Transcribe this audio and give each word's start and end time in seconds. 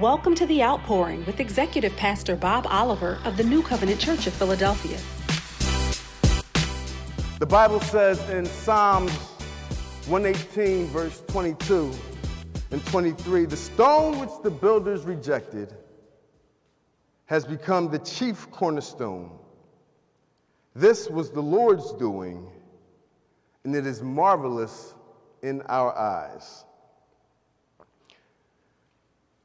Welcome 0.00 0.34
to 0.34 0.44
The 0.44 0.62
Outpouring 0.62 1.24
with 1.24 1.40
Executive 1.40 1.96
Pastor 1.96 2.36
Bob 2.36 2.66
Oliver 2.66 3.18
of 3.24 3.38
the 3.38 3.44
New 3.44 3.62
Covenant 3.62 3.98
Church 3.98 4.26
of 4.26 4.34
Philadelphia. 4.34 4.98
The 7.38 7.46
Bible 7.46 7.80
says 7.80 8.20
in 8.28 8.44
Psalms 8.44 9.10
118, 10.06 10.88
verse 10.88 11.22
22 11.28 11.90
and 12.72 12.84
23 12.84 13.46
the 13.46 13.56
stone 13.56 14.18
which 14.18 14.28
the 14.42 14.50
builders 14.50 15.04
rejected 15.04 15.74
has 17.24 17.46
become 17.46 17.90
the 17.90 18.00
chief 18.00 18.50
cornerstone. 18.50 19.30
This 20.74 21.08
was 21.08 21.30
the 21.30 21.42
Lord's 21.42 21.94
doing, 21.94 22.46
and 23.64 23.74
it 23.74 23.86
is 23.86 24.02
marvelous 24.02 24.92
in 25.42 25.62
our 25.62 25.96
eyes. 25.96 26.65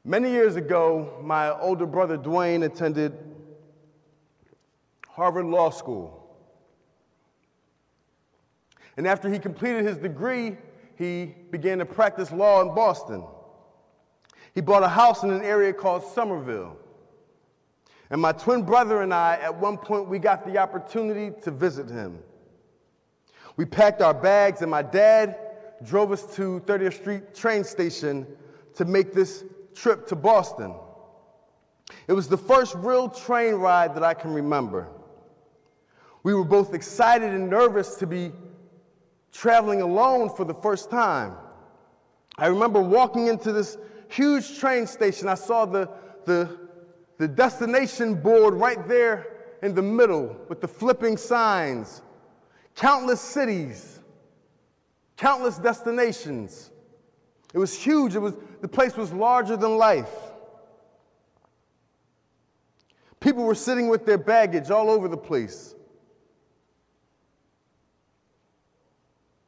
Many 0.04 0.32
years 0.32 0.56
ago, 0.56 1.16
my 1.22 1.56
older 1.60 1.86
brother 1.86 2.18
Dwayne 2.18 2.64
attended 2.64 3.16
Harvard 5.08 5.46
Law 5.46 5.70
School. 5.70 6.18
And 8.96 9.06
after 9.06 9.30
he 9.30 9.38
completed 9.38 9.84
his 9.84 9.98
degree, 9.98 10.56
he 10.96 11.34
began 11.50 11.78
to 11.78 11.86
practice 11.86 12.32
law 12.32 12.60
in 12.62 12.74
Boston. 12.74 13.24
He 14.54 14.60
bought 14.60 14.82
a 14.82 14.88
house 14.88 15.22
in 15.22 15.30
an 15.30 15.42
area 15.42 15.72
called 15.72 16.02
Somerville. 16.04 16.76
And 18.10 18.20
my 18.20 18.32
twin 18.32 18.62
brother 18.64 19.02
and 19.02 19.14
I, 19.14 19.36
at 19.36 19.58
one 19.58 19.78
point, 19.78 20.08
we 20.08 20.18
got 20.18 20.44
the 20.44 20.58
opportunity 20.58 21.32
to 21.42 21.50
visit 21.52 21.88
him. 21.88 22.18
We 23.56 23.66
packed 23.66 24.02
our 24.02 24.12
bags, 24.12 24.62
and 24.62 24.70
my 24.70 24.82
dad 24.82 25.38
drove 25.84 26.10
us 26.10 26.34
to 26.36 26.60
30th 26.66 26.94
Street 26.94 27.34
train 27.34 27.62
station 27.62 28.26
to 28.74 28.84
make 28.84 29.14
this 29.14 29.44
trip 29.74 30.06
to 30.08 30.16
Boston. 30.16 30.74
It 32.08 32.12
was 32.12 32.28
the 32.28 32.36
first 32.36 32.74
real 32.76 33.08
train 33.08 33.54
ride 33.54 33.94
that 33.94 34.02
I 34.02 34.14
can 34.14 34.32
remember. 34.32 34.88
We 36.22 36.34
were 36.34 36.44
both 36.44 36.74
excited 36.74 37.32
and 37.32 37.50
nervous 37.50 37.96
to 37.96 38.06
be 38.06 38.32
traveling 39.32 39.82
alone 39.82 40.30
for 40.30 40.44
the 40.44 40.54
first 40.54 40.90
time. 40.90 41.34
I 42.38 42.46
remember 42.46 42.80
walking 42.80 43.26
into 43.26 43.52
this 43.52 43.76
huge 44.08 44.58
train 44.58 44.86
station. 44.86 45.28
I 45.28 45.34
saw 45.34 45.64
the, 45.64 45.88
the, 46.24 46.58
the 47.18 47.28
destination 47.28 48.14
board 48.14 48.54
right 48.54 48.86
there 48.88 49.26
in 49.62 49.74
the 49.74 49.82
middle 49.82 50.36
with 50.48 50.60
the 50.60 50.68
flipping 50.68 51.16
signs. 51.16 52.02
Countless 52.74 53.20
cities, 53.20 54.00
countless 55.16 55.58
destinations. 55.58 56.71
It 57.52 57.58
was 57.58 57.74
huge. 57.74 58.14
It 58.14 58.20
was, 58.20 58.34
the 58.60 58.68
place 58.68 58.96
was 58.96 59.12
larger 59.12 59.56
than 59.56 59.76
life. 59.76 60.12
People 63.20 63.44
were 63.44 63.54
sitting 63.54 63.88
with 63.88 64.04
their 64.04 64.18
baggage 64.18 64.70
all 64.70 64.90
over 64.90 65.06
the 65.06 65.16
place. 65.16 65.74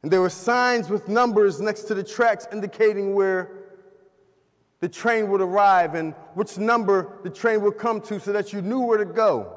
And 0.01 0.11
there 0.11 0.21
were 0.21 0.29
signs 0.29 0.89
with 0.89 1.09
numbers 1.09 1.59
next 1.59 1.83
to 1.83 1.95
the 1.95 2.03
tracks 2.03 2.47
indicating 2.51 3.15
where 3.15 3.51
the 4.79 4.87
train 4.87 5.29
would 5.31 5.41
arrive 5.41 5.95
and 5.95 6.13
which 6.35 6.59
number 6.59 7.17
the 7.23 7.29
train 7.29 7.61
would 7.61 7.79
come 7.79 7.99
to 8.01 8.19
so 8.19 8.31
that 8.31 8.53
you 8.53 8.61
knew 8.61 8.81
where 8.81 8.99
to 8.99 9.05
go. 9.05 9.51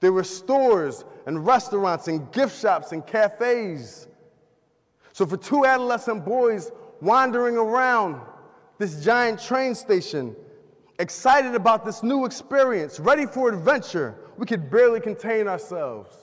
There 0.00 0.12
were 0.12 0.24
stores 0.24 1.04
and 1.26 1.46
restaurants 1.46 2.08
and 2.08 2.30
gift 2.30 2.60
shops 2.60 2.92
and 2.92 3.06
cafes. 3.06 4.06
So, 5.12 5.26
for 5.26 5.36
two 5.36 5.66
adolescent 5.66 6.24
boys 6.24 6.72
wandering 7.00 7.56
around 7.56 8.20
this 8.78 9.04
giant 9.04 9.40
train 9.40 9.74
station, 9.74 10.34
excited 10.98 11.54
about 11.54 11.84
this 11.84 12.02
new 12.02 12.24
experience, 12.24 12.98
ready 12.98 13.26
for 13.26 13.48
adventure, 13.48 14.16
we 14.38 14.46
could 14.46 14.70
barely 14.70 15.00
contain 15.00 15.48
ourselves. 15.48 16.16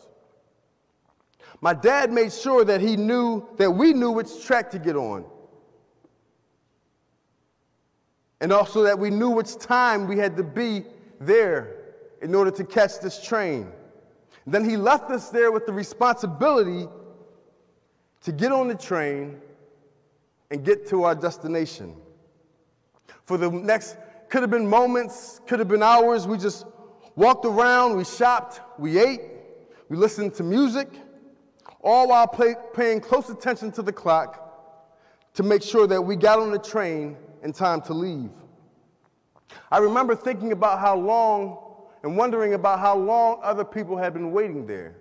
My 1.62 1.74
dad 1.74 2.12
made 2.12 2.32
sure 2.32 2.64
that 2.66 2.82
he 2.82 2.96
knew 2.96 3.46
that 3.58 3.70
we 3.70 3.94
knew 3.94 4.12
which 4.12 4.44
track 4.46 4.72
to 4.72 4.80
get 4.80 4.96
on. 4.96 5.26
And 8.42 8.54
also 8.54 8.84
that 8.84 8.98
we 8.98 9.10
knew 9.10 9.30
which 9.30 9.58
time 9.58 10.08
we 10.08 10.18
had 10.18 10.38
to 10.38 10.44
be 10.44 10.86
there 11.20 11.76
in 12.22 12.34
order 12.34 12.52
to 12.52 12.64
catch 12.64 13.00
this 13.02 13.22
train. 13.24 13.72
then 14.48 14.68
he 14.68 14.78
left 14.78 15.12
us 15.12 15.30
there 15.30 15.52
with 15.52 15.66
the 15.68 15.74
responsibility 15.74 16.88
to 18.24 18.32
get 18.32 18.52
on 18.52 18.68
the 18.68 18.76
train 18.76 19.40
and 20.52 20.64
get 20.64 20.88
to 20.90 21.04
our 21.04 21.16
destination. 21.16 21.96
For 23.26 23.38
the 23.38 23.50
next, 23.50 23.98
could 24.30 24.42
have 24.42 24.52
been 24.52 24.68
moments, 24.68 25.42
could 25.48 25.60
have 25.60 25.68
been 25.68 25.84
hours, 25.84 26.28
we 26.28 26.38
just 26.38 26.66
walked 27.16 27.46
around, 27.46 27.98
we 27.98 28.04
shopped, 28.04 28.62
we 28.78 29.00
ate, 29.00 29.22
we 29.90 29.98
listened 29.98 30.34
to 30.36 30.44
music, 30.44 30.90
all 31.82 32.10
while 32.10 32.28
pay, 32.28 32.56
paying 32.74 33.00
close 33.00 33.30
attention 33.30 33.72
to 33.74 33.82
the 33.82 33.92
clock 33.92 34.46
to 35.34 35.44
make 35.44 35.64
sure 35.64 35.88
that 35.88 36.02
we 36.02 36.16
got 36.16 36.40
on 36.40 36.52
the 36.52 36.60
train 36.60 37.16
in 37.44 37.54
time 37.54 37.82
to 37.82 37.94
leave. 37.94 38.32
I 39.72 39.78
remember 39.80 40.16
thinking 40.16 40.52
about 40.52 40.80
how 40.80 40.96
long 40.96 41.58
and 42.04 42.16
wondering 42.16 42.54
about 42.54 42.80
how 42.80 42.98
long 42.98 43.40
other 43.44 43.66
people 43.66 43.98
had 43.98 44.14
been 44.14 44.32
waiting 44.32 44.66
there. 44.66 44.96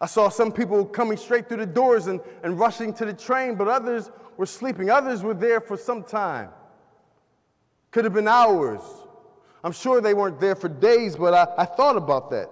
I 0.00 0.06
saw 0.06 0.28
some 0.28 0.52
people 0.52 0.84
coming 0.84 1.16
straight 1.16 1.48
through 1.48 1.58
the 1.58 1.66
doors 1.66 2.06
and, 2.06 2.20
and 2.42 2.58
rushing 2.58 2.92
to 2.94 3.04
the 3.04 3.12
train, 3.12 3.56
but 3.56 3.66
others 3.66 4.10
were 4.36 4.46
sleeping. 4.46 4.90
Others 4.90 5.22
were 5.22 5.34
there 5.34 5.60
for 5.60 5.76
some 5.76 6.04
time. 6.04 6.50
Could 7.90 8.04
have 8.04 8.14
been 8.14 8.28
hours. 8.28 8.80
I'm 9.64 9.72
sure 9.72 10.00
they 10.00 10.14
weren't 10.14 10.40
there 10.40 10.54
for 10.54 10.68
days, 10.68 11.16
but 11.16 11.34
I, 11.34 11.62
I 11.62 11.64
thought 11.64 11.96
about 11.96 12.30
that. 12.30 12.48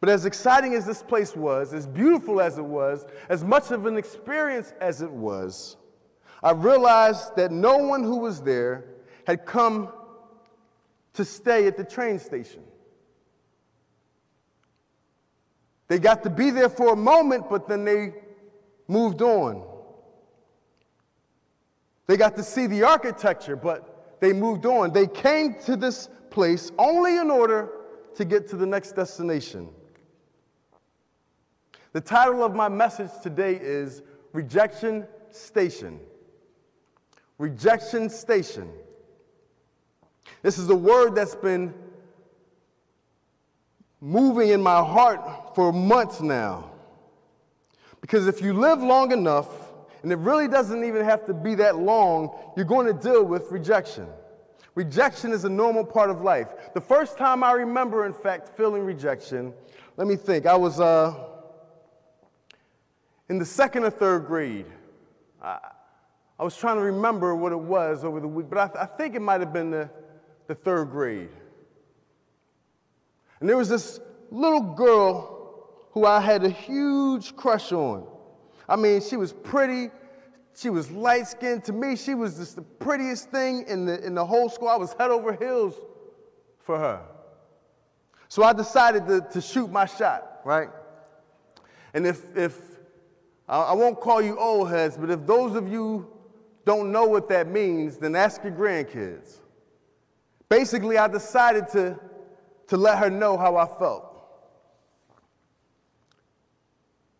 But 0.00 0.08
as 0.08 0.24
exciting 0.24 0.74
as 0.74 0.86
this 0.86 1.02
place 1.02 1.34
was, 1.36 1.74
as 1.74 1.86
beautiful 1.86 2.40
as 2.40 2.58
it 2.58 2.64
was, 2.64 3.06
as 3.28 3.44
much 3.44 3.70
of 3.70 3.86
an 3.86 3.96
experience 3.96 4.72
as 4.80 5.02
it 5.02 5.10
was, 5.10 5.76
I 6.42 6.52
realized 6.52 7.36
that 7.36 7.50
no 7.50 7.78
one 7.78 8.02
who 8.02 8.18
was 8.18 8.40
there 8.40 8.84
had 9.26 9.44
come 9.44 9.92
to 11.14 11.24
stay 11.24 11.66
at 11.66 11.76
the 11.76 11.84
train 11.84 12.18
station. 12.18 12.62
They 15.88 15.98
got 15.98 16.22
to 16.24 16.30
be 16.30 16.50
there 16.50 16.68
for 16.68 16.92
a 16.92 16.96
moment, 16.96 17.48
but 17.48 17.68
then 17.68 17.84
they 17.84 18.14
moved 18.88 19.22
on. 19.22 19.64
They 22.06 22.16
got 22.16 22.36
to 22.36 22.42
see 22.42 22.66
the 22.66 22.82
architecture, 22.84 23.56
but 23.56 24.20
they 24.20 24.32
moved 24.32 24.66
on. 24.66 24.92
They 24.92 25.06
came 25.06 25.56
to 25.64 25.76
this 25.76 26.08
place 26.30 26.70
only 26.78 27.16
in 27.16 27.30
order 27.30 27.70
to 28.14 28.24
get 28.24 28.48
to 28.48 28.56
the 28.56 28.66
next 28.66 28.92
destination. 28.92 29.68
The 31.92 32.00
title 32.00 32.44
of 32.44 32.54
my 32.54 32.68
message 32.68 33.10
today 33.22 33.58
is 33.60 34.02
Rejection 34.32 35.06
Station. 35.30 36.00
Rejection 37.38 38.08
Station. 38.10 38.70
This 40.42 40.58
is 40.58 40.68
a 40.68 40.74
word 40.74 41.14
that's 41.14 41.34
been 41.34 41.74
moving 44.00 44.50
in 44.50 44.62
my 44.62 44.82
heart 44.82 45.54
for 45.54 45.72
months 45.72 46.20
now. 46.20 46.70
Because 48.00 48.26
if 48.26 48.40
you 48.40 48.52
live 48.52 48.80
long 48.80 49.12
enough, 49.12 49.48
and 50.02 50.12
it 50.12 50.16
really 50.16 50.46
doesn't 50.46 50.84
even 50.84 51.04
have 51.04 51.24
to 51.26 51.34
be 51.34 51.54
that 51.56 51.78
long, 51.78 52.30
you're 52.56 52.64
going 52.64 52.86
to 52.86 52.92
deal 52.92 53.24
with 53.24 53.50
rejection. 53.50 54.06
Rejection 54.76 55.32
is 55.32 55.44
a 55.44 55.48
normal 55.48 55.84
part 55.84 56.10
of 56.10 56.20
life. 56.20 56.48
The 56.74 56.80
first 56.80 57.16
time 57.16 57.42
I 57.42 57.52
remember, 57.52 58.06
in 58.06 58.12
fact, 58.12 58.56
feeling 58.56 58.84
rejection, 58.84 59.54
let 59.96 60.06
me 60.06 60.16
think. 60.16 60.46
I 60.46 60.54
was 60.54 60.78
uh, 60.78 61.14
in 63.28 63.38
the 63.38 63.44
second 63.44 63.84
or 63.84 63.90
third 63.90 64.26
grade. 64.26 64.66
I, 65.42 65.58
I, 66.38 66.44
was 66.44 66.56
trying 66.56 66.76
to 66.76 66.82
remember 66.82 67.34
what 67.34 67.52
it 67.52 67.58
was 67.58 68.04
over 68.04 68.20
the 68.20 68.28
week, 68.28 68.46
but 68.50 68.58
I, 68.58 68.66
th- 68.66 68.76
I 68.76 68.86
think 68.86 69.14
it 69.14 69.22
might 69.22 69.40
have 69.40 69.52
been 69.52 69.70
the, 69.70 69.88
the 70.46 70.54
third 70.54 70.90
grade. 70.90 71.30
And 73.40 73.48
there 73.48 73.56
was 73.56 73.68
this 73.68 74.00
little 74.30 74.60
girl 74.60 75.36
who 75.90 76.04
I 76.04 76.20
had 76.20 76.44
a 76.44 76.50
huge 76.50 77.36
crush 77.36 77.72
on. 77.72 78.06
I 78.68 78.76
mean, 78.76 79.00
she 79.00 79.16
was 79.16 79.32
pretty, 79.32 79.90
she 80.54 80.70
was 80.70 80.90
light 80.90 81.28
skinned. 81.28 81.64
To 81.64 81.72
me, 81.72 81.96
she 81.96 82.14
was 82.14 82.36
just 82.36 82.56
the 82.56 82.62
prettiest 82.62 83.30
thing 83.30 83.64
in 83.68 83.86
the, 83.86 84.04
in 84.04 84.14
the 84.14 84.24
whole 84.24 84.48
school. 84.48 84.68
I 84.68 84.76
was 84.76 84.92
head 84.94 85.10
over 85.10 85.32
heels 85.32 85.74
for 86.58 86.78
her. 86.78 87.02
So 88.28 88.42
I 88.42 88.52
decided 88.52 89.06
to, 89.06 89.26
to 89.32 89.40
shoot 89.40 89.70
my 89.70 89.86
shot, 89.86 90.40
right? 90.44 90.68
And 91.94 92.06
if, 92.06 92.36
if 92.36 92.58
I 93.48 93.72
won't 93.72 94.00
call 94.00 94.20
you 94.20 94.38
old 94.38 94.68
heads, 94.70 94.96
but 94.96 95.10
if 95.10 95.24
those 95.24 95.54
of 95.54 95.70
you 95.70 96.08
don't 96.64 96.90
know 96.90 97.06
what 97.06 97.28
that 97.28 97.46
means, 97.46 97.96
then 97.96 98.16
ask 98.16 98.42
your 98.42 98.52
grandkids. 98.52 99.36
Basically, 100.48 100.98
I 100.98 101.06
decided 101.06 101.68
to 101.68 101.98
to 102.68 102.76
let 102.76 102.98
her 102.98 103.10
know 103.10 103.36
how 103.36 103.56
I 103.56 103.66
felt. 103.66 104.12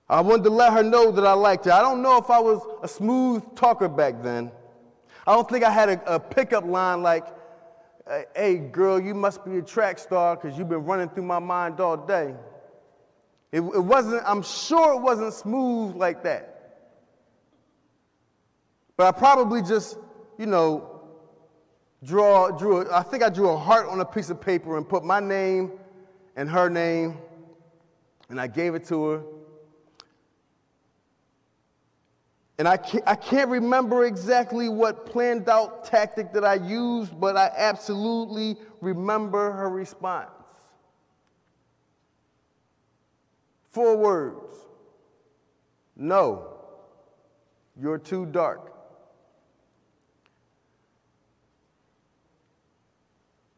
I 0.08 0.20
wanted 0.20 0.44
to 0.44 0.50
let 0.50 0.72
her 0.72 0.82
know 0.82 1.10
that 1.10 1.26
I 1.26 1.32
liked 1.32 1.64
her. 1.64 1.72
I 1.72 1.80
don't 1.80 2.00
know 2.00 2.16
if 2.18 2.30
I 2.30 2.38
was 2.38 2.60
a 2.82 2.88
smooth 2.88 3.42
talker 3.56 3.88
back 3.88 4.22
then. 4.22 4.52
I 5.26 5.34
don't 5.34 5.48
think 5.48 5.64
I 5.64 5.70
had 5.70 5.88
a, 5.88 6.14
a 6.14 6.20
pickup 6.20 6.64
line 6.64 7.02
like, 7.02 7.26
hey, 8.36 8.58
girl, 8.58 9.00
you 9.00 9.14
must 9.14 9.44
be 9.44 9.58
a 9.58 9.62
track 9.62 9.98
star 9.98 10.36
because 10.36 10.56
you've 10.56 10.68
been 10.68 10.84
running 10.84 11.08
through 11.08 11.24
my 11.24 11.40
mind 11.40 11.80
all 11.80 11.96
day. 11.96 12.34
It, 13.50 13.60
it 13.60 13.62
wasn't, 13.62 14.22
I'm 14.24 14.42
sure 14.42 14.94
it 14.94 15.00
wasn't 15.00 15.32
smooth 15.32 15.96
like 15.96 16.22
that. 16.22 16.52
But 18.96 19.14
I 19.14 19.18
probably 19.18 19.62
just, 19.62 19.98
you 20.38 20.46
know, 20.46 20.95
draw, 22.04 22.50
drew, 22.50 22.90
I 22.90 23.02
think 23.02 23.22
I 23.22 23.28
drew 23.28 23.50
a 23.50 23.56
heart 23.56 23.88
on 23.88 24.00
a 24.00 24.04
piece 24.04 24.30
of 24.30 24.40
paper 24.40 24.76
and 24.76 24.88
put 24.88 25.04
my 25.04 25.20
name 25.20 25.72
and 26.36 26.48
her 26.50 26.68
name, 26.68 27.16
and 28.28 28.40
I 28.40 28.46
gave 28.46 28.74
it 28.74 28.86
to 28.86 29.04
her. 29.06 29.22
And 32.58 32.66
I 32.66 32.78
can't, 32.78 33.04
I 33.06 33.14
can't 33.14 33.50
remember 33.50 34.04
exactly 34.04 34.68
what 34.68 35.04
planned 35.04 35.48
out 35.48 35.84
tactic 35.84 36.32
that 36.32 36.44
I 36.44 36.54
used, 36.54 37.18
but 37.18 37.36
I 37.36 37.50
absolutely 37.54 38.56
remember 38.80 39.52
her 39.52 39.68
response. 39.68 40.30
Four 43.70 43.98
words 43.98 44.56
No, 45.96 46.48
you're 47.78 47.98
too 47.98 48.24
dark. 48.24 48.65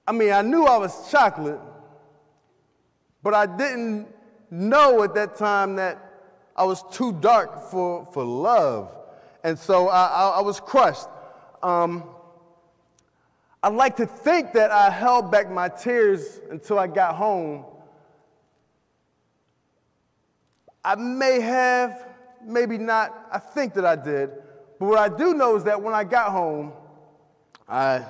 I 0.08 0.12
mean, 0.12 0.32
I 0.32 0.40
knew 0.40 0.64
I 0.64 0.78
was 0.78 1.10
chocolate, 1.10 1.60
but 3.22 3.34
I 3.34 3.44
didn't 3.44 4.08
know 4.50 5.02
at 5.02 5.14
that 5.16 5.36
time 5.36 5.76
that 5.76 6.02
I 6.56 6.64
was 6.64 6.82
too 6.90 7.12
dark 7.20 7.70
for, 7.70 8.08
for 8.14 8.24
love. 8.24 8.90
And 9.44 9.58
so 9.58 9.88
I, 9.90 10.06
I, 10.06 10.28
I 10.38 10.40
was 10.40 10.60
crushed. 10.60 11.08
Um, 11.62 12.04
I 13.62 13.68
like 13.68 13.96
to 13.96 14.06
think 14.06 14.54
that 14.54 14.70
I 14.70 14.88
held 14.88 15.30
back 15.30 15.50
my 15.50 15.68
tears 15.68 16.40
until 16.50 16.78
I 16.78 16.86
got 16.86 17.14
home. 17.14 17.66
I 20.82 20.94
may 20.94 21.38
have, 21.38 22.06
maybe 22.42 22.78
not. 22.78 23.28
I 23.30 23.38
think 23.38 23.74
that 23.74 23.84
I 23.84 23.94
did. 23.94 24.30
But 24.78 24.86
what 24.86 24.98
I 24.98 25.14
do 25.14 25.34
know 25.34 25.54
is 25.56 25.64
that 25.64 25.82
when 25.82 25.92
I 25.92 26.04
got 26.04 26.30
home, 26.30 26.72
I 27.68 28.06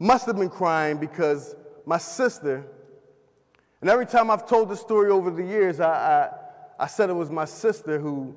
must 0.00 0.26
have 0.26 0.36
been 0.36 0.50
crying 0.50 0.98
because 0.98 1.54
my 1.86 1.98
sister, 1.98 2.64
and 3.80 3.88
every 3.88 4.06
time 4.06 4.32
I've 4.32 4.48
told 4.48 4.68
this 4.68 4.80
story 4.80 5.12
over 5.12 5.30
the 5.30 5.44
years, 5.44 5.78
I, 5.78 5.92
I 5.92 6.30
I 6.80 6.86
said 6.86 7.10
it 7.10 7.12
was 7.12 7.30
my 7.30 7.44
sister 7.44 8.00
who 8.00 8.34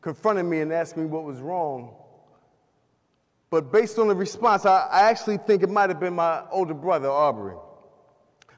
confronted 0.00 0.46
me 0.46 0.60
and 0.60 0.72
asked 0.72 0.96
me 0.96 1.06
what 1.06 1.24
was 1.24 1.40
wrong. 1.40 1.92
But 3.50 3.72
based 3.72 3.98
on 3.98 4.06
the 4.06 4.14
response, 4.14 4.64
I, 4.64 4.86
I 4.86 5.10
actually 5.10 5.38
think 5.38 5.64
it 5.64 5.70
might 5.70 5.90
have 5.90 5.98
been 5.98 6.14
my 6.14 6.44
older 6.52 6.72
brother, 6.72 7.10
Aubrey. 7.10 7.56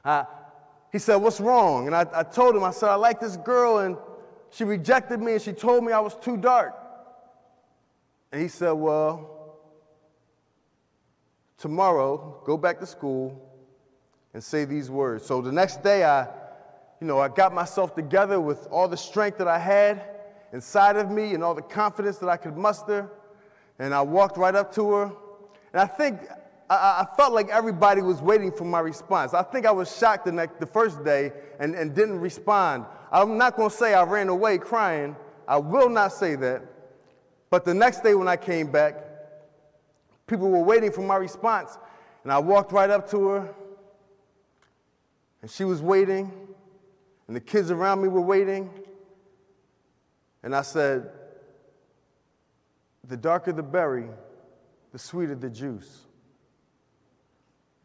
I, 0.05 0.25
he 0.91 0.99
said, 0.99 1.15
What's 1.15 1.41
wrong? 1.41 1.87
And 1.87 1.95
I, 1.95 2.05
I 2.13 2.21
told 2.21 2.55
him, 2.55 2.63
I 2.63 2.69
said, 2.69 2.89
I 2.89 2.95
like 2.95 3.19
this 3.19 3.37
girl, 3.37 3.79
and 3.79 3.97
she 4.51 4.65
rejected 4.65 5.19
me, 5.19 5.33
and 5.33 5.41
she 5.41 5.51
told 5.51 5.83
me 5.83 5.91
I 5.91 5.99
was 5.99 6.15
too 6.17 6.37
dark. 6.37 6.75
And 8.31 8.39
he 8.39 8.47
said, 8.47 8.73
Well, 8.73 9.32
tomorrow, 11.63 12.41
go 12.43 12.57
back 12.57 12.77
to 12.81 12.85
school 12.85 13.41
and 14.33 14.43
say 14.43 14.65
these 14.65 14.91
words. 14.91 15.25
So 15.25 15.41
the 15.41 15.51
next 15.51 15.81
day, 15.81 16.03
I 16.03 16.27
you 16.99 17.07
know, 17.07 17.19
I 17.19 17.29
got 17.29 17.53
myself 17.53 17.95
together 17.95 18.41
with 18.41 18.67
all 18.67 18.89
the 18.89 18.97
strength 18.97 19.37
that 19.37 19.47
I 19.47 19.57
had 19.57 20.03
inside 20.51 20.97
of 20.97 21.09
me 21.09 21.33
and 21.33 21.41
all 21.41 21.55
the 21.55 21.61
confidence 21.61 22.17
that 22.17 22.27
I 22.27 22.35
could 22.35 22.57
muster. 22.57 23.09
And 23.79 23.93
I 23.93 24.01
walked 24.01 24.37
right 24.37 24.55
up 24.55 24.75
to 24.75 24.91
her. 24.91 25.03
And 25.73 25.81
I 25.81 25.85
think 25.85 26.19
I, 26.69 26.75
I 26.75 27.07
felt 27.15 27.33
like 27.33 27.47
everybody 27.47 28.01
was 28.01 28.21
waiting 28.21 28.51
for 28.51 28.65
my 28.65 28.81
response. 28.81 29.33
I 29.33 29.43
think 29.43 29.65
I 29.65 29.71
was 29.71 29.95
shocked 29.97 30.25
the, 30.25 30.33
next, 30.33 30.59
the 30.59 30.65
first 30.65 31.03
day 31.05 31.31
and, 31.59 31.75
and 31.75 31.95
didn't 31.95 32.19
respond. 32.19 32.85
I'm 33.09 33.37
not 33.37 33.55
going 33.55 33.69
to 33.69 33.75
say 33.75 33.93
I 33.93 34.03
ran 34.03 34.27
away 34.27 34.57
crying. 34.57 35.15
I 35.47 35.57
will 35.57 35.89
not 35.89 36.11
say 36.11 36.35
that. 36.35 36.61
But 37.49 37.63
the 37.63 37.73
next 37.73 38.03
day 38.03 38.15
when 38.15 38.27
I 38.27 38.35
came 38.35 38.71
back, 38.71 39.02
people 40.27 40.49
were 40.49 40.63
waiting 40.63 40.91
for 40.91 41.01
my 41.01 41.15
response. 41.15 41.77
And 42.23 42.31
I 42.31 42.39
walked 42.39 42.71
right 42.71 42.89
up 42.89 43.09
to 43.11 43.27
her, 43.27 43.55
and 45.41 45.51
she 45.51 45.65
was 45.65 45.81
waiting 45.81 46.31
and 47.27 47.35
the 47.35 47.41
kids 47.41 47.71
around 47.71 48.01
me 48.01 48.07
were 48.07 48.21
waiting. 48.21 48.69
And 50.43 50.55
I 50.55 50.61
said, 50.61 51.09
The 53.07 53.17
darker 53.17 53.53
the 53.53 53.63
berry, 53.63 54.07
the 54.91 54.99
sweeter 54.99 55.35
the 55.35 55.49
juice. 55.49 56.01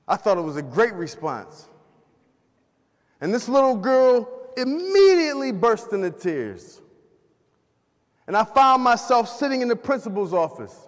I 0.06 0.16
thought 0.16 0.38
it 0.38 0.42
was 0.42 0.56
a 0.56 0.62
great 0.62 0.94
response. 0.94 1.68
And 3.20 3.32
this 3.32 3.48
little 3.48 3.76
girl 3.76 4.28
immediately 4.56 5.52
burst 5.52 5.92
into 5.92 6.10
tears. 6.10 6.80
And 8.26 8.36
I 8.36 8.44
found 8.44 8.82
myself 8.82 9.28
sitting 9.28 9.62
in 9.62 9.68
the 9.68 9.76
principal's 9.76 10.32
office. 10.32 10.87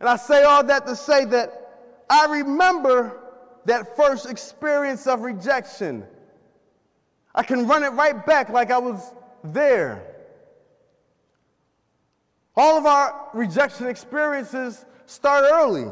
And 0.00 0.08
I 0.08 0.16
say 0.16 0.42
all 0.42 0.64
that 0.64 0.86
to 0.86 0.96
say 0.96 1.24
that 1.26 2.04
I 2.08 2.26
remember 2.26 3.20
that 3.66 3.96
first 3.96 4.28
experience 4.28 5.06
of 5.06 5.20
rejection 5.20 6.06
I 7.34 7.42
can 7.42 7.66
run 7.66 7.84
it 7.84 7.90
right 7.90 8.24
back 8.26 8.48
like 8.48 8.70
I 8.70 8.78
was 8.78 9.14
there. 9.44 10.02
All 12.56 12.76
of 12.76 12.86
our 12.86 13.28
rejection 13.32 13.86
experiences 13.86 14.84
start 15.06 15.44
early. 15.50 15.86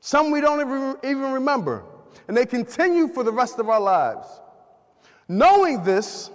Some 0.00 0.30
we 0.30 0.40
don't 0.40 0.60
even 1.04 1.32
remember, 1.32 1.84
and 2.28 2.36
they 2.36 2.46
continue 2.46 3.08
for 3.08 3.24
the 3.24 3.32
rest 3.32 3.58
of 3.58 3.68
our 3.68 3.80
lives. 3.80 4.28
Knowing 5.28 5.82
this, 5.82 6.30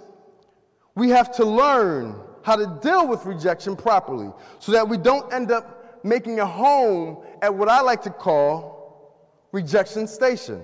we 0.94 1.08
have 1.10 1.34
to 1.36 1.44
learn 1.44 2.16
how 2.42 2.56
to 2.56 2.78
deal 2.82 3.06
with 3.06 3.24
rejection 3.24 3.76
properly 3.76 4.30
so 4.58 4.72
that 4.72 4.88
we 4.88 4.96
don't 4.96 5.32
end 5.32 5.50
up 5.50 5.79
making 6.02 6.40
a 6.40 6.46
home 6.46 7.24
at 7.42 7.54
what 7.54 7.68
I 7.68 7.80
like 7.80 8.02
to 8.02 8.10
call 8.10 9.16
rejection 9.52 10.06
station. 10.06 10.62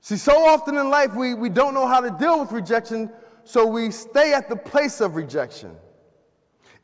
See, 0.00 0.16
so 0.16 0.46
often 0.46 0.76
in 0.76 0.88
life 0.90 1.14
we, 1.14 1.34
we 1.34 1.48
don't 1.48 1.74
know 1.74 1.86
how 1.86 2.00
to 2.00 2.10
deal 2.10 2.40
with 2.40 2.52
rejection, 2.52 3.10
so 3.44 3.66
we 3.66 3.90
stay 3.90 4.32
at 4.32 4.48
the 4.48 4.56
place 4.56 5.00
of 5.00 5.16
rejection. 5.16 5.76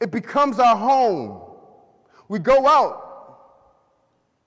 It 0.00 0.10
becomes 0.10 0.58
our 0.58 0.76
home. 0.76 1.40
We 2.28 2.38
go 2.38 2.66
out 2.66 3.04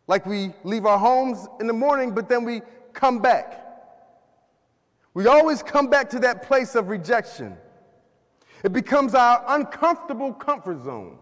like 0.07 0.25
we 0.25 0.53
leave 0.63 0.85
our 0.85 0.97
homes 0.97 1.47
in 1.59 1.67
the 1.67 1.73
morning, 1.73 2.13
but 2.13 2.29
then 2.29 2.43
we 2.43 2.61
come 2.93 3.19
back. 3.19 3.63
We 5.13 5.27
always 5.27 5.63
come 5.63 5.89
back 5.89 6.09
to 6.11 6.19
that 6.19 6.43
place 6.43 6.75
of 6.75 6.89
rejection. 6.89 7.57
It 8.63 8.73
becomes 8.73 9.13
our 9.13 9.43
uncomfortable 9.47 10.33
comfort 10.33 10.83
zone. 10.83 11.17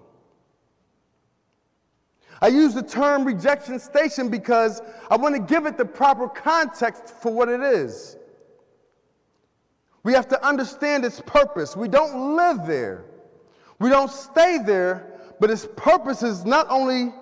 I 2.42 2.48
use 2.48 2.74
the 2.74 2.84
term 2.84 3.24
rejection 3.24 3.80
station 3.80 4.30
because 4.30 4.82
I 5.10 5.16
want 5.16 5.36
to 5.36 5.42
give 5.42 5.66
it 5.66 5.78
the 5.78 5.86
proper 5.86 6.28
context 6.28 7.10
for 7.22 7.32
what 7.32 7.50
it 7.50 7.62
is. 7.62 8.18
We 10.04 10.14
have 10.14 10.28
to 10.30 10.46
understand 10.46 11.06
its 11.06 11.22
purpose. 11.22 11.76
We 11.76 11.88
don't 11.88 12.36
live 12.36 12.68
there. 12.68 13.06
We 13.80 13.90
don't 13.90 14.12
stay 14.12 14.60
there, 14.64 15.20
but 15.40 15.50
its 15.50 15.68
purpose 15.76 16.24
is 16.24 16.46
not 16.46 16.68
only 16.70 17.14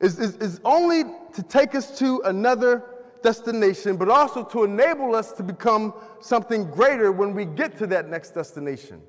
is, 0.00 0.18
is, 0.18 0.36
is 0.36 0.60
only 0.64 1.04
to 1.34 1.42
take 1.42 1.74
us 1.74 1.98
to 1.98 2.20
another 2.24 2.84
destination, 3.22 3.96
but 3.96 4.08
also 4.08 4.44
to 4.44 4.64
enable 4.64 5.14
us 5.14 5.32
to 5.32 5.42
become 5.42 5.92
something 6.20 6.70
greater 6.70 7.10
when 7.10 7.34
we 7.34 7.44
get 7.44 7.76
to 7.78 7.86
that 7.88 8.08
next 8.08 8.30
destination. 8.30 9.02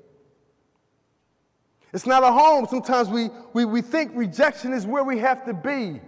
It's 1.92 2.06
not 2.06 2.22
a 2.22 2.32
home. 2.32 2.66
Sometimes 2.68 3.08
we, 3.08 3.30
we, 3.52 3.64
we 3.64 3.82
think 3.82 4.12
rejection 4.14 4.72
is 4.72 4.86
where 4.86 5.02
we 5.02 5.18
have 5.18 5.44
to 5.46 5.54
be. 5.54 6.00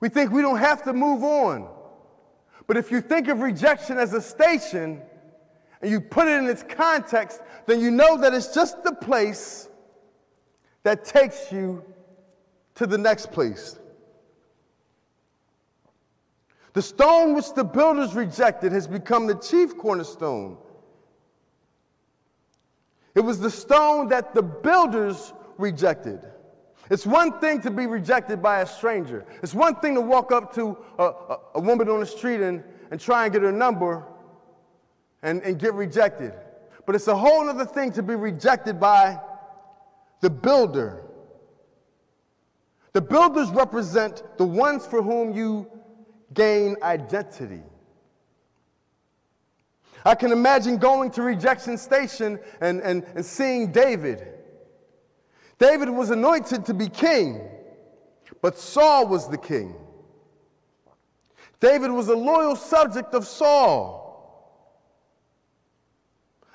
We 0.00 0.08
think 0.08 0.30
we 0.30 0.42
don't 0.42 0.58
have 0.58 0.82
to 0.84 0.92
move 0.92 1.24
on. 1.24 1.68
But 2.66 2.76
if 2.76 2.90
you 2.90 3.00
think 3.00 3.28
of 3.28 3.40
rejection 3.40 3.98
as 3.98 4.12
a 4.12 4.20
station 4.20 5.00
and 5.80 5.90
you 5.90 6.00
put 6.00 6.28
it 6.28 6.38
in 6.38 6.46
its 6.46 6.62
context, 6.62 7.40
then 7.66 7.80
you 7.80 7.90
know 7.90 8.18
that 8.18 8.34
it's 8.34 8.54
just 8.54 8.84
the 8.84 8.92
place 8.92 9.68
that 10.82 11.04
takes 11.04 11.50
you 11.50 11.82
to 12.74 12.86
the 12.86 12.98
next 12.98 13.32
place. 13.32 13.78
The 16.74 16.82
stone 16.82 17.34
which 17.34 17.54
the 17.54 17.64
builders 17.64 18.14
rejected 18.14 18.72
has 18.72 18.86
become 18.86 19.26
the 19.26 19.36
chief 19.36 19.78
cornerstone. 19.78 20.58
It 23.14 23.20
was 23.20 23.38
the 23.38 23.50
stone 23.50 24.08
that 24.08 24.34
the 24.34 24.42
builders 24.42 25.32
rejected. 25.58 26.20
It's 26.90 27.06
one 27.06 27.38
thing 27.40 27.60
to 27.62 27.70
be 27.70 27.86
rejected 27.86 28.42
by 28.42 28.60
a 28.60 28.66
stranger. 28.66 29.24
It's 29.42 29.54
one 29.54 29.76
thing 29.76 29.94
to 29.94 30.00
walk 30.00 30.32
up 30.32 30.54
to 30.54 30.76
a, 30.98 31.04
a, 31.04 31.38
a, 31.54 31.60
woman 31.60 31.88
on 31.88 32.00
the 32.00 32.06
street 32.06 32.40
and, 32.42 32.62
and 32.90 33.00
try 33.00 33.24
and 33.24 33.32
get 33.32 33.42
her 33.42 33.52
number. 33.52 34.04
and, 35.24 35.42
and 35.42 35.58
get 35.58 35.74
rejected. 35.74 36.34
But 36.86 36.94
it's 36.94 37.08
a 37.08 37.16
whole 37.16 37.48
other 37.48 37.64
thing 37.64 37.90
to 37.92 38.02
be 38.02 38.14
rejected 38.14 38.78
by 38.78 39.18
the 40.20 40.30
builder. 40.30 41.02
The 42.92 43.00
builders 43.00 43.50
represent 43.50 44.22
the 44.36 44.44
ones 44.44 44.86
for 44.86 45.02
whom 45.02 45.32
you 45.32 45.66
gain 46.34 46.76
identity. 46.82 47.62
I 50.04 50.14
can 50.14 50.32
imagine 50.32 50.76
going 50.76 51.10
to 51.12 51.22
rejection 51.22 51.78
station 51.78 52.38
and, 52.60 52.80
and, 52.80 53.04
and 53.14 53.24
seeing 53.24 53.72
David. 53.72 54.28
David 55.58 55.88
was 55.88 56.10
anointed 56.10 56.66
to 56.66 56.74
be 56.74 56.88
king, 56.88 57.40
but 58.42 58.58
Saul 58.58 59.06
was 59.06 59.28
the 59.28 59.38
king. 59.38 59.74
David 61.58 61.90
was 61.90 62.08
a 62.08 62.14
loyal 62.14 62.54
subject 62.54 63.14
of 63.14 63.26
Saul, 63.26 64.02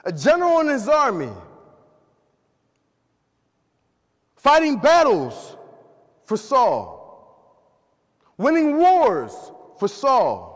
a 0.04 0.12
general 0.12 0.60
in 0.60 0.68
his 0.68 0.88
army, 0.88 1.32
fighting 4.36 4.78
battles 4.78 5.58
for 6.24 6.38
Saul, 6.38 8.22
winning 8.38 8.78
wars 8.78 9.34
for 9.80 9.88
Saul 9.88 10.49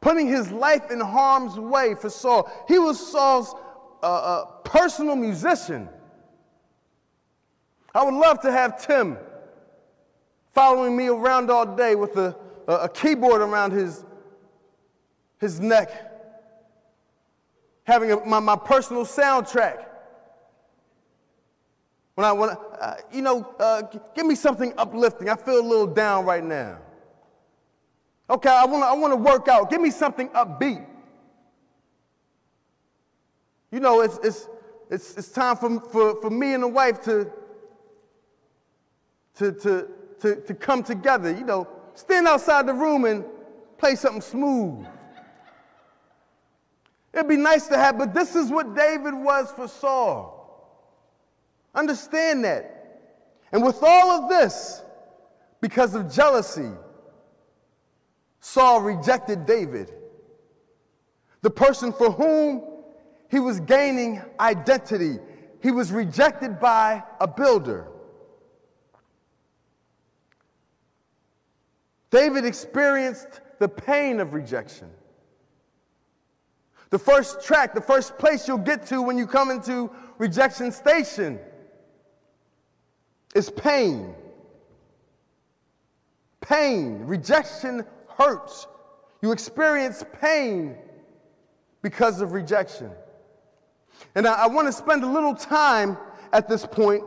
putting 0.00 0.26
his 0.26 0.50
life 0.50 0.90
in 0.90 1.00
harm's 1.00 1.58
way 1.58 1.94
for 1.94 2.10
Saul. 2.10 2.50
He 2.66 2.78
was 2.78 2.98
Saul's 2.98 3.54
uh, 4.02 4.06
uh, 4.06 4.44
personal 4.64 5.16
musician. 5.16 5.88
I 7.94 8.04
would 8.04 8.14
love 8.14 8.40
to 8.42 8.52
have 8.52 8.84
Tim 8.84 9.18
following 10.54 10.96
me 10.96 11.08
around 11.08 11.50
all 11.50 11.66
day 11.76 11.94
with 11.94 12.16
a, 12.16 12.36
a, 12.66 12.72
a 12.72 12.88
keyboard 12.88 13.40
around 13.40 13.72
his, 13.72 14.04
his 15.38 15.60
neck, 15.60 15.90
having 17.84 18.12
a, 18.12 18.24
my, 18.24 18.38
my 18.40 18.56
personal 18.56 19.04
soundtrack. 19.04 19.86
When 22.14 22.26
I, 22.26 22.32
when 22.32 22.50
I, 22.50 22.52
uh, 22.52 22.96
you 23.12 23.22
know, 23.22 23.42
uh, 23.58 23.82
give 24.14 24.26
me 24.26 24.34
something 24.34 24.72
uplifting. 24.76 25.28
I 25.28 25.36
feel 25.36 25.60
a 25.60 25.66
little 25.66 25.86
down 25.86 26.24
right 26.24 26.44
now. 26.44 26.78
Okay, 28.30 28.48
I 28.48 28.64
want 28.64 28.84
to 28.84 28.86
I 28.86 28.92
wanna 28.92 29.16
work 29.16 29.48
out. 29.48 29.70
Give 29.70 29.80
me 29.80 29.90
something 29.90 30.28
upbeat. 30.28 30.86
You 33.72 33.80
know, 33.80 34.00
it's, 34.02 34.18
it's, 34.22 34.48
it's, 34.88 35.16
it's 35.16 35.28
time 35.30 35.56
for, 35.56 35.80
for, 35.80 36.20
for 36.20 36.30
me 36.30 36.54
and 36.54 36.62
the 36.62 36.68
wife 36.68 37.00
to, 37.02 37.30
to, 39.36 39.52
to, 39.52 39.88
to, 40.20 40.36
to 40.36 40.54
come 40.54 40.82
together. 40.82 41.32
You 41.32 41.44
know, 41.44 41.68
stand 41.94 42.26
outside 42.28 42.66
the 42.66 42.74
room 42.74 43.04
and 43.04 43.24
play 43.78 43.94
something 43.96 44.20
smooth. 44.20 44.86
It'd 47.12 47.28
be 47.28 47.36
nice 47.36 47.66
to 47.68 47.76
have, 47.76 47.98
but 47.98 48.14
this 48.14 48.36
is 48.36 48.50
what 48.50 48.76
David 48.76 49.14
was 49.14 49.50
for 49.52 49.66
Saul. 49.66 50.36
Understand 51.74 52.44
that. 52.44 52.76
And 53.52 53.64
with 53.64 53.82
all 53.82 54.10
of 54.10 54.28
this, 54.28 54.82
because 55.60 55.94
of 55.94 56.12
jealousy, 56.12 56.70
Saul 58.40 58.80
rejected 58.80 59.46
David, 59.46 59.92
the 61.42 61.50
person 61.50 61.92
for 61.92 62.10
whom 62.10 62.62
he 63.30 63.38
was 63.38 63.60
gaining 63.60 64.20
identity. 64.40 65.18
He 65.62 65.70
was 65.70 65.92
rejected 65.92 66.58
by 66.58 67.02
a 67.20 67.28
builder. 67.28 67.86
David 72.10 72.44
experienced 72.44 73.40
the 73.60 73.68
pain 73.68 74.18
of 74.18 74.32
rejection. 74.34 74.90
The 76.88 76.98
first 76.98 77.44
track, 77.44 77.72
the 77.72 77.80
first 77.80 78.18
place 78.18 78.48
you'll 78.48 78.58
get 78.58 78.84
to 78.86 79.00
when 79.00 79.16
you 79.16 79.26
come 79.26 79.50
into 79.50 79.90
rejection 80.18 80.72
station 80.72 81.38
is 83.34 83.48
pain. 83.48 84.12
Pain. 86.40 87.04
Rejection 87.04 87.84
hurts. 88.20 88.66
You 89.22 89.32
experience 89.32 90.04
pain 90.20 90.76
because 91.82 92.20
of 92.20 92.32
rejection. 92.32 92.90
And 94.14 94.26
I, 94.26 94.44
I 94.44 94.46
want 94.46 94.68
to 94.68 94.72
spend 94.72 95.02
a 95.02 95.06
little 95.06 95.34
time 95.34 95.96
at 96.32 96.48
this 96.48 96.66
point 96.66 97.02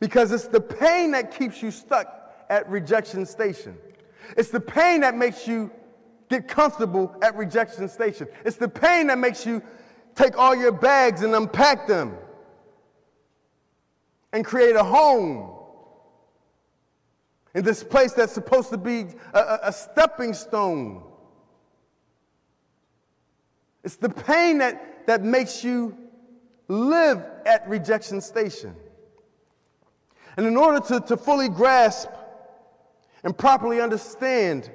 because 0.00 0.32
it's 0.32 0.48
the 0.48 0.60
pain 0.60 1.12
that 1.12 1.36
keeps 1.36 1.62
you 1.62 1.70
stuck 1.70 2.34
at 2.50 2.68
rejection 2.68 3.24
station. 3.24 3.76
It's 4.36 4.50
the 4.50 4.60
pain 4.60 5.00
that 5.00 5.16
makes 5.16 5.46
you 5.46 5.70
get 6.28 6.48
comfortable 6.48 7.14
at 7.22 7.36
rejection 7.36 7.88
station. 7.88 8.28
It's 8.44 8.56
the 8.56 8.68
pain 8.68 9.06
that 9.06 9.18
makes 9.18 9.46
you 9.46 9.62
take 10.14 10.36
all 10.36 10.54
your 10.54 10.72
bags 10.72 11.22
and 11.22 11.34
unpack 11.34 11.86
them 11.86 12.16
and 14.32 14.44
create 14.44 14.74
a 14.76 14.82
home 14.82 15.55
in 17.56 17.64
this 17.64 17.82
place 17.82 18.12
that's 18.12 18.34
supposed 18.34 18.68
to 18.68 18.76
be 18.76 19.06
a, 19.32 19.58
a 19.62 19.72
stepping 19.72 20.34
stone. 20.34 21.02
It's 23.82 23.96
the 23.96 24.10
pain 24.10 24.58
that, 24.58 25.06
that 25.06 25.24
makes 25.24 25.64
you 25.64 25.96
live 26.68 27.24
at 27.46 27.66
rejection 27.66 28.20
station. 28.20 28.76
And 30.36 30.44
in 30.44 30.54
order 30.58 30.80
to, 30.88 31.00
to 31.00 31.16
fully 31.16 31.48
grasp 31.48 32.10
and 33.24 33.36
properly 33.36 33.80
understand 33.80 34.70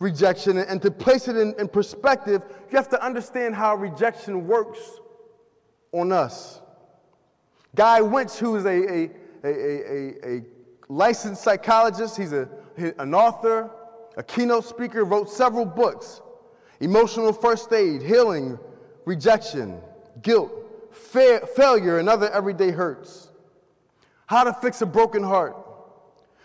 rejection 0.00 0.58
and, 0.58 0.82
to 0.82 0.90
place 0.90 1.28
it 1.28 1.36
in, 1.38 1.54
in 1.58 1.66
perspective, 1.66 2.42
you 2.70 2.76
have 2.76 2.90
to 2.90 3.02
understand 3.02 3.54
how 3.54 3.74
rejection 3.74 4.46
works 4.46 4.80
on 5.92 6.12
us. 6.12 6.60
Guy 7.74 8.02
Winch, 8.02 8.34
who 8.34 8.56
is 8.56 8.66
a, 8.66 8.68
a, 8.68 9.10
a, 9.44 10.36
a 10.36 10.53
licensed 10.88 11.42
psychologist, 11.42 12.16
he's 12.16 12.32
a, 12.32 12.48
an 12.98 13.14
author, 13.14 13.70
a 14.16 14.22
keynote 14.22 14.64
speaker, 14.64 15.04
wrote 15.04 15.30
several 15.30 15.64
books. 15.64 16.20
Emotional 16.80 17.32
First 17.32 17.72
Aid, 17.72 18.02
Healing, 18.02 18.58
Rejection, 19.04 19.80
Guilt, 20.22 20.52
fa- 20.90 21.46
Failure, 21.54 21.98
and 21.98 22.08
Other 22.08 22.30
Everyday 22.30 22.70
Hurts. 22.70 23.30
How 24.26 24.44
to 24.44 24.52
Fix 24.52 24.82
a 24.82 24.86
Broken 24.86 25.22
Heart, 25.22 25.56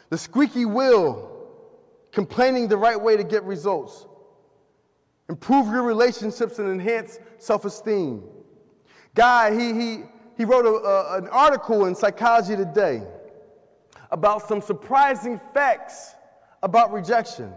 The 0.09 0.17
Squeaky 0.17 0.65
Wheel, 0.65 1.25
Complaining 2.11 2.67
the 2.67 2.77
Right 2.77 2.99
Way 2.99 3.17
to 3.17 3.23
Get 3.23 3.43
Results, 3.43 4.07
Improve 5.29 5.67
Your 5.67 5.83
Relationships 5.83 6.59
and 6.59 6.69
Enhance 6.69 7.19
Self 7.37 7.65
Esteem. 7.65 8.23
Guy, 9.15 9.57
he, 9.57 9.73
he, 9.73 10.03
he 10.37 10.45
wrote 10.45 10.65
a, 10.65 10.69
a, 10.69 11.17
an 11.17 11.27
article 11.29 11.85
in 11.85 11.95
Psychology 11.95 12.55
Today 12.55 13.03
about 14.11 14.47
some 14.47 14.61
surprising 14.61 15.39
facts 15.53 16.15
about 16.63 16.91
rejection. 16.91 17.53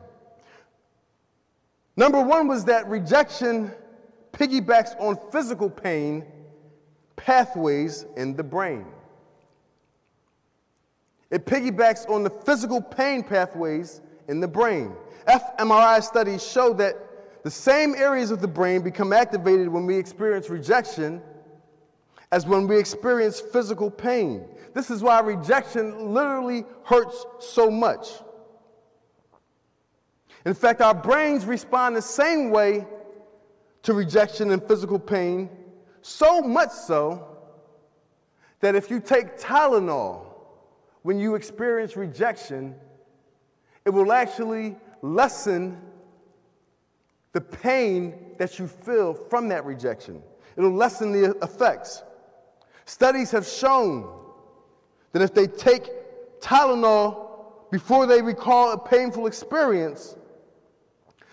Number 1.97 2.23
one 2.23 2.49
was 2.49 2.65
that 2.67 2.89
rejection 2.89 3.73
piggybacks 4.33 4.99
on 5.01 5.19
physical 5.31 5.69
pain 5.69 6.25
pathways 7.17 8.07
in 8.17 8.35
the 8.35 8.43
brain. 8.43 8.87
It 11.31 11.47
piggybacks 11.47 12.09
on 12.09 12.23
the 12.23 12.31
physical 12.31 12.81
pain 12.81 13.23
pathways 13.23 14.01
in 14.29 14.41
the 14.41 14.49
brain. 14.49 14.95
fMRI 15.27 16.03
studies 16.03 16.47
show 16.47 16.73
that 16.75 17.43
the 17.43 17.51
same 17.51 17.95
areas 17.95 18.31
of 18.31 18.41
the 18.41 18.49
brain 18.49 18.83
become 18.83 19.13
activated 19.13 19.69
when 19.69 19.87
we 19.87 19.97
experience 19.97 20.49
rejection 20.49 21.23
as 22.33 22.47
when 22.47 22.67
we 22.67 22.79
experience 22.79 23.41
physical 23.41 23.91
pain. 23.91 24.49
This 24.73 24.91
is 24.91 25.03
why 25.03 25.21
rejection 25.21 26.15
literally 26.15 26.65
hurts 26.83 27.27
so 27.39 27.71
much. 27.71 28.09
In 30.47 30.55
fact, 30.55 30.81
our 30.81 30.95
brains 30.95 31.45
respond 31.45 31.95
the 31.95 32.03
same 32.03 32.51
way 32.51 32.87
to 33.83 33.93
rejection 33.93 34.51
and 34.51 34.67
physical 34.67 34.99
pain, 34.99 35.51
so 36.01 36.41
much 36.41 36.71
so 36.71 37.29
that 38.61 38.75
if 38.75 38.91
you 38.91 38.99
take 38.99 39.39
Tylenol 39.39 40.25
when 41.03 41.19
you 41.19 41.35
experience 41.35 41.97
rejection, 41.97 42.75
it 43.85 43.91
will 43.91 44.11
actually 44.11 44.77
lessen 45.03 45.81
the 47.33 47.41
pain 47.41 48.35
that 48.39 48.59
you 48.59 48.67
feel 48.67 49.12
from 49.12 49.49
that 49.49 49.65
rejection. 49.65 50.23
It'll 50.57 50.73
lessen 50.73 51.12
the 51.12 51.37
effects. 51.43 52.03
Studies 52.85 53.31
have 53.31 53.47
shown 53.47 54.09
that 55.12 55.23
if 55.23 55.35
they 55.35 55.47
take 55.47 55.91
Tylenol 56.41 57.71
before 57.71 58.07
they 58.07 58.21
recall 58.21 58.73
a 58.73 58.79
painful 58.79 59.27
experience, 59.27 60.17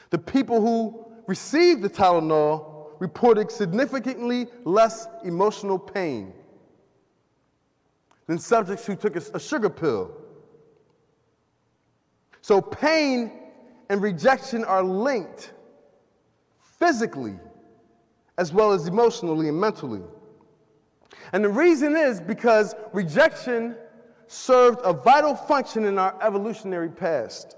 the 0.09 0.17
people 0.17 0.61
who 0.61 1.05
received 1.27 1.81
the 1.81 1.89
Tylenol 1.89 2.91
reported 2.99 3.51
significantly 3.51 4.47
less 4.63 5.07
emotional 5.23 5.79
pain 5.79 6.33
than 8.27 8.37
subjects 8.37 8.85
who 8.85 8.95
took 8.95 9.15
a, 9.15 9.39
sugar 9.39 9.69
pill. 9.69 10.11
So, 12.41 12.61
pain 12.61 13.31
and 13.89 14.01
rejection 14.01 14.63
are 14.63 14.83
linked 14.83 15.51
physically, 16.77 17.37
as 18.37 18.53
well 18.53 18.71
as 18.71 18.87
emotionally 18.87 19.49
and 19.49 19.59
mentally. 19.59 20.01
And 21.33 21.43
the 21.43 21.49
reason 21.49 21.95
is 21.95 22.19
because 22.19 22.75
rejection 22.93 23.75
served 24.27 24.79
a 24.83 24.93
vital 24.93 25.35
function 25.35 25.85
in 25.85 25.97
our 25.97 26.15
evolutionary 26.21 26.89
past. 26.89 27.55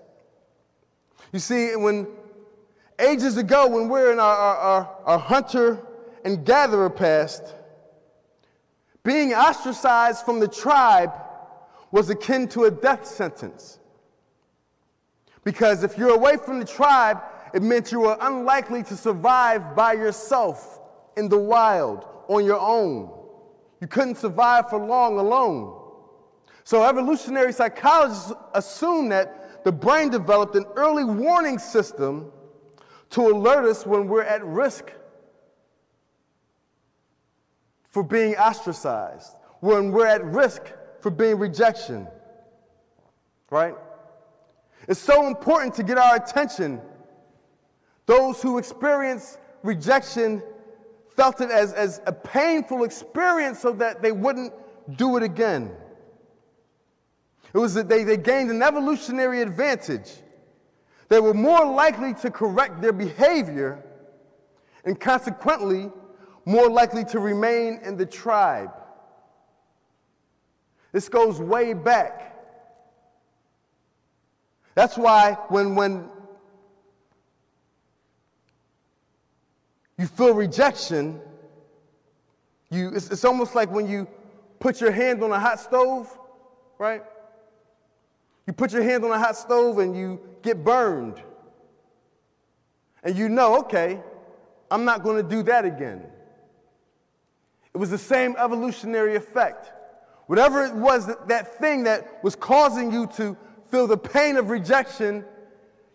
You 1.32 1.40
see, 1.40 1.76
when 1.76 2.08
ages 3.00 3.38
ago, 3.38 3.68
when 3.68 3.90
we're 3.90 4.12
in 4.12 4.20
our, 4.20 4.36
our, 4.36 4.58
our, 4.58 4.98
our 5.06 5.20
hunter 5.20 5.86
and 6.24 6.46
gatherer 6.46 6.90
past, 6.90 7.56
being 9.04 9.34
ostracized 9.34 10.26
from 10.26 10.40
the 10.40 10.48
tribe 10.48 11.12
was 11.92 12.10
akin 12.10 12.48
to 12.50 12.66
a 12.66 12.72
death 12.72 13.06
sentence. 13.06 13.80
Because 15.44 15.84
if 15.84 15.98
you're 15.98 16.14
away 16.14 16.38
from 16.38 16.60
the 16.60 16.66
tribe, 16.66 17.22
it 17.54 17.62
meant 17.62 17.92
you 17.92 18.02
were 18.02 18.18
unlikely 18.22 18.84
to 18.84 18.96
survive 18.96 19.76
by 19.76 19.94
yourself 19.94 20.80
in 21.18 21.28
the 21.28 21.38
wild 21.38 22.06
on 22.28 22.46
your 22.46 22.60
own. 22.60 23.12
You 23.82 23.88
couldn't 23.88 24.16
survive 24.16 24.70
for 24.70 24.80
long 24.80 25.18
alone. 25.18 25.80
So, 26.64 26.84
evolutionary 26.84 27.52
psychologists 27.52 28.32
assume 28.54 29.10
that 29.10 29.64
the 29.64 29.72
brain 29.72 30.10
developed 30.10 30.56
an 30.56 30.66
early 30.76 31.04
warning 31.04 31.58
system 31.58 32.32
to 33.10 33.22
alert 33.22 33.66
us 33.66 33.86
when 33.86 34.08
we're 34.08 34.24
at 34.24 34.46
risk 34.46 34.92
for 37.90 38.04
being 38.04 38.36
ostracized, 38.36 39.36
when 39.60 39.92
we're 39.92 40.06
at 40.06 40.24
risk 40.24 40.62
for 41.02 41.10
being 41.10 41.40
rejection. 41.40 42.08
Right? 43.50 43.76
It's 44.88 45.00
so 45.00 45.28
important 45.28 45.74
to 45.76 45.84
get 45.84 45.98
our 45.98 46.16
attention. 46.16 46.80
Those 48.06 48.42
who 48.42 48.60
experience 48.60 49.38
rejection 49.64 50.42
felt 51.16 51.42
it 51.42 51.52
as, 51.52 51.74
as 51.74 52.02
a 52.06 52.12
painful 52.12 52.84
experience 52.84 53.60
so 53.60 53.72
that 53.74 54.02
they 54.02 54.12
wouldn't 54.12 54.54
do 54.98 55.18
it 55.18 55.24
again. 55.24 55.72
It 57.54 57.58
was 57.58 57.74
that 57.74 57.90
they, 57.90 58.04
they 58.04 58.18
gained 58.18 58.50
an 58.50 58.62
evolutionary 58.62 59.42
advantage. 59.42 60.10
They 61.10 61.20
were 61.20 61.34
more 61.34 61.66
likely 61.66 62.14
to 62.16 62.32
correct 62.32 62.82
their 62.82 62.94
behavior 62.94 63.84
and 64.86 65.00
consequently 65.00 65.92
more 66.46 66.70
likely 66.70 67.04
to 67.06 67.20
remain 67.20 67.80
in 67.84 67.98
the 67.98 68.06
tribe. 68.06 68.72
This 70.92 71.10
goes 71.10 71.40
way 71.40 71.74
back. 71.74 72.38
That's 74.76 74.98
why 74.98 75.34
when, 75.50 75.76
when 75.76 76.10
you 80.02 80.08
feel 80.08 80.34
rejection, 80.34 81.22
you, 82.72 82.90
it's, 82.90 83.12
it's 83.12 83.24
almost 83.24 83.54
like 83.54 83.72
when 83.72 83.88
you 83.88 84.08
put 84.60 84.82
your 84.82 84.92
hand 84.92 85.24
on 85.24 85.32
a 85.32 85.40
hot 85.40 85.60
stove, 85.60 86.18
right? 86.80 87.04
You 88.48 88.54
put 88.54 88.74
your 88.74 88.82
hand 88.82 89.06
on 89.06 89.12
a 89.12 89.20
hot 89.20 89.38
stove 89.38 89.78
and 89.78 89.96
you 89.96 90.20
get 90.42 90.64
burned. 90.64 91.22
And 93.04 93.16
you 93.16 93.30
know, 93.30 93.60
okay, 93.60 94.02
I'm 94.72 94.86
not 94.86 95.04
going 95.04 95.18
to 95.18 95.30
do 95.36 95.44
that 95.44 95.66
again. 95.66 96.04
It 97.74 97.78
was 97.78 97.92
the 97.92 97.98
same 98.00 98.36
evolutionary 98.40 99.16
effect. 99.16 99.72
Whatever 100.26 100.66
it 100.66 100.74
was, 100.74 101.06
that, 101.06 101.28
that 101.28 101.60
thing 101.60 101.84
that 101.84 102.24
was 102.24 102.36
causing 102.36 102.92
you 102.92 103.06
to 103.18 103.38
feel 103.70 103.86
the 103.86 103.98
pain 103.98 104.38
of 104.38 104.50
rejection, 104.50 105.24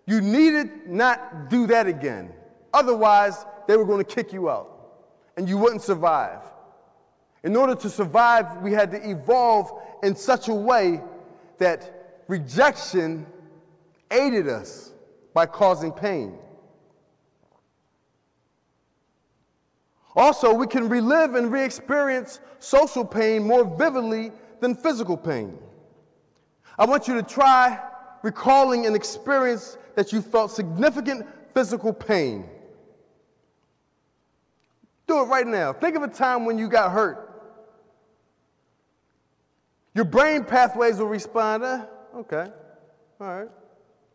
you 0.06 0.20
needed 0.20 0.88
not 0.88 1.50
do 1.50 1.66
that 1.66 1.88
again. 1.88 2.32
Otherwise, 2.72 3.44
they 3.66 3.76
were 3.76 3.84
going 3.84 4.04
to 4.04 4.14
kick 4.14 4.32
you 4.32 4.48
out 4.48 4.76
and 5.36 5.48
you 5.48 5.58
wouldn't 5.58 5.82
survive. 5.82 6.40
In 7.42 7.54
order 7.56 7.74
to 7.74 7.90
survive, 7.90 8.62
we 8.62 8.72
had 8.72 8.90
to 8.90 9.10
evolve 9.10 9.70
in 10.02 10.16
such 10.16 10.48
a 10.48 10.54
way 10.54 11.00
that 11.58 12.22
rejection 12.28 13.26
aided 14.10 14.48
us 14.48 14.92
by 15.32 15.46
causing 15.46 15.92
pain. 15.92 16.38
Also, 20.14 20.52
we 20.52 20.66
can 20.66 20.88
relive 20.88 21.34
and 21.34 21.52
re 21.52 21.62
experience 21.62 22.40
social 22.58 23.04
pain 23.04 23.46
more 23.46 23.64
vividly 23.64 24.32
than 24.60 24.74
physical 24.74 25.16
pain. 25.16 25.58
I 26.78 26.86
want 26.86 27.06
you 27.06 27.14
to 27.14 27.22
try 27.22 27.78
recalling 28.22 28.86
an 28.86 28.94
experience 28.94 29.76
that 29.94 30.12
you 30.12 30.22
felt 30.22 30.50
significant 30.50 31.26
physical 31.54 31.92
pain. 31.92 32.48
Do 35.06 35.20
it 35.20 35.24
right 35.24 35.46
now. 35.46 35.72
Think 35.72 35.96
of 35.96 36.02
a 36.02 36.08
time 36.08 36.44
when 36.44 36.58
you 36.58 36.68
got 36.68 36.92
hurt. 36.92 37.26
Your 39.94 40.04
brain 40.04 40.44
pathways 40.44 40.98
will 40.98 41.06
respond, 41.06 41.64
eh, 41.64 41.80
okay, 42.16 42.46
all 43.18 43.38
right, 43.38 43.48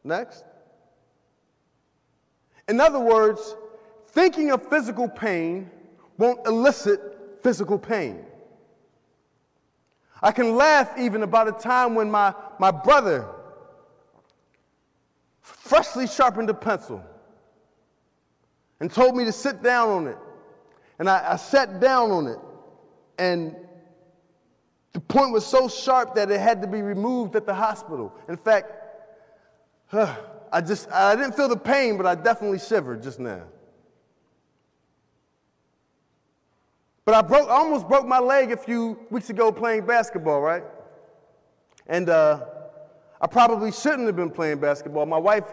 next. 0.04 0.44
In 2.68 2.80
other 2.80 3.00
words, 3.00 3.56
thinking 4.10 4.52
of 4.52 4.70
physical 4.70 5.08
pain 5.08 5.72
won't 6.18 6.46
elicit 6.46 7.00
physical 7.42 7.80
pain. 7.80 8.24
I 10.22 10.32
can 10.32 10.56
laugh 10.56 11.00
even 11.00 11.24
about 11.24 11.48
a 11.48 11.52
time 11.52 11.96
when 11.96 12.12
my, 12.12 12.36
my 12.60 12.70
brother 12.70 13.28
freshly 15.42 16.06
sharpened 16.06 16.50
a 16.52 16.54
pencil 16.54 17.04
and 18.80 18.92
told 18.92 19.16
me 19.16 19.26
to 19.26 19.32
sit 19.32 19.64
down 19.64 19.90
on 19.90 20.08
it. 20.08 20.18
And 21.02 21.10
I, 21.10 21.32
I 21.32 21.36
sat 21.36 21.80
down 21.80 22.12
on 22.12 22.28
it, 22.28 22.38
and 23.18 23.56
the 24.94 25.00
point 25.00 25.32
was 25.32 25.44
so 25.44 25.68
sharp 25.68 26.14
that 26.14 26.30
it 26.30 26.40
had 26.40 26.62
to 26.62 26.68
be 26.68 26.84
removed 26.84 27.36
at 27.36 27.48
the 27.48 27.56
hospital. 27.56 28.14
In 28.30 28.38
fact, 28.38 28.72
uh, 29.92 30.16
I 30.52 30.62
just 30.62 30.92
I 30.92 31.16
didn't 31.16 31.36
feel 31.36 31.48
the 31.48 31.58
pain, 31.58 31.98
but 31.98 32.06
I 32.06 32.14
definitely 32.14 32.60
shivered 32.60 33.02
just 33.02 33.20
now. 33.20 33.42
But 37.06 37.16
I 37.16 37.24
broke, 37.24 37.50
I 37.50 37.54
almost 37.54 37.88
broke 37.88 38.06
my 38.06 38.20
leg 38.20 38.52
a 38.52 38.58
few 38.58 39.00
weeks 39.10 39.32
ago 39.32 39.52
playing 39.52 39.88
basketball, 39.88 40.40
right? 40.40 40.64
And 41.88 42.10
uh, 42.10 42.46
I 43.20 43.26
probably 43.26 43.72
shouldn't 43.72 44.06
have 44.06 44.16
been 44.16 44.30
playing 44.30 44.60
basketball. 44.60 45.08
My 45.08 45.18
wife 45.18 45.46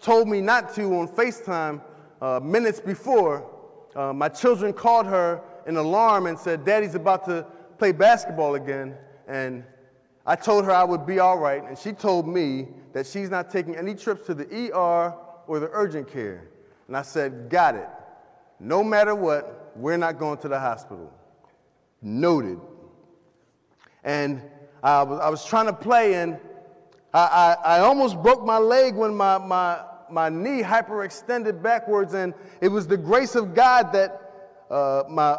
told 0.00 0.28
me 0.28 0.40
not 0.40 0.74
to 0.76 0.84
on 0.94 1.08
FaceTime 1.08 1.82
uh, 2.22 2.40
minutes 2.42 2.80
before. 2.80 3.50
Uh, 3.94 4.12
my 4.12 4.28
children 4.28 4.72
called 4.72 5.06
her 5.06 5.40
an 5.66 5.76
alarm 5.76 6.26
and 6.26 6.38
said, 6.38 6.64
Daddy's 6.64 6.94
about 6.94 7.24
to 7.26 7.46
play 7.78 7.92
basketball 7.92 8.54
again. 8.54 8.96
And 9.28 9.64
I 10.26 10.36
told 10.36 10.64
her 10.64 10.72
I 10.72 10.84
would 10.84 11.06
be 11.06 11.18
all 11.18 11.38
right. 11.38 11.62
And 11.62 11.78
she 11.78 11.92
told 11.92 12.26
me 12.26 12.68
that 12.92 13.06
she's 13.06 13.30
not 13.30 13.50
taking 13.50 13.76
any 13.76 13.94
trips 13.94 14.26
to 14.26 14.34
the 14.34 14.72
ER 14.72 15.14
or 15.46 15.60
the 15.60 15.70
urgent 15.72 16.10
care. 16.10 16.48
And 16.88 16.96
I 16.96 17.02
said, 17.02 17.48
Got 17.48 17.76
it. 17.76 17.88
No 18.60 18.82
matter 18.84 19.14
what, 19.14 19.72
we're 19.76 19.96
not 19.96 20.18
going 20.18 20.38
to 20.38 20.48
the 20.48 20.58
hospital. 20.58 21.12
Noted. 22.00 22.60
And 24.04 24.42
I 24.82 25.02
was, 25.02 25.20
I 25.20 25.28
was 25.28 25.44
trying 25.44 25.66
to 25.66 25.72
play, 25.72 26.14
and 26.14 26.38
I, 27.12 27.56
I, 27.64 27.76
I 27.76 27.80
almost 27.80 28.22
broke 28.22 28.44
my 28.44 28.58
leg 28.58 28.94
when 28.94 29.14
my, 29.14 29.38
my, 29.38 29.80
my 30.10 30.28
knee 30.28 30.62
hyperextended 30.62 31.62
backwards, 31.62 32.14
and 32.14 32.34
it 32.60 32.68
was 32.68 32.86
the 32.86 32.96
grace 32.96 33.34
of 33.34 33.54
God 33.54 33.92
that 33.92 34.20
uh, 34.70 35.04
my, 35.08 35.38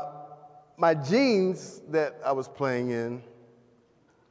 my 0.77 0.93
jeans 0.93 1.81
that 1.89 2.19
I 2.25 2.31
was 2.31 2.47
playing 2.47 2.91
in 2.91 3.23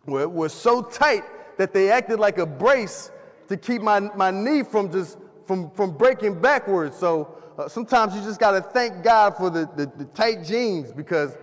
were, 0.07 0.29
were 0.29 0.49
so 0.49 0.83
tight 0.83 1.25
that 1.59 1.73
they 1.73 1.91
acted 1.91 2.19
like 2.19 2.39
a 2.39 2.47
brace 2.47 3.11
to 3.49 3.57
keep 3.57 3.83
my, 3.83 4.01
my 4.01 4.31
knee 4.31 4.63
from 4.63 4.91
just 4.91 5.19
from, 5.47 5.71
from 5.71 5.97
breaking 5.97 6.41
backwards. 6.41 6.97
So 6.97 7.37
uh, 7.59 7.69
sometimes 7.69 8.15
you 8.15 8.23
just 8.23 8.41
got 8.41 8.53
to 8.53 8.61
thank 8.61 9.03
God 9.03 9.37
for 9.37 9.51
the, 9.51 9.69
the, 9.77 9.87
the, 9.97 10.05
tight 10.07 10.45
jeans 10.45 10.93
because 10.93 11.37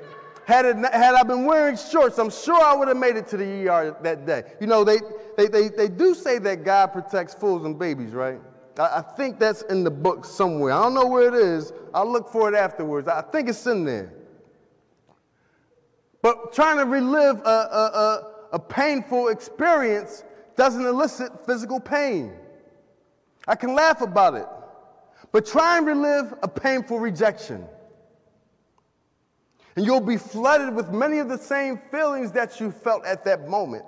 had, 0.46 0.66
it, 0.66 0.76
had 0.78 1.16
I 1.16 1.24
been 1.24 1.46
wearing 1.46 1.78
shorts, 1.78 2.18
I'm 2.18 2.30
sure 2.30 2.62
I 2.62 2.74
would 2.74 2.88
have 2.88 2.98
made 2.98 3.16
it 3.16 3.28
to 3.28 3.38
the 3.38 3.68
ER 3.68 3.96
that 4.02 4.26
day. 4.26 4.44
You 4.60 4.68
know, 4.68 4.84
they, 4.84 4.98
they, 5.38 5.48
they, 5.48 5.70
they 5.70 5.88
do 5.88 6.14
say 6.14 6.40
that 6.40 6.64
God 6.66 6.88
protects 6.88 7.34
fools 7.34 7.64
and 7.64 7.78
babies, 7.78 8.12
right? 8.12 8.42
I, 8.78 9.02
think 9.02 9.40
that's 9.40 9.64
in 9.64 9.84
the 9.84 9.92
book 9.92 10.26
somewhere. 10.26 10.74
I 10.74 10.82
don't 10.84 10.94
know 10.94 11.08
where 11.08 11.28
it 11.28 11.34
is. 11.34 11.74
I'll 11.94 12.10
look 12.10 12.30
for 12.30 12.52
it 12.52 12.56
afterwards. 12.56 13.08
I 13.08 13.22
think 13.22 13.50
it's 13.50 13.66
in 13.68 13.84
there. 13.84 14.14
But 16.22 16.54
trying 16.54 16.78
to 16.78 16.86
relive 16.86 17.40
a, 17.40 17.50
a, 17.50 17.52
a, 17.52 18.32
a 18.54 18.60
painful 18.60 19.30
experience 19.30 20.24
doesn't 20.56 20.86
elicit 20.86 21.46
physical 21.46 21.80
pain. 21.80 22.34
I 23.48 23.56
can 23.56 23.74
laugh 23.74 24.02
about 24.02 24.36
it. 24.36 24.48
But 25.32 25.46
try 25.46 25.78
and 25.78 25.88
relive 25.88 26.34
a 26.44 26.48
painful 26.48 27.00
rejection. 27.00 27.66
And 29.76 29.86
you'll 29.86 30.02
be 30.02 30.18
flooded 30.18 30.76
with 30.76 30.90
many 30.92 31.20
of 31.20 31.30
the 31.30 31.38
same 31.38 31.80
feelings 31.92 32.32
that 32.34 32.60
you 32.60 32.72
felt 32.72 33.06
at 33.06 33.24
that 33.26 33.48
moment. 33.48 33.86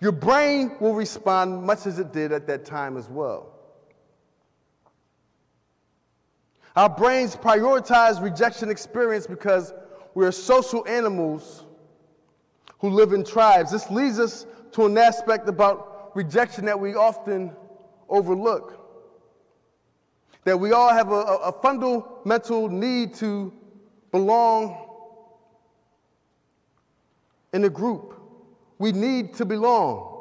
Your 0.00 0.12
brain 0.12 0.76
will 0.78 0.94
respond 0.94 1.62
much 1.62 1.86
as 1.86 1.98
it 1.98 2.12
did 2.12 2.32
at 2.32 2.46
that 2.46 2.64
time 2.64 2.96
as 2.96 3.08
well. 3.08 3.52
Our 6.76 6.90
brains 6.90 7.34
prioritize 7.34 8.22
rejection 8.22 8.70
experience 8.70 9.26
because 9.26 9.72
we 10.14 10.26
are 10.26 10.32
social 10.32 10.86
animals 10.86 11.64
who 12.80 12.90
live 12.90 13.14
in 13.14 13.24
tribes. 13.24 13.72
This 13.72 13.90
leads 13.90 14.18
us 14.18 14.46
to 14.72 14.84
an 14.84 14.98
aspect 14.98 15.48
about 15.48 16.12
rejection 16.14 16.66
that 16.66 16.78
we 16.78 16.94
often 16.94 17.52
overlook. 18.10 18.82
That 20.44 20.60
we 20.60 20.72
all 20.72 20.92
have 20.92 21.10
a, 21.10 21.20
a 21.20 21.52
fundamental 21.62 22.68
need 22.68 23.14
to 23.14 23.52
belong 24.12 24.76
in 27.54 27.64
a 27.64 27.70
group. 27.70 28.20
We 28.78 28.92
need 28.92 29.34
to 29.34 29.44
belong. 29.44 30.12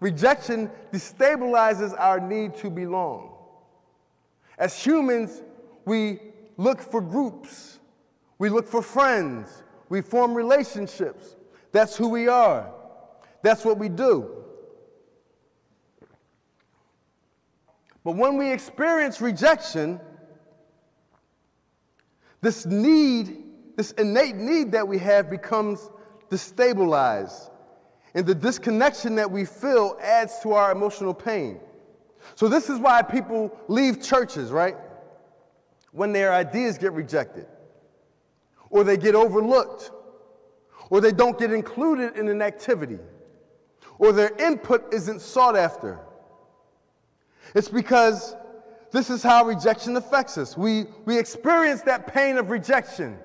Rejection 0.00 0.70
destabilizes 0.92 1.94
our 1.98 2.20
need 2.20 2.56
to 2.56 2.70
belong. 2.70 3.34
As 4.58 4.84
humans, 4.84 5.42
we 5.84 6.18
look 6.56 6.80
for 6.80 7.00
groups, 7.00 7.78
we 8.38 8.48
look 8.48 8.66
for 8.66 8.82
friends, 8.82 9.62
we 9.88 10.00
form 10.00 10.34
relationships. 10.34 11.36
That's 11.70 11.96
who 11.96 12.08
we 12.08 12.28
are, 12.28 12.72
that's 13.42 13.64
what 13.64 13.78
we 13.78 13.88
do. 13.88 14.42
But 18.04 18.16
when 18.16 18.36
we 18.36 18.50
experience 18.50 19.20
rejection, 19.20 20.00
this 22.40 22.66
need, 22.66 23.44
this 23.76 23.92
innate 23.92 24.34
need 24.34 24.72
that 24.72 24.86
we 24.86 24.98
have 24.98 25.30
becomes 25.30 25.88
destabilized. 26.28 27.50
And 28.14 28.26
the 28.26 28.34
disconnection 28.34 29.14
that 29.16 29.30
we 29.30 29.44
feel 29.44 29.96
adds 30.00 30.38
to 30.42 30.52
our 30.52 30.70
emotional 30.72 31.14
pain. 31.14 31.60
So, 32.34 32.48
this 32.48 32.68
is 32.68 32.78
why 32.78 33.02
people 33.02 33.56
leave 33.68 34.02
churches, 34.02 34.50
right? 34.50 34.76
When 35.92 36.12
their 36.12 36.32
ideas 36.32 36.78
get 36.78 36.92
rejected, 36.92 37.46
or 38.70 38.84
they 38.84 38.96
get 38.96 39.14
overlooked, 39.14 39.90
or 40.90 41.00
they 41.00 41.12
don't 41.12 41.38
get 41.38 41.52
included 41.52 42.16
in 42.16 42.28
an 42.28 42.42
activity, 42.42 42.98
or 43.98 44.12
their 44.12 44.34
input 44.36 44.92
isn't 44.92 45.20
sought 45.20 45.56
after. 45.56 46.00
It's 47.54 47.68
because 47.68 48.34
this 48.92 49.10
is 49.10 49.22
how 49.22 49.44
rejection 49.44 49.96
affects 49.96 50.38
us. 50.38 50.56
We, 50.56 50.84
we 51.06 51.18
experience 51.18 51.82
that 51.82 52.06
pain 52.06 52.36
of 52.36 52.50
rejection. 52.50 53.18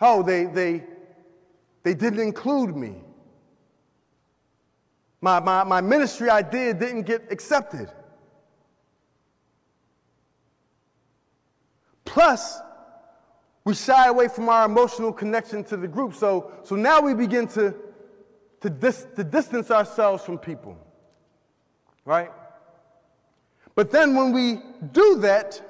Oh, 0.00 0.22
they, 0.22 0.44
they, 0.44 0.84
they 1.82 1.94
didn't 1.94 2.20
include 2.20 2.76
me. 2.76 3.02
My, 5.20 5.40
my, 5.40 5.64
my 5.64 5.80
ministry 5.80 6.30
idea 6.30 6.74
didn't 6.74 7.02
get 7.02 7.30
accepted. 7.30 7.90
Plus, 12.04 12.58
we 13.64 13.74
shy 13.74 14.06
away 14.06 14.28
from 14.28 14.48
our 14.48 14.64
emotional 14.66 15.12
connection 15.12 15.64
to 15.64 15.76
the 15.76 15.88
group. 15.88 16.14
So, 16.14 16.52
so 16.62 16.76
now 16.76 17.00
we 17.00 17.14
begin 17.14 17.48
to, 17.48 17.74
to, 18.60 18.70
dis, 18.70 19.06
to 19.16 19.24
distance 19.24 19.70
ourselves 19.70 20.24
from 20.24 20.38
people. 20.38 20.78
Right? 22.04 22.30
But 23.74 23.90
then 23.90 24.14
when 24.14 24.32
we 24.32 24.60
do 24.92 25.18
that, 25.18 25.60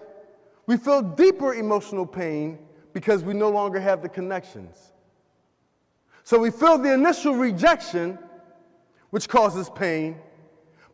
we 0.66 0.76
feel 0.76 1.00
deeper 1.00 1.54
emotional 1.54 2.06
pain 2.06 2.58
because 2.92 3.24
we 3.24 3.34
no 3.34 3.50
longer 3.50 3.80
have 3.80 4.02
the 4.02 4.08
connections. 4.08 4.92
So 6.22 6.38
we 6.38 6.50
feel 6.50 6.76
the 6.78 6.92
initial 6.92 7.34
rejection, 7.34 8.18
which 9.10 9.28
causes 9.28 9.70
pain, 9.74 10.18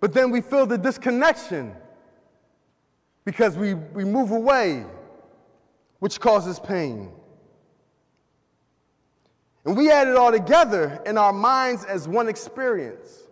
but 0.00 0.12
then 0.12 0.30
we 0.30 0.40
feel 0.40 0.66
the 0.66 0.78
disconnection 0.78 1.74
because 3.24 3.56
we, 3.56 3.74
we 3.74 4.04
move 4.04 4.30
away, 4.30 4.84
which 6.00 6.20
causes 6.20 6.58
pain. 6.58 7.12
And 9.64 9.76
we 9.76 9.90
add 9.90 10.08
it 10.08 10.16
all 10.16 10.32
together 10.32 11.00
in 11.06 11.16
our 11.16 11.32
minds 11.32 11.84
as 11.84 12.08
one 12.08 12.28
experience. 12.28 13.22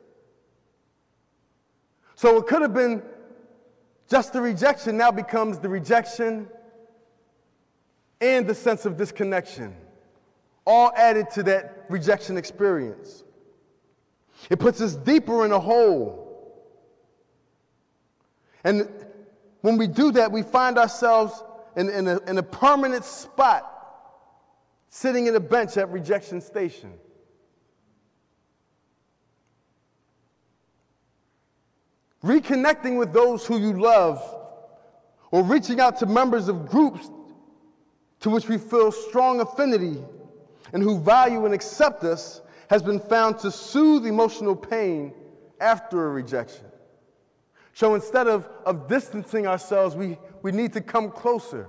So 2.15 2.37
it 2.37 2.47
could 2.47 2.63
have 2.63 2.75
been 2.75 3.03
just 4.09 4.33
the 4.33 4.41
rejection 4.41 4.97
now 4.97 5.11
becomes 5.11 5.59
the 5.59 5.69
rejection 5.69 6.49
and 8.21 8.47
the 8.47 8.55
sense 8.55 8.85
of 8.85 8.97
disconnection, 8.97 9.75
all 10.67 10.93
added 10.95 11.31
to 11.31 11.43
that 11.45 11.87
rejection 11.89 12.37
experience. 12.37 13.25
It 14.49 14.59
puts 14.59 14.81
us 14.81 14.95
deeper 14.95 15.45
in 15.45 15.53
a 15.53 15.61
hole. 15.61 16.27
And 18.65 18.89
when 19.61 19.77
we 19.77 19.87
do 19.87 20.13
that, 20.13 20.33
we 20.33 20.43
find 20.43 20.79
ourselves 20.79 21.43
in, 21.77 21.89
in, 21.89 22.09
a, 22.09 22.19
in 22.21 22.39
a 22.39 22.43
permanent 22.43 23.05
spot, 23.05 23.67
sitting 24.89 25.27
in 25.27 25.37
a 25.37 25.41
bench 25.41 25.77
at 25.77 25.91
rejection 25.91 26.41
station. 26.41 26.93
reconnecting 32.25 32.99
with 32.99 33.13
those 33.13 33.47
who 33.47 33.59
you 33.59 33.73
love, 33.81 34.23
or 35.31 35.43
reaching 35.43 35.81
out 35.81 35.99
to 35.99 36.07
members 36.07 36.49
of 36.49 36.69
groups 36.69 37.09
to 38.21 38.31
which 38.31 38.49
we 38.49 38.59
feel 38.59 38.93
strong 38.93 39.41
affinity 39.41 39.97
and 40.73 40.83
who 40.83 40.99
value 40.99 41.45
and 41.47 41.55
accept 41.55 42.05
us 42.05 42.43
has 42.71 42.85
been 42.85 43.01
found 43.01 43.37
to 43.37 43.51
soothe 43.51 44.07
emotional 44.07 44.55
pain 44.55 45.13
after 45.61 46.07
a 46.07 46.09
rejection. 46.11 46.65
So 47.75 47.97
instead 47.97 48.29
of, 48.29 48.49
of 48.65 48.87
distancing 48.87 49.49
ourselves, 49.49 49.97
we, 49.97 50.17
we 50.43 50.53
need 50.53 50.73
to 50.75 50.81
come 50.81 51.11
closer 51.11 51.67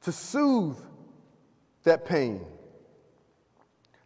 to 0.00 0.10
soothe 0.10 0.76
that 1.84 2.04
pain. 2.04 2.44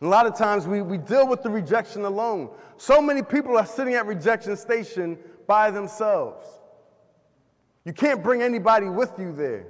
A 0.02 0.06
lot 0.06 0.26
of 0.26 0.36
times 0.36 0.66
we, 0.66 0.82
we 0.82 0.98
deal 0.98 1.26
with 1.26 1.42
the 1.42 1.48
rejection 1.48 2.04
alone. 2.04 2.50
So 2.76 3.00
many 3.00 3.22
people 3.22 3.56
are 3.56 3.64
sitting 3.64 3.94
at 3.94 4.04
rejection 4.04 4.58
station 4.58 5.18
by 5.46 5.70
themselves. 5.70 6.46
You 7.86 7.94
can't 7.94 8.22
bring 8.22 8.42
anybody 8.42 8.90
with 8.90 9.18
you 9.18 9.32
there. 9.32 9.68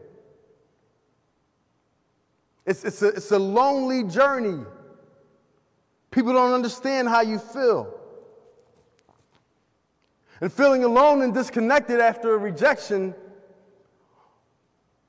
It's, 2.65 2.85
it's, 2.85 3.03
a, 3.03 3.09
it's 3.09 3.31
a 3.31 3.39
lonely 3.39 4.03
journey. 4.03 4.65
People 6.17 6.33
don't 6.33 6.55
understand 6.55 7.11
how 7.11 7.21
you 7.21 7.39
feel. 7.39 7.93
And 10.41 10.51
feeling 10.51 10.83
alone 10.83 11.21
and 11.21 11.35
disconnected 11.35 12.01
after 12.01 12.33
a 12.33 12.39
rejection 12.39 13.15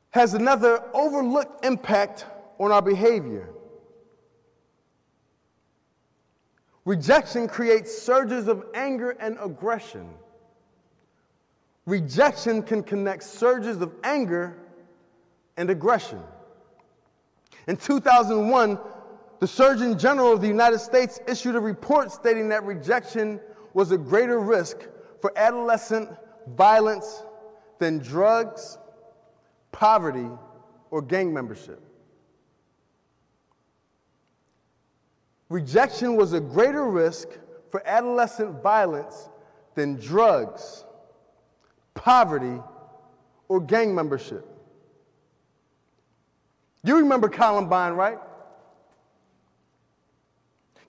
has 0.09 0.33
another 0.33 0.83
overlooked 0.93 1.63
impact 1.63 2.25
on 2.59 2.73
our 2.73 2.81
behavior. 2.81 3.47
Rejection 6.83 7.47
creates 7.47 7.97
surges 7.97 8.49
of 8.49 8.65
anger 8.73 9.11
and 9.11 9.37
aggression. 9.41 10.09
Rejection 11.85 12.61
can 12.61 12.83
connect 12.83 13.23
surges 13.23 13.79
of 13.79 13.93
anger 14.03 14.57
and 15.55 15.69
aggression. 15.69 16.19
In 17.65 17.77
2001, 17.77 18.77
the 19.39 19.47
Surgeon 19.47 19.97
General 19.97 20.33
of 20.33 20.41
the 20.41 20.47
United 20.47 20.79
States 20.79 21.19
issued 21.27 21.55
a 21.55 21.59
report 21.59 22.11
stating 22.11 22.49
that 22.49 22.63
rejection 22.63 23.39
was 23.73 23.91
a 23.91 23.97
greater 23.97 24.39
risk 24.39 24.87
for 25.21 25.31
adolescent 25.37 26.09
violence 26.55 27.23
than 27.79 27.99
drugs, 27.99 28.77
poverty, 29.71 30.29
or 30.89 31.01
gang 31.01 31.33
membership. 31.33 31.81
Rejection 35.49 36.15
was 36.15 36.33
a 36.33 36.39
greater 36.39 36.85
risk 36.85 37.29
for 37.69 37.85
adolescent 37.85 38.61
violence 38.63 39.29
than 39.75 39.95
drugs, 39.95 40.83
poverty, 41.93 42.61
or 43.47 43.59
gang 43.59 43.93
membership. 43.93 44.45
You 46.83 46.97
remember 46.97 47.29
Columbine, 47.29 47.93
right? 47.93 48.17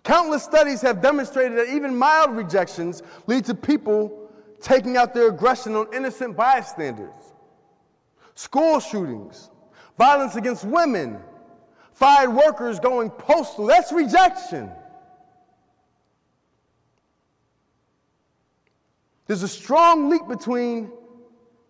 Countless 0.09 0.43
studies 0.43 0.81
have 0.81 1.03
demonstrated 1.03 1.59
that 1.59 1.69
even 1.69 1.95
mild 1.95 2.35
rejections 2.35 3.03
lead 3.27 3.45
to 3.45 3.55
people 3.55 4.31
taking 4.59 4.97
out 4.97 5.13
their 5.13 5.29
aggression 5.29 5.77
on 5.77 5.87
innocent 5.93 6.35
bystanders. 6.35 7.13
School 8.35 8.81
shootings, 8.81 9.51
violence 9.99 10.35
against 10.35 10.65
women, 10.65 11.19
fired 11.93 12.31
workers 12.31 12.81
going 12.81 13.11
postal. 13.11 13.67
That's 13.67 13.93
rejection. 13.93 14.71
There's 19.27 19.43
a 19.43 19.49
strong 19.49 20.09
link 20.09 20.27
between 20.27 20.91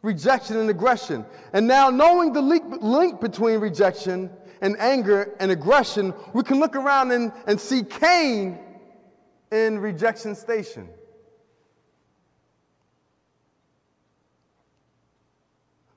rejection 0.02 0.58
and 0.58 0.70
aggression. 0.70 1.26
And 1.52 1.66
now, 1.66 1.90
knowing 1.90 2.32
the 2.32 2.40
link 2.40 3.20
between 3.20 3.58
rejection 3.58 4.30
and 4.60 4.78
anger 4.78 5.34
and 5.40 5.50
aggression, 5.50 6.14
we 6.32 6.42
can 6.42 6.60
look 6.60 6.76
around 6.76 7.12
and, 7.12 7.32
and 7.46 7.60
see 7.60 7.82
Cain 7.82 8.58
in 9.50 9.78
rejection 9.78 10.34
station. 10.34 10.88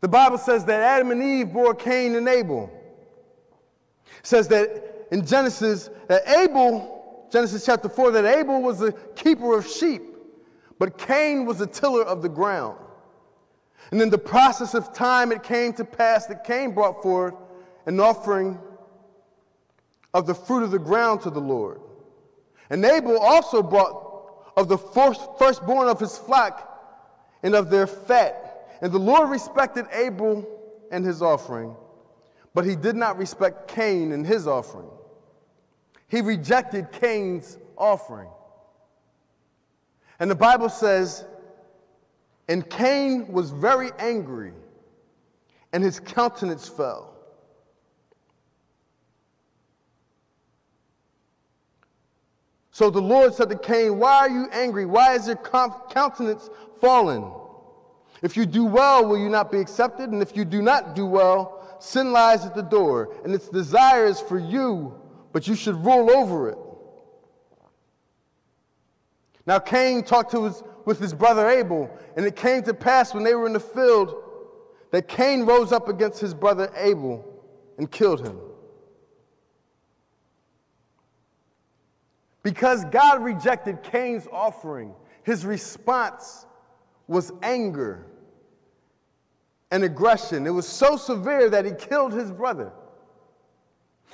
The 0.02 0.08
Bible 0.08 0.40
says 0.40 0.66
that 0.66 0.82
Adam 0.82 1.12
and 1.12 1.22
Eve 1.22 1.54
bore 1.54 1.76
Cain 1.76 2.16
and 2.16 2.28
Abel. 2.28 2.72
It 4.20 4.26
says 4.26 4.48
that 4.48 5.08
in 5.12 5.26
Genesis, 5.26 5.90
that 6.08 6.28
Abel, 6.28 7.28
Genesis 7.32 7.66
chapter 7.66 7.88
4, 7.88 8.12
that 8.12 8.26
Abel 8.26 8.62
was 8.62 8.82
a 8.82 8.92
keeper 8.92 9.58
of 9.58 9.68
sheep, 9.68 10.02
but 10.80 10.98
Cain 10.98 11.46
was 11.46 11.62
a 11.62 11.68
tiller 11.68 12.04
of 12.04 12.24
the 12.24 12.30
ground. 12.30 12.78
And 13.92 14.02
in 14.02 14.10
the 14.10 14.18
process 14.18 14.74
of 14.74 14.94
time, 14.94 15.32
it 15.32 15.44
came 15.44 15.74
to 15.74 15.86
pass 15.86 16.26
that 16.28 16.44
Cain 16.44 16.74
brought 16.74 17.04
forth 17.04 17.36
an 17.86 18.00
offering 18.00 18.60
of 20.14 20.28
the 20.28 20.36
fruit 20.36 20.64
of 20.64 20.72
the 20.72 20.80
ground 20.80 21.22
to 21.22 21.30
the 21.30 21.40
Lord. 21.40 21.80
And 22.70 22.84
Abel 22.86 23.18
also 23.18 23.62
brought 23.64 24.54
of 24.58 24.68
the 24.68 24.78
firstborn 24.78 25.88
of 25.88 26.00
his 26.00 26.18
flock 26.18 26.68
and 27.44 27.56
of 27.56 27.70
their 27.70 27.88
fat. 27.88 28.78
And 28.82 28.92
the 28.92 29.00
Lord 29.00 29.30
respected 29.30 29.86
Abel 29.94 30.48
and 30.92 31.06
his 31.06 31.22
offering, 31.22 31.76
but 32.54 32.66
he 32.66 32.76
did 32.76 32.96
not 32.96 33.18
respect 33.18 33.68
Cain 33.68 34.12
and 34.12 34.26
his 34.26 34.48
offering. 34.48 34.90
He 36.08 36.22
rejected 36.22 36.92
Cain's 36.92 37.58
offering. 37.78 38.30
And 40.20 40.30
the 40.30 40.36
Bible 40.36 40.70
says, 40.70 41.26
and 42.50 42.70
Cain 42.70 43.32
was 43.32 43.52
very 43.52 43.92
angry, 43.98 44.52
and 45.72 45.82
his 45.82 46.00
countenance 46.00 46.68
fell. 46.68 47.11
So 52.72 52.90
the 52.90 53.02
Lord 53.02 53.34
said 53.34 53.50
to 53.50 53.58
Cain, 53.58 54.00
Why 54.00 54.20
are 54.20 54.30
you 54.30 54.48
angry? 54.52 54.86
Why 54.86 55.14
is 55.16 55.28
your 55.28 55.36
countenance 55.36 56.50
fallen? 56.80 57.30
If 58.22 58.38
you 58.38 58.46
do 58.46 58.66
well, 58.66 59.06
will 59.06 59.18
you 59.18 59.30
not 59.30 59.52
be 59.52 59.60
accepted? 59.60 60.10
And 60.10 60.22
if 60.22 60.36
you 60.38 60.46
do 60.46 60.62
not 60.62 60.96
do 60.96 61.06
well, 61.06 61.78
sin 61.80 62.12
lies 62.12 62.46
at 62.46 62.56
the 62.56 62.62
door, 62.62 63.14
and 63.24 63.34
its 63.34 63.50
desire 63.50 64.06
is 64.06 64.22
for 64.22 64.40
you, 64.40 64.94
but 65.34 65.48
you 65.48 65.56
should 65.56 65.84
rule 65.84 66.10
over 66.12 66.50
it. 66.50 66.58
Now 69.46 69.60
Cain 69.60 70.04
talked 70.04 70.32
to 70.32 70.46
his, 70.46 70.64
with 70.86 71.00
his 71.00 71.14
brother 71.14 71.50
Abel, 71.50 71.90
and 72.16 72.26
it 72.26 72.36
came 72.36 72.64
to 72.64 72.74
pass 72.74 73.14
when 73.14 73.24
they 73.24 73.34
were 73.34 73.48
in 73.48 73.54
the 73.54 73.60
field 73.60 74.16
that 74.92 75.08
Cain 75.08 75.44
rose 75.46 75.72
up 75.72 75.90
against 75.90 76.22
his 76.22 76.34
brother 76.34 76.72
Abel 76.78 77.26
and 77.78 77.90
killed 77.92 78.26
him. 78.26 78.38
Because 82.44 82.86
God 82.86 83.24
rejected 83.24 83.84
Cain's 83.84 84.28
offering, 84.32 84.94
his 85.24 85.46
response 85.46 86.46
was 87.08 87.32
anger 87.44 88.08
and 89.70 89.84
aggression. 89.84 90.48
It 90.48 90.52
was 90.52 90.68
so 90.68 90.98
severe 90.98 91.50
that 91.50 91.66
he 91.66 91.72
killed 91.72 92.14
his 92.14 92.32
brother. 92.32 92.72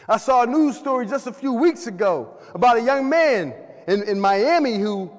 I 0.08 0.18
saw 0.18 0.44
a 0.44 0.46
news 0.46 0.78
story 0.78 1.06
just 1.06 1.28
a 1.28 1.34
few 1.34 1.54
weeks 1.54 1.88
ago 1.88 2.38
about 2.54 2.78
a 2.78 2.82
young 2.82 3.10
man 3.10 3.54
in, 3.88 4.04
in 4.04 4.20
Miami 4.20 4.78
who 4.78 5.12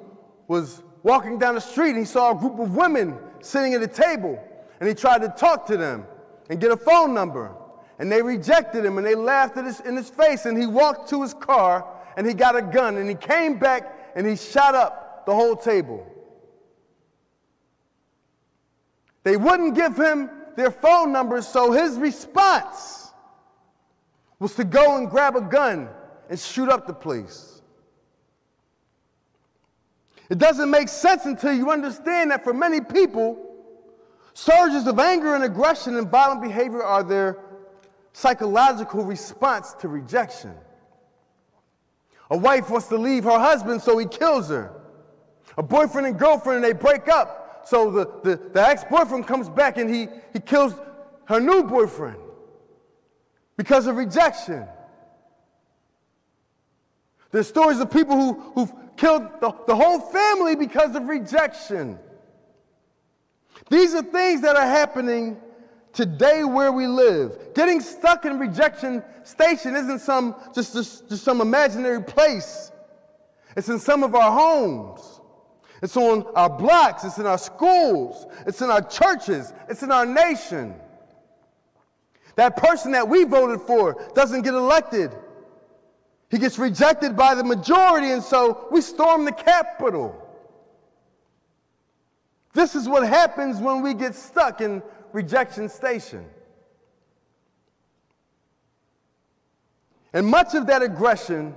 was 0.46 0.82
walking 1.02 1.38
down 1.38 1.54
the 1.54 1.60
street 1.60 1.90
and 1.90 1.98
he 1.98 2.04
saw 2.04 2.32
a 2.32 2.34
group 2.34 2.58
of 2.58 2.76
women 2.76 3.16
sitting 3.40 3.74
at 3.74 3.82
a 3.82 3.88
table 3.88 4.42
and 4.80 4.88
he 4.88 4.94
tried 4.94 5.22
to 5.22 5.28
talk 5.28 5.66
to 5.66 5.76
them 5.76 6.06
and 6.50 6.60
get 6.60 6.70
a 6.70 6.76
phone 6.76 7.12
number. 7.12 7.54
And 7.98 8.12
they 8.12 8.22
rejected 8.22 8.84
him 8.84 8.98
and 8.98 9.06
they 9.06 9.16
laughed 9.16 9.56
at 9.56 9.64
his, 9.64 9.80
in 9.80 9.96
his 9.96 10.08
face 10.08 10.46
and 10.46 10.56
he 10.56 10.66
walked 10.66 11.08
to 11.10 11.22
his 11.22 11.34
car 11.34 11.84
and 12.18 12.26
he 12.26 12.34
got 12.34 12.56
a 12.56 12.62
gun 12.62 12.96
and 12.96 13.08
he 13.08 13.14
came 13.14 13.60
back 13.60 14.12
and 14.16 14.26
he 14.26 14.34
shot 14.34 14.74
up 14.74 15.24
the 15.24 15.32
whole 15.32 15.54
table. 15.54 16.04
They 19.22 19.36
wouldn't 19.36 19.76
give 19.76 19.96
him 19.96 20.28
their 20.56 20.72
phone 20.72 21.12
numbers, 21.12 21.46
so 21.46 21.70
his 21.70 21.96
response 21.96 23.12
was 24.40 24.56
to 24.56 24.64
go 24.64 24.96
and 24.96 25.08
grab 25.08 25.36
a 25.36 25.40
gun 25.40 25.88
and 26.28 26.36
shoot 26.36 26.68
up 26.68 26.88
the 26.88 26.92
place. 26.92 27.62
It 30.28 30.38
doesn't 30.38 30.70
make 30.70 30.88
sense 30.88 31.24
until 31.24 31.52
you 31.52 31.70
understand 31.70 32.32
that 32.32 32.42
for 32.42 32.52
many 32.52 32.80
people, 32.80 33.38
surges 34.34 34.88
of 34.88 34.98
anger 34.98 35.36
and 35.36 35.44
aggression 35.44 35.96
and 35.96 36.10
violent 36.10 36.42
behavior 36.42 36.82
are 36.82 37.04
their 37.04 37.38
psychological 38.12 39.04
response 39.04 39.72
to 39.74 39.86
rejection. 39.86 40.56
A 42.30 42.36
wife 42.36 42.68
wants 42.70 42.88
to 42.88 42.98
leave 42.98 43.24
her 43.24 43.38
husband, 43.38 43.80
so 43.82 43.96
he 43.98 44.06
kills 44.06 44.48
her. 44.48 44.72
A 45.56 45.62
boyfriend 45.62 46.06
and 46.06 46.18
girlfriend, 46.18 46.62
they 46.62 46.72
break 46.72 47.08
up. 47.08 47.62
So 47.66 47.90
the, 47.90 48.10
the, 48.22 48.36
the 48.52 48.66
ex 48.66 48.84
boyfriend 48.84 49.26
comes 49.26 49.48
back 49.48 49.76
and 49.76 49.92
he, 49.92 50.08
he 50.32 50.40
kills 50.40 50.74
her 51.26 51.40
new 51.40 51.64
boyfriend 51.64 52.18
because 53.56 53.86
of 53.86 53.96
rejection. 53.96 54.66
There's 57.30 57.48
stories 57.48 57.80
of 57.80 57.90
people 57.90 58.16
who, 58.16 58.40
who've 58.54 58.72
killed 58.96 59.28
the, 59.40 59.52
the 59.66 59.76
whole 59.76 60.00
family 60.00 60.56
because 60.56 60.96
of 60.96 61.08
rejection. 61.08 61.98
These 63.70 63.94
are 63.94 64.02
things 64.02 64.40
that 64.42 64.56
are 64.56 64.66
happening 64.66 65.36
today 65.92 66.44
where 66.44 66.72
we 66.72 66.86
live. 66.86 67.54
Getting 67.54 67.80
stuck 67.80 68.24
in 68.24 68.38
rejection 68.38 69.02
station 69.24 69.76
isn't 69.76 70.00
some 70.00 70.34
just, 70.54 70.72
just, 70.72 71.08
just 71.08 71.24
some 71.24 71.40
imaginary 71.40 72.02
place. 72.02 72.72
It's 73.56 73.68
in 73.68 73.78
some 73.78 74.02
of 74.02 74.14
our 74.14 74.32
homes. 74.32 75.20
It's 75.82 75.96
on 75.96 76.26
our 76.34 76.50
blocks, 76.50 77.04
it's 77.04 77.18
in 77.18 77.26
our 77.26 77.38
schools, 77.38 78.26
it's 78.46 78.60
in 78.62 78.70
our 78.70 78.82
churches, 78.82 79.52
it's 79.68 79.82
in 79.82 79.92
our 79.92 80.04
nation. 80.04 80.74
That 82.34 82.56
person 82.56 82.92
that 82.92 83.08
we 83.08 83.24
voted 83.24 83.60
for 83.66 84.10
doesn't 84.14 84.42
get 84.42 84.54
elected. 84.54 85.12
He 86.30 86.38
gets 86.38 86.58
rejected 86.58 87.16
by 87.16 87.34
the 87.34 87.44
majority, 87.44 88.10
and 88.10 88.22
so 88.22 88.68
we 88.70 88.80
storm 88.80 89.24
the 89.24 89.32
Capitol. 89.32 90.24
This 92.54 92.74
is 92.74 92.88
what 92.88 93.06
happens 93.06 93.60
when 93.60 93.82
we 93.82 93.94
get 93.94 94.14
stuck 94.14 94.60
in 94.60 94.82
rejection 95.12 95.68
station. 95.68 96.24
And 100.12 100.26
much 100.26 100.54
of 100.54 100.66
that 100.66 100.82
aggression 100.82 101.54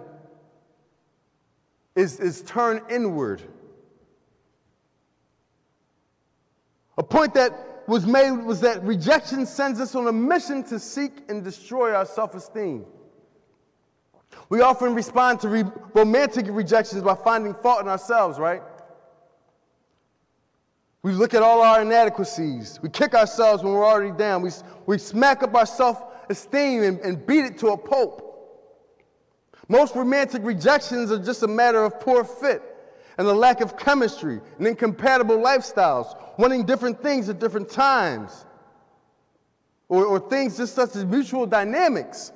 is, 1.96 2.20
is 2.20 2.42
turned 2.42 2.82
inward. 2.90 3.42
A 6.98 7.04
point 7.04 7.34
that 7.36 7.84
was 7.88 8.06
made 8.06 8.32
was 8.32 8.62
that 8.62 8.84
rejection 8.84 9.46
sends 9.46 9.80
us 9.80 9.96
on 9.96 10.08
a 10.08 10.12
mission 10.12 10.64
to 10.66 10.80
seek 10.80 11.12
and 11.30 11.44
destroy 11.44 11.94
our 11.94 12.06
self 12.06 12.36
esteem. 12.36 12.86
We 14.50 14.62
often 14.62 14.94
respond 14.94 15.40
to 15.42 15.50
re- 15.50 15.64
romantic 15.94 16.46
rejections 16.50 17.02
by 17.04 17.16
finding 17.16 17.54
fault 17.56 17.82
in 17.82 17.88
ourselves, 17.88 18.38
right? 18.40 18.62
We 21.04 21.14
look 21.14 21.34
at 21.34 21.42
all 21.42 21.62
our 21.62 21.82
inadequacies. 21.82 22.80
We 22.82 22.90
kick 22.90 23.16
ourselves 23.16 23.64
when 23.64 23.74
we're 23.74 23.86
already 23.86 24.16
down. 24.16 24.42
We, 24.44 24.52
we 24.86 24.98
smack 24.98 25.42
up 25.42 25.56
our 25.56 25.66
self 25.66 26.04
esteem 26.30 26.84
and, 26.84 27.00
and 27.00 27.26
beat 27.26 27.46
it 27.46 27.58
to 27.60 27.70
a 27.70 27.78
pulp. 27.78 28.28
Most 29.68 29.96
romantic 29.96 30.44
rejections 30.44 31.12
are 31.12 31.18
just 31.18 31.44
a 31.44 31.48
matter 31.48 31.84
of 31.84 32.00
poor 32.00 32.24
fit 32.24 32.62
and 33.18 33.28
a 33.28 33.34
lack 33.34 33.62
of 33.62 33.78
chemistry 33.78 34.40
and 34.58 34.68
incompatible 34.68 35.38
lifestyles, 35.38 36.18
wanting 36.38 36.66
different 36.66 37.02
things 37.02 37.30
at 37.30 37.40
different 37.40 37.70
times, 37.70 38.46
or, 39.90 40.06
or 40.06 40.20
things 40.20 40.58
just 40.58 40.76
such 40.76 40.96
as 40.96 41.06
mutual 41.06 41.46
dynamics. 41.46 42.32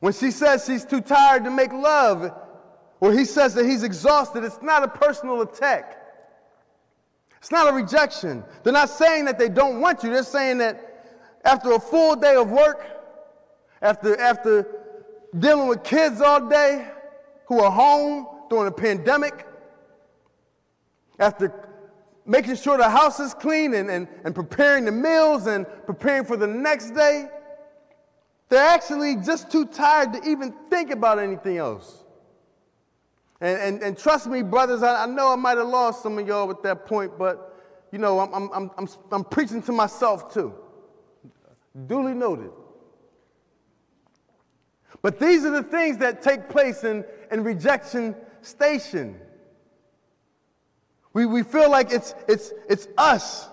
When 0.00 0.12
she 0.12 0.30
says 0.30 0.64
she's 0.66 0.84
too 0.84 1.00
tired 1.00 1.44
to 1.44 1.50
make 1.50 1.72
love, 1.72 2.32
or 3.00 3.12
he 3.12 3.24
says 3.24 3.54
that 3.54 3.64
he's 3.66 3.82
exhausted, 3.82 4.44
it's 4.44 4.62
not 4.62 4.82
a 4.82 4.88
personal 4.88 5.42
attack. 5.42 5.97
It's 7.48 7.52
not 7.54 7.72
a 7.72 7.72
rejection. 7.72 8.44
They're 8.62 8.74
not 8.74 8.90
saying 8.90 9.24
that 9.24 9.38
they 9.38 9.48
don't 9.48 9.80
want 9.80 10.02
you. 10.02 10.10
They're 10.10 10.22
saying 10.22 10.58
that 10.58 11.38
after 11.46 11.72
a 11.72 11.80
full 11.80 12.14
day 12.14 12.36
of 12.36 12.50
work, 12.50 12.84
after, 13.80 14.20
after 14.20 14.66
dealing 15.38 15.66
with 15.66 15.82
kids 15.82 16.20
all 16.20 16.46
day 16.46 16.86
who 17.46 17.58
are 17.60 17.70
home 17.70 18.26
during 18.50 18.66
a 18.66 18.70
pandemic, 18.70 19.46
after 21.18 21.50
making 22.26 22.56
sure 22.56 22.76
the 22.76 22.90
house 22.90 23.18
is 23.18 23.32
clean 23.32 23.72
and, 23.72 23.88
and, 23.88 24.08
and 24.24 24.34
preparing 24.34 24.84
the 24.84 24.92
meals 24.92 25.46
and 25.46 25.64
preparing 25.86 26.26
for 26.26 26.36
the 26.36 26.46
next 26.46 26.90
day, 26.90 27.30
they're 28.50 28.62
actually 28.62 29.16
just 29.16 29.50
too 29.50 29.64
tired 29.64 30.12
to 30.12 30.22
even 30.28 30.52
think 30.68 30.90
about 30.90 31.18
anything 31.18 31.56
else. 31.56 32.04
And, 33.40 33.60
and, 33.60 33.82
and 33.82 33.98
trust 33.98 34.26
me, 34.26 34.42
brothers, 34.42 34.82
I, 34.82 35.04
I 35.04 35.06
know 35.06 35.32
I 35.32 35.36
might 35.36 35.58
have 35.58 35.68
lost 35.68 36.02
some 36.02 36.18
of 36.18 36.26
y'all 36.26 36.50
at 36.50 36.62
that 36.64 36.86
point, 36.86 37.16
but 37.18 37.54
you 37.92 37.98
know, 37.98 38.18
I'm, 38.20 38.34
I'm, 38.34 38.50
I'm, 38.52 38.70
I'm, 38.76 38.88
I'm 39.12 39.24
preaching 39.24 39.62
to 39.62 39.72
myself 39.72 40.32
too. 40.32 40.52
Duly 41.86 42.14
noted. 42.14 42.50
But 45.00 45.20
these 45.20 45.44
are 45.44 45.50
the 45.50 45.62
things 45.62 45.98
that 45.98 46.22
take 46.22 46.48
place 46.48 46.82
in, 46.82 47.04
in 47.30 47.44
rejection 47.44 48.16
station. 48.42 49.20
We, 51.12 51.26
we 51.26 51.42
feel 51.42 51.70
like 51.70 51.92
it's, 51.92 52.14
it's, 52.26 52.52
it's 52.68 52.88
us. 52.98 53.48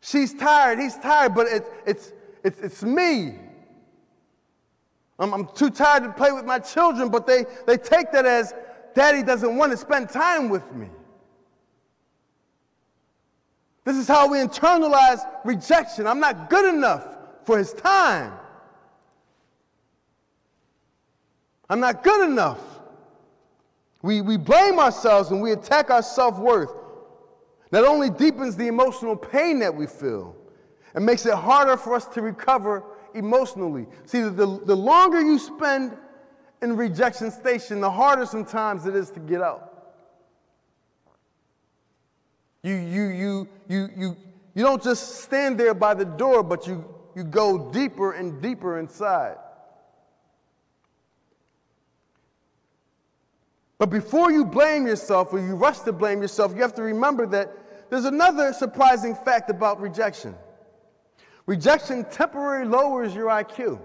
She's 0.00 0.34
tired, 0.34 0.78
he's 0.78 0.96
tired, 0.96 1.34
but 1.34 1.46
it, 1.46 1.64
it's, 1.86 2.12
it's, 2.42 2.58
it's 2.60 2.82
me. 2.82 3.38
I'm, 5.22 5.32
I'm 5.32 5.46
too 5.54 5.70
tired 5.70 6.02
to 6.02 6.10
play 6.10 6.32
with 6.32 6.44
my 6.44 6.58
children, 6.58 7.08
but 7.08 7.28
they, 7.28 7.46
they 7.64 7.76
take 7.76 8.10
that 8.10 8.26
as 8.26 8.52
daddy 8.92 9.22
doesn't 9.22 9.56
want 9.56 9.70
to 9.70 9.78
spend 9.78 10.10
time 10.10 10.48
with 10.48 10.74
me. 10.74 10.88
This 13.84 13.96
is 13.96 14.08
how 14.08 14.28
we 14.28 14.38
internalize 14.38 15.20
rejection. 15.44 16.08
I'm 16.08 16.18
not 16.18 16.50
good 16.50 16.74
enough 16.74 17.06
for 17.44 17.56
his 17.56 17.72
time. 17.72 18.32
I'm 21.70 21.78
not 21.78 22.02
good 22.02 22.28
enough. 22.28 22.58
We, 24.02 24.22
we 24.22 24.36
blame 24.36 24.80
ourselves 24.80 25.30
and 25.30 25.40
we 25.40 25.52
attack 25.52 25.90
our 25.90 26.02
self 26.02 26.38
worth. 26.38 26.72
That 27.70 27.84
only 27.84 28.10
deepens 28.10 28.56
the 28.56 28.66
emotional 28.66 29.16
pain 29.16 29.60
that 29.60 29.74
we 29.74 29.86
feel 29.86 30.36
and 30.94 31.06
makes 31.06 31.26
it 31.26 31.34
harder 31.34 31.76
for 31.76 31.94
us 31.94 32.06
to 32.08 32.22
recover 32.22 32.84
emotionally. 33.14 33.86
See, 34.06 34.20
the, 34.20 34.60
the 34.64 34.76
longer 34.76 35.20
you 35.20 35.38
spend 35.38 35.96
in 36.60 36.76
rejection 36.76 37.30
station, 37.30 37.80
the 37.80 37.90
harder 37.90 38.26
sometimes 38.26 38.86
it 38.86 38.94
is 38.94 39.10
to 39.10 39.20
get 39.20 39.42
out. 39.42 39.68
You, 42.62 42.74
you, 42.74 43.02
you, 43.08 43.48
you, 43.68 43.88
you, 43.96 44.16
you 44.54 44.62
don't 44.62 44.82
just 44.82 45.22
stand 45.22 45.58
there 45.58 45.74
by 45.74 45.94
the 45.94 46.04
door, 46.04 46.42
but 46.42 46.66
you, 46.66 46.84
you 47.16 47.24
go 47.24 47.72
deeper 47.72 48.12
and 48.12 48.40
deeper 48.40 48.78
inside. 48.78 49.36
But 53.78 53.90
before 53.90 54.30
you 54.30 54.44
blame 54.44 54.86
yourself 54.86 55.32
or 55.32 55.40
you 55.40 55.56
rush 55.56 55.80
to 55.80 55.92
blame 55.92 56.22
yourself, 56.22 56.54
you 56.54 56.62
have 56.62 56.74
to 56.74 56.82
remember 56.82 57.26
that 57.26 57.50
there's 57.90 58.04
another 58.04 58.52
surprising 58.52 59.16
fact 59.16 59.50
about 59.50 59.80
rejection. 59.80 60.36
Rejection 61.46 62.04
temporarily 62.04 62.68
lowers 62.68 63.14
your 63.14 63.26
IQ. 63.26 63.80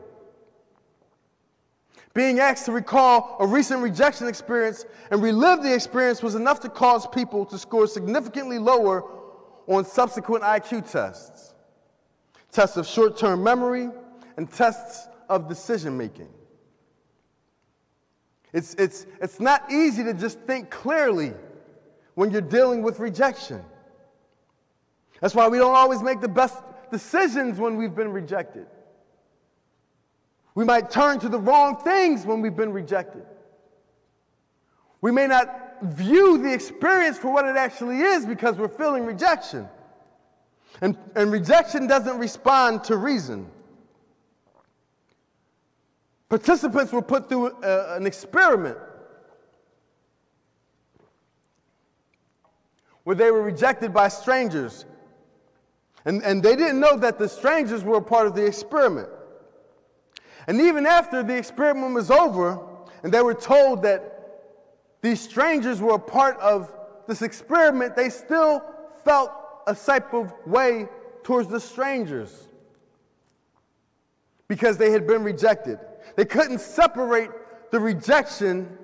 Being 2.13 2.39
asked 2.39 2.65
to 2.65 2.72
recall 2.72 3.38
a 3.39 3.46
recent 3.46 3.82
rejection 3.82 4.28
experience 4.28 4.86
and 5.12 5.22
relive 5.22 5.62
the 5.62 5.74
experience 5.74 6.24
was 6.24 6.36
enough 6.36 6.60
to 6.62 6.70
cause 6.70 7.06
people 7.08 7.46
to 7.46 7.58
score 7.58 7.88
significantly 7.88 8.58
lower 8.58 9.04
on 9.67 9.86
subsequent 9.86 10.43
IQ 10.43 10.89
tests 10.89 11.54
tests 12.52 12.78
of 12.78 12.88
short 12.88 13.17
term 13.17 13.43
memory 13.43 13.89
and 14.38 14.52
tests 14.52 15.08
of 15.30 15.48
decision 15.48 15.96
making. 15.96 16.30
It's, 18.54 18.74
it's, 18.76 19.06
it's 19.22 19.39
not 19.39 19.72
easy 19.72 20.04
to 20.04 20.13
just 20.13 20.39
think 20.39 20.72
clearly 20.72 21.34
when 22.15 22.32
you're 22.32 22.41
dealing 22.41 22.82
with 22.82 23.00
rejection. 23.00 23.63
That's 25.22 25.36
why 25.36 25.48
we 25.48 25.60
don't 25.60 25.76
always 25.76 26.02
make 26.02 26.22
the 26.22 26.28
best 26.28 26.58
decisions 26.91 27.60
when 27.60 27.76
we've 27.78 27.95
been 27.95 28.12
rejected. 28.12 28.67
We 30.56 30.65
might 30.65 30.89
turn 30.89 31.19
to 31.19 31.30
the 31.30 31.39
wrong 31.39 31.78
things 31.78 32.26
when 32.26 32.41
we've 32.41 32.56
been 32.56 32.73
rejected. 32.73 33.23
We 35.02 35.12
may 35.12 35.28
not 35.28 35.84
view 35.84 36.39
the 36.39 36.52
experience 36.52 37.17
for 37.17 37.32
what 37.32 37.45
it 37.45 37.56
actually 37.56 38.00
is 38.00 38.26
because 38.26 38.58
we're 38.58 38.67
feeling 38.67 39.06
rejection. 39.06 39.67
And, 40.82 40.97
and 41.15 41.32
rejection 41.32 41.88
doesn't 41.88 42.17
respond 42.17 42.84
to 42.86 42.97
reason. 42.97 43.50
Participants 46.30 46.91
were 46.91 47.02
put 47.02 47.30
through 47.30 47.56
a, 47.63 47.95
an 47.95 48.06
experiment 48.06 48.78
where 53.04 53.15
they 53.15 53.32
were 53.32 53.41
rejected 53.41 53.93
by 53.93 54.10
strangers. 54.10 54.86
And, 56.08 56.24
and 56.24 56.41
they 56.41 56.56
didn't 56.56 56.80
know 56.80 56.96
that 56.96 57.20
the 57.20 57.28
strangers 57.28 57.84
were 57.84 57.98
a 57.98 58.02
part 58.02 58.28
of 58.28 58.34
the 58.34 58.46
experiment. 58.46 59.10
And 60.48 60.62
even 60.62 60.86
after 60.86 61.22
the 61.22 61.36
experiment 61.36 61.93
was 61.93 62.10
over, 62.10 62.65
and 63.04 63.13
they 63.13 63.22
were 63.22 63.34
told 63.34 63.84
that 63.84 64.13
these 65.02 65.20
strangers 65.20 65.82
were 65.82 65.96
a 65.96 66.00
part 66.00 66.39
of 66.39 66.72
this 67.08 67.22
experiment, 67.22 67.98
they 67.98 68.08
still 68.10 68.63
felt 69.04 69.32
a 69.67 69.76
type 69.76 70.13
of 70.13 70.34
way 70.46 70.88
towards 71.24 71.50
the 71.50 71.60
strangers 71.60 72.48
because 74.48 74.78
they 74.78 74.91
had 74.91 75.06
been 75.06 75.26
rejected. 75.26 75.78
They 76.15 76.24
couldn't 76.24 76.62
separate 76.62 77.32
the 77.70 77.82
rejection 77.82 78.78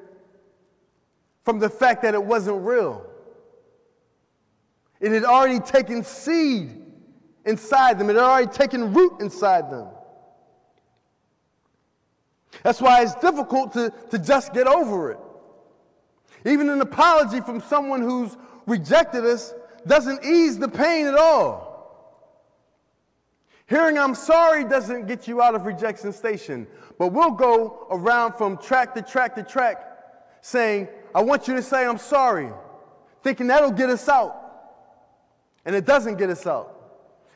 from 1.46 1.60
the 1.60 1.70
fact 1.70 2.02
that 2.02 2.16
it 2.16 2.24
wasn't 2.24 2.66
real. 2.66 3.06
It 5.00 5.14
had 5.14 5.24
already 5.24 5.62
taken 5.62 6.04
seed 6.04 6.83
inside 7.46 8.00
them, 8.00 8.10
it 8.10 8.16
had 8.16 8.24
already 8.24 8.52
taken 8.52 8.94
root 8.94 9.20
inside 9.20 9.70
them. 9.72 9.88
That's 12.62 12.82
why 12.82 13.02
it's 13.02 13.16
difficult 13.16 13.74
to, 13.74 13.92
to 14.12 14.20
just 14.20 14.54
get 14.54 14.68
over 14.68 15.12
it. 15.12 15.20
Even 16.46 16.70
an 16.70 16.82
apology 16.82 17.42
from 17.42 17.62
someone 17.62 18.02
who's 18.02 18.38
rejected 18.68 19.26
us 19.26 19.54
doesn't 19.88 20.24
ease 20.24 20.58
the 20.58 20.68
pain 20.68 21.08
at 21.08 21.16
all. 21.16 21.74
Hearing 23.68 23.98
I'm 23.98 24.14
sorry 24.14 24.66
doesn't 24.66 25.08
get 25.08 25.28
you 25.28 25.42
out 25.42 25.56
of 25.56 25.66
rejection 25.66 26.14
station, 26.14 26.68
but 27.00 27.08
we'll 27.08 27.32
go 27.32 27.88
around 27.90 28.34
from 28.34 28.58
track 28.58 28.94
to 28.96 29.02
track 29.02 29.36
to 29.36 29.44
track 29.44 29.78
saying, 30.42 30.90
I 31.16 31.22
want 31.22 31.48
you 31.48 31.56
to 31.56 31.62
say 31.62 31.86
I'm 31.86 31.98
sorry, 31.98 32.50
thinking 33.24 33.48
that'll 33.48 33.72
get 33.72 33.90
us 33.90 34.08
out. 34.10 34.40
And 35.66 35.76
it 35.76 35.86
doesn't 35.86 36.18
get 36.18 36.30
us 36.30 36.46
out. 36.46 36.73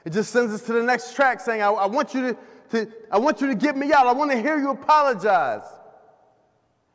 It 0.07 0.13
just 0.13 0.31
sends 0.31 0.53
us 0.53 0.61
to 0.61 0.71
the 0.71 0.83
next 0.83 1.15
track 1.15 1.41
saying, 1.41 1.61
I, 1.61 1.67
I 1.67 1.85
want 1.85 2.13
you 2.13 2.21
to, 2.21 2.37
to, 2.69 2.91
I 3.11 3.17
want 3.17 3.41
you 3.41 3.47
to 3.47 3.55
get 3.55 3.75
me 3.75 3.91
out. 3.91 4.07
I 4.07 4.13
want 4.13 4.31
to 4.31 4.41
hear 4.41 4.57
you 4.57 4.69
apologize. 4.69 5.63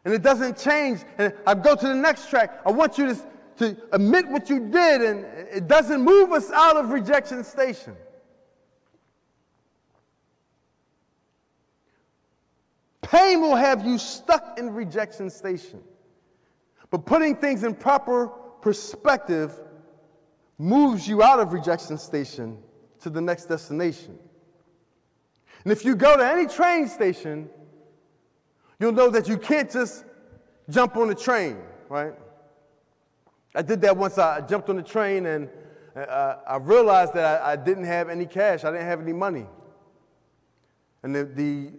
And 0.07 0.15
it 0.15 0.23
doesn't 0.23 0.57
change. 0.57 1.01
And 1.19 1.35
I 1.47 1.55
go 1.55 1.77
to 1.77 1.89
the 1.89 1.95
next 1.95 2.31
track. 2.31 2.63
I 2.65 2.71
want 2.71 2.97
you 2.97 3.09
to, 3.09 3.21
to 3.59 3.77
admit 3.93 4.27
what 4.29 4.49
you 4.49 4.61
did, 4.61 5.03
and 5.03 5.27
it 5.53 5.69
doesn't 5.69 6.01
move 6.01 6.33
us 6.33 6.51
out 6.53 6.79
of 6.79 6.89
rejection 6.89 7.45
station. 7.45 7.95
Pain 13.03 13.43
will 13.43 13.57
have 13.57 13.85
you 13.85 13.99
stuck 13.99 14.59
in 14.59 14.73
rejection 14.73 15.29
station. 15.29 15.83
But 16.89 17.05
putting 17.05 17.37
things 17.37 17.63
in 17.63 17.75
proper 17.75 18.29
perspective 18.63 19.61
moves 20.57 21.07
you 21.07 21.23
out 21.23 21.41
of 21.41 21.53
rejection 21.53 21.99
station 21.99 22.57
to 23.03 23.11
the 23.11 23.21
next 23.21 23.47
destination. 23.47 24.19
And 25.65 25.73
if 25.73 25.85
you 25.85 25.95
go 25.95 26.17
to 26.17 26.27
any 26.27 26.47
train 26.47 26.89
station, 26.89 27.49
you'll 28.81 28.93
know 28.93 29.11
that 29.11 29.29
you 29.29 29.37
can't 29.37 29.71
just 29.71 30.05
jump 30.69 30.97
on 30.97 31.09
the 31.09 31.15
train, 31.15 31.59
right? 31.89 32.15
I 33.55 33.63
did 33.63 33.81
that 33.83 33.97
once. 33.97 34.19
I 34.19 34.41
jumped 34.41 34.69
on 34.71 34.77
the 34.77 34.83
train 34.83 35.27
and 35.27 35.49
uh, 35.95 36.37
I 36.47 36.57
realized 36.57 37.15
that 37.15 37.43
I, 37.43 37.53
I, 37.53 37.57
didn't 37.57 37.85
have 37.85 38.09
any 38.09 38.25
cash. 38.25 38.65
I 38.65 38.71
didn't 38.71 38.87
have 38.87 39.01
any 39.01 39.13
money. 39.13 39.47
And 41.03 41.15
the, 41.15 41.25
the 41.25 41.73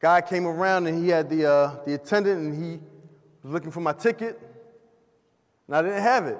guy 0.00 0.22
came 0.22 0.46
around 0.46 0.86
and 0.86 1.02
he 1.02 1.10
had 1.10 1.28
the, 1.28 1.50
uh, 1.50 1.84
the 1.84 1.94
attendant 1.94 2.40
and 2.40 2.64
he 2.64 2.80
was 3.42 3.52
looking 3.52 3.70
for 3.70 3.80
my 3.80 3.92
ticket, 3.92 4.40
and 5.66 5.76
I 5.76 5.82
didn't 5.82 6.02
have 6.02 6.26
it. 6.26 6.38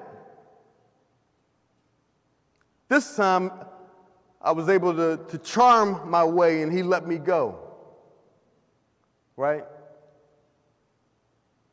This 2.87 3.15
time, 3.15 3.51
I 4.41 4.51
was 4.51 4.69
able 4.69 4.93
to, 4.95 5.19
to 5.29 5.37
charm 5.39 6.09
my 6.09 6.23
way 6.23 6.61
and 6.61 6.71
he 6.71 6.83
let 6.83 7.07
me 7.07 7.17
go. 7.17 7.59
Right? 9.35 9.65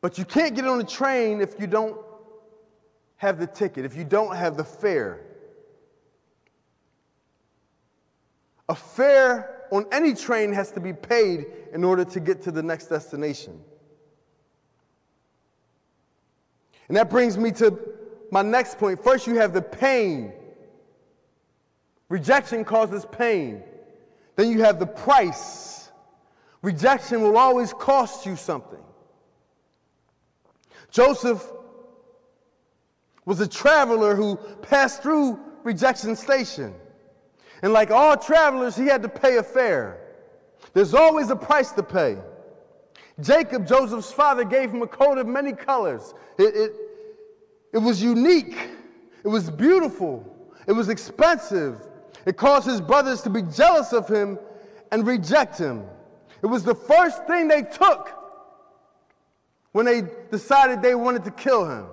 But 0.01 0.17
you 0.17 0.25
can't 0.25 0.55
get 0.55 0.67
on 0.67 0.77
the 0.77 0.83
train 0.83 1.41
if 1.41 1.59
you 1.59 1.67
don't 1.67 1.97
have 3.17 3.39
the 3.39 3.47
ticket, 3.47 3.85
if 3.85 3.95
you 3.95 4.03
don't 4.03 4.35
have 4.35 4.57
the 4.57 4.63
fare. 4.63 5.21
A 8.67 8.75
fare 8.75 9.63
on 9.71 9.85
any 9.91 10.13
train 10.13 10.51
has 10.53 10.71
to 10.71 10.79
be 10.79 10.93
paid 10.93 11.45
in 11.73 11.83
order 11.83 12.05
to 12.05 12.19
get 12.19 12.41
to 12.43 12.51
the 12.51 12.63
next 12.63 12.87
destination. 12.87 13.59
And 16.87 16.97
that 16.97 17.09
brings 17.09 17.37
me 17.37 17.51
to 17.53 17.77
my 18.31 18.41
next 18.41 18.77
point. 18.77 19.03
First, 19.03 19.27
you 19.27 19.35
have 19.35 19.53
the 19.53 19.61
pain. 19.61 20.33
Rejection 22.09 22.63
causes 22.63 23.05
pain. 23.11 23.63
Then 24.35 24.51
you 24.51 24.61
have 24.63 24.79
the 24.79 24.85
price. 24.85 25.91
Rejection 26.61 27.21
will 27.21 27.37
always 27.37 27.73
cost 27.73 28.25
you 28.25 28.35
something. 28.35 28.83
Joseph 30.91 31.43
was 33.25 33.39
a 33.39 33.47
traveler 33.47 34.15
who 34.15 34.37
passed 34.61 35.01
through 35.01 35.39
rejection 35.63 36.15
station. 36.15 36.73
And 37.61 37.73
like 37.73 37.91
all 37.91 38.15
travelers, 38.15 38.75
he 38.75 38.85
had 38.85 39.01
to 39.01 39.09
pay 39.09 39.37
a 39.37 39.43
fare. 39.43 39.99
There's 40.73 40.93
always 40.93 41.29
a 41.31 41.35
price 41.35 41.71
to 41.73 41.83
pay. 41.83 42.17
Jacob, 43.21 43.65
Joseph's 43.65 44.11
father, 44.11 44.43
gave 44.43 44.71
him 44.71 44.81
a 44.81 44.87
coat 44.87 45.17
of 45.17 45.25
many 45.25 45.53
colors. 45.53 46.13
It, 46.37 46.55
it, 46.55 46.71
it 47.73 47.77
was 47.77 48.01
unique, 48.01 48.69
it 49.23 49.27
was 49.27 49.49
beautiful, 49.49 50.23
It 50.67 50.73
was 50.73 50.89
expensive. 50.89 51.87
It 52.25 52.37
caused 52.37 52.67
his 52.67 52.81
brothers 52.81 53.21
to 53.21 53.29
be 53.29 53.41
jealous 53.43 53.93
of 53.93 54.07
him 54.07 54.39
and 54.91 55.05
reject 55.05 55.57
him. 55.57 55.83
It 56.41 56.47
was 56.47 56.63
the 56.63 56.75
first 56.75 57.25
thing 57.25 57.47
they 57.47 57.61
took 57.61 58.09
when 59.71 59.85
they 59.85 60.03
decided 60.31 60.81
they 60.81 60.95
wanted 60.95 61.23
to 61.25 61.31
kill 61.31 61.69
him. 61.69 61.85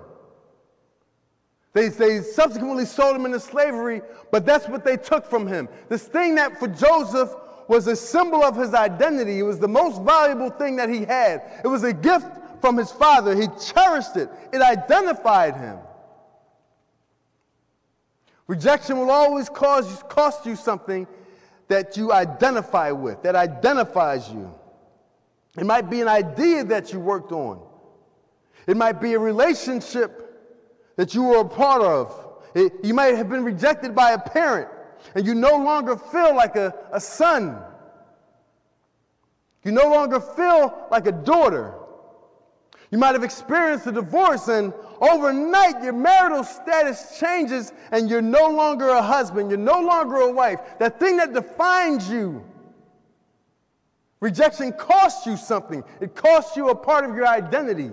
They, 1.73 1.89
they 1.89 2.21
subsequently 2.21 2.85
sold 2.85 3.15
him 3.15 3.25
into 3.25 3.39
slavery, 3.39 4.01
but 4.31 4.45
that's 4.45 4.67
what 4.67 4.85
they 4.85 4.95
took 4.95 5.25
from 5.25 5.47
him. 5.47 5.67
This 5.89 6.03
thing 6.03 6.35
that 6.35 6.59
for 6.59 6.67
Joseph 6.67 7.33
was 7.67 7.87
a 7.87 7.95
symbol 7.95 8.43
of 8.43 8.55
his 8.55 8.73
identity, 8.73 9.39
it 9.39 9.43
was 9.43 9.59
the 9.59 9.67
most 9.67 10.01
valuable 10.03 10.51
thing 10.51 10.75
that 10.75 10.89
he 10.89 11.03
had. 11.03 11.61
It 11.63 11.67
was 11.67 11.83
a 11.83 11.93
gift 11.93 12.27
from 12.61 12.77
his 12.77 12.91
father. 12.91 13.35
He 13.35 13.47
cherished 13.73 14.15
it, 14.17 14.29
it 14.51 14.61
identified 14.61 15.55
him. 15.55 15.79
Rejection 18.47 18.97
will 18.99 19.11
always 19.11 19.49
cause, 19.49 20.03
cost 20.09 20.45
you 20.45 20.55
something 20.55 21.07
that 21.69 21.95
you 21.95 22.11
identify 22.11 22.91
with, 22.91 23.23
that 23.23 23.35
identifies 23.35 24.29
you. 24.29 24.53
It 25.57 25.65
might 25.65 25.89
be 25.89 26.01
an 26.01 26.07
idea 26.07 26.63
that 26.65 26.91
you 26.91 26.99
worked 26.99 27.31
on, 27.31 27.61
it 28.67 28.77
might 28.77 29.01
be 29.01 29.13
a 29.13 29.19
relationship 29.19 30.19
that 30.95 31.13
you 31.13 31.23
were 31.23 31.39
a 31.39 31.45
part 31.47 31.81
of. 31.81 32.19
It, 32.55 32.71
you 32.83 32.93
might 32.93 33.15
have 33.15 33.29
been 33.29 33.43
rejected 33.43 33.95
by 33.95 34.11
a 34.11 34.19
parent, 34.19 34.69
and 35.15 35.25
you 35.25 35.33
no 35.33 35.57
longer 35.57 35.97
feel 35.97 36.35
like 36.35 36.55
a, 36.55 36.73
a 36.91 36.99
son. 36.99 37.59
You 39.63 39.71
no 39.71 39.89
longer 39.89 40.19
feel 40.19 40.87
like 40.91 41.07
a 41.07 41.11
daughter. 41.11 41.73
You 42.91 42.99
might 42.99 43.13
have 43.13 43.23
experienced 43.23 43.87
a 43.87 43.91
divorce, 43.91 44.49
and 44.49 44.71
overnight 45.03 45.83
your 45.83 45.93
marital 45.93 46.43
status 46.43 47.19
changes, 47.19 47.73
and 47.91 48.09
you're 48.09 48.21
no 48.21 48.49
longer 48.49 48.87
a 48.87 49.01
husband, 49.01 49.49
you're 49.49 49.59
no 49.59 49.81
longer 49.81 50.15
a 50.15 50.31
wife. 50.31 50.59
That 50.79 50.99
thing 50.99 51.17
that 51.17 51.33
defines 51.33 52.09
you. 52.09 52.43
Rejection 54.21 54.71
costs 54.71 55.25
you 55.25 55.35
something, 55.35 55.83
it 55.99 56.15
costs 56.15 56.55
you 56.55 56.69
a 56.69 56.75
part 56.75 57.03
of 57.03 57.15
your 57.15 57.27
identity. 57.27 57.91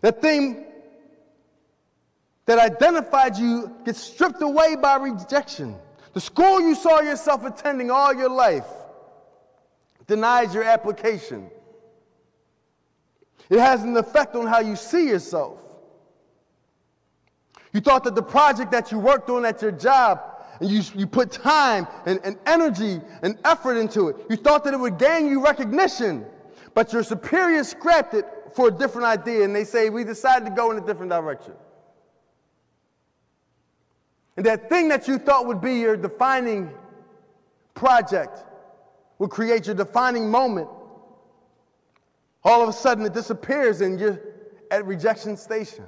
That 0.00 0.22
thing 0.22 0.64
that 2.46 2.58
identified 2.58 3.36
you 3.36 3.74
gets 3.84 4.00
stripped 4.00 4.40
away 4.40 4.76
by 4.76 4.96
rejection. 4.96 5.76
The 6.14 6.20
school 6.20 6.60
you 6.60 6.74
saw 6.74 7.00
yourself 7.00 7.44
attending 7.44 7.90
all 7.90 8.14
your 8.14 8.30
life 8.30 8.66
denies 10.06 10.54
your 10.54 10.64
application. 10.64 11.50
It 13.48 13.60
has 13.60 13.82
an 13.84 13.96
effect 13.96 14.34
on 14.34 14.46
how 14.46 14.60
you 14.60 14.76
see 14.76 15.08
yourself. 15.08 15.60
You 17.72 17.80
thought 17.80 18.04
that 18.04 18.14
the 18.14 18.22
project 18.22 18.72
that 18.72 18.90
you 18.90 18.98
worked 18.98 19.28
on 19.28 19.44
at 19.44 19.62
your 19.62 19.72
job 19.72 20.20
and 20.60 20.70
you, 20.70 20.82
you 20.94 21.06
put 21.06 21.30
time 21.30 21.86
and, 22.06 22.18
and 22.24 22.38
energy 22.46 23.00
and 23.22 23.38
effort 23.44 23.76
into 23.76 24.08
it, 24.08 24.16
you 24.30 24.36
thought 24.36 24.64
that 24.64 24.74
it 24.74 24.80
would 24.80 24.98
gain 24.98 25.26
you 25.26 25.44
recognition, 25.44 26.24
but 26.74 26.92
your 26.92 27.02
superior 27.02 27.62
scrapped 27.62 28.14
it 28.14 28.24
for 28.54 28.68
a 28.68 28.70
different 28.70 29.06
idea 29.06 29.44
and 29.44 29.54
they 29.54 29.64
say, 29.64 29.90
We 29.90 30.04
decided 30.04 30.46
to 30.46 30.50
go 30.50 30.70
in 30.70 30.78
a 30.78 30.86
different 30.86 31.10
direction. 31.10 31.52
And 34.36 34.46
that 34.46 34.68
thing 34.68 34.88
that 34.88 35.06
you 35.06 35.18
thought 35.18 35.46
would 35.46 35.60
be 35.60 35.74
your 35.74 35.96
defining 35.96 36.70
project 37.74 38.44
would 39.18 39.30
create 39.30 39.66
your 39.66 39.74
defining 39.74 40.30
moment 40.30 40.68
all 42.46 42.62
of 42.62 42.68
a 42.68 42.72
sudden, 42.72 43.04
it 43.04 43.12
disappears 43.12 43.80
and 43.80 43.98
you're 43.98 44.20
at 44.70 44.86
rejection 44.86 45.36
station. 45.36 45.84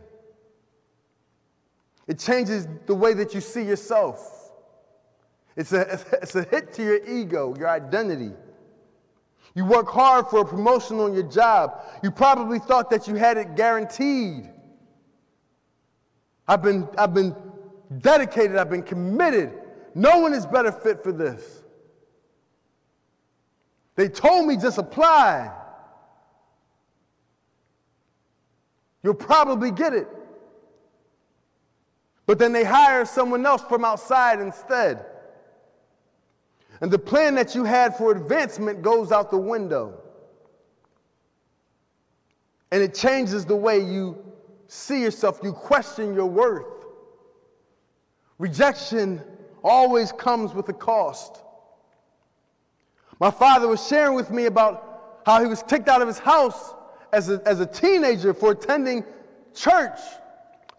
It 2.09 2.19
changes 2.19 2.67
the 2.87 2.97
way 2.97 3.15
that 3.15 3.33
you 3.33 3.41
see 3.41 3.63
yourself. 3.63 4.51
It's 5.57 5.73
a, 5.73 6.01
it's 6.23 6.35
a 6.35 6.43
hit 6.43 6.73
to 6.75 6.83
your 6.83 7.07
ego, 7.07 7.55
your 7.57 7.69
identity. 7.69 8.33
You 9.55 9.67
work 9.67 9.89
hard 9.89 10.27
for 10.27 10.41
a 10.41 10.45
promotion 10.45 10.99
on 10.99 11.15
your 11.15 11.23
job. 11.23 11.81
You 12.03 12.11
probably 12.11 12.59
thought 12.59 12.91
that 12.91 13.07
you 13.07 13.15
had 13.15 13.37
it 13.37 13.55
guaranteed. 13.55 14.51
I've 16.49 16.63
been, 16.63 16.89
I've 16.99 17.15
been 17.15 17.37
dedicated, 17.99 18.57
I've 18.57 18.71
been 18.71 18.83
committed. 18.83 19.53
No 19.95 20.19
one 20.19 20.35
is 20.35 20.45
better 20.45 20.73
fit 20.73 21.05
for 21.05 21.13
this. 21.13 21.63
They 23.95 24.09
told 24.09 24.49
me 24.49 24.57
just 24.57 24.79
apply. 24.79 25.53
You'll 29.09 29.15
probably 29.15 29.71
get 29.71 29.95
it. 29.95 30.07
But 32.27 32.39
then 32.39 32.53
they 32.53 32.63
hire 32.63 33.07
someone 33.07 33.47
else 33.47 33.63
from 33.63 33.83
outside 33.83 34.39
instead. 34.39 35.07
And 36.83 36.91
the 36.91 36.99
plan 36.99 37.35
that 37.37 37.55
you 37.55 37.65
had 37.65 37.97
for 37.97 38.13
advancement 38.13 38.83
goes 38.83 39.11
out 39.11 39.31
the 39.31 39.39
window. 39.39 39.99
And 42.71 42.83
it 42.83 42.93
changes 42.93 43.47
the 43.47 43.57
way 43.57 43.79
you 43.79 44.23
see 44.67 45.01
yourself. 45.01 45.41
You 45.43 45.55
question 45.55 46.13
your 46.13 46.27
worth. 46.27 46.67
Rejection 48.37 49.23
always 49.65 50.13
comes 50.13 50.53
with 50.53 50.69
a 50.69 50.75
cost. 50.75 51.43
My 53.21 53.31
father 53.31 53.69
was 53.69 53.89
sharing 53.89 54.13
with 54.15 54.31
me 54.31 54.45
about 54.45 55.23
how 55.25 55.41
he 55.41 55.47
was 55.47 55.63
kicked 55.63 55.89
out 55.89 56.03
of 56.03 56.09
his 56.09 56.19
house 56.19 56.75
as 57.13 57.31
a, 57.31 57.43
as 57.47 57.61
a 57.61 57.67
teenager 57.67 58.35
for 58.35 58.53
attending 58.53 59.05
church, 59.55 59.99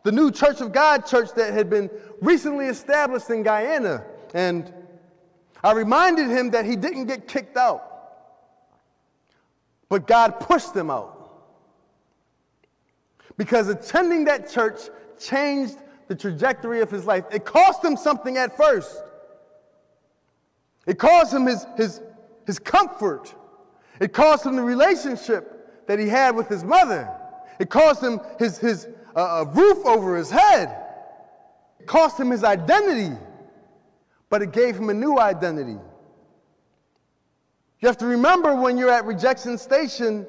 the 0.04 0.12
new 0.12 0.32
Church 0.32 0.62
of 0.62 0.72
God 0.72 1.06
church 1.06 1.30
that 1.36 1.54
had 1.54 1.70
been 1.70 1.90
recently 2.22 2.66
established 2.66 3.30
in 3.30 3.44
Guyana. 3.44 4.04
And 4.34 4.72
I 5.64 5.74
reminded 5.74 6.30
him 6.30 6.52
that 6.52 6.66
he 6.66 6.76
didn't 6.76 7.06
get 7.06 7.28
kicked 7.28 7.58
out, 7.58 7.84
but 9.90 10.08
God 10.08 10.40
pushed 10.40 10.76
him 10.76 10.90
out. 10.90 11.16
Because 13.38 13.70
attending 13.70 14.26
that 14.26 14.50
church 14.50 14.80
changed 15.20 15.78
the 16.08 16.16
trajectory 16.16 16.82
of 16.82 16.90
his 16.90 17.06
life. 17.06 17.24
It 17.32 17.46
cost 17.46 17.84
him 17.86 17.96
something 17.96 18.38
at 18.38 18.58
first. 18.58 19.04
It 20.88 20.98
cost 20.98 21.34
him 21.34 21.46
his, 21.46 21.66
his, 21.78 22.02
his 22.48 22.58
comfort. 22.58 23.34
It 24.00 24.12
cost 24.12 24.46
him 24.46 24.56
the 24.56 24.64
relationship 24.64 25.59
that 25.90 25.98
he 25.98 26.08
had 26.08 26.36
with 26.36 26.48
his 26.48 26.64
mother. 26.64 27.10
It 27.58 27.72
cost 27.72 28.04
him 28.04 28.22
his, 28.38 28.60
his 28.60 28.88
uh, 29.16 29.44
roof 29.52 29.84
over 29.88 30.16
his 30.18 30.30
head. 30.30 30.70
It 31.80 31.88
cost 31.88 32.20
him 32.20 32.30
his 32.30 32.44
identity, 32.44 33.18
but 34.30 34.44
it 34.44 34.52
gave 34.52 34.76
him 34.76 34.92
a 34.92 34.94
new 34.94 35.18
identity. 35.18 35.80
You 37.80 37.88
have 37.88 37.98
to 37.98 38.06
remember 38.06 38.54
when 38.54 38.78
you're 38.78 38.92
at 38.92 39.06
rejection 39.06 39.58
station 39.58 40.28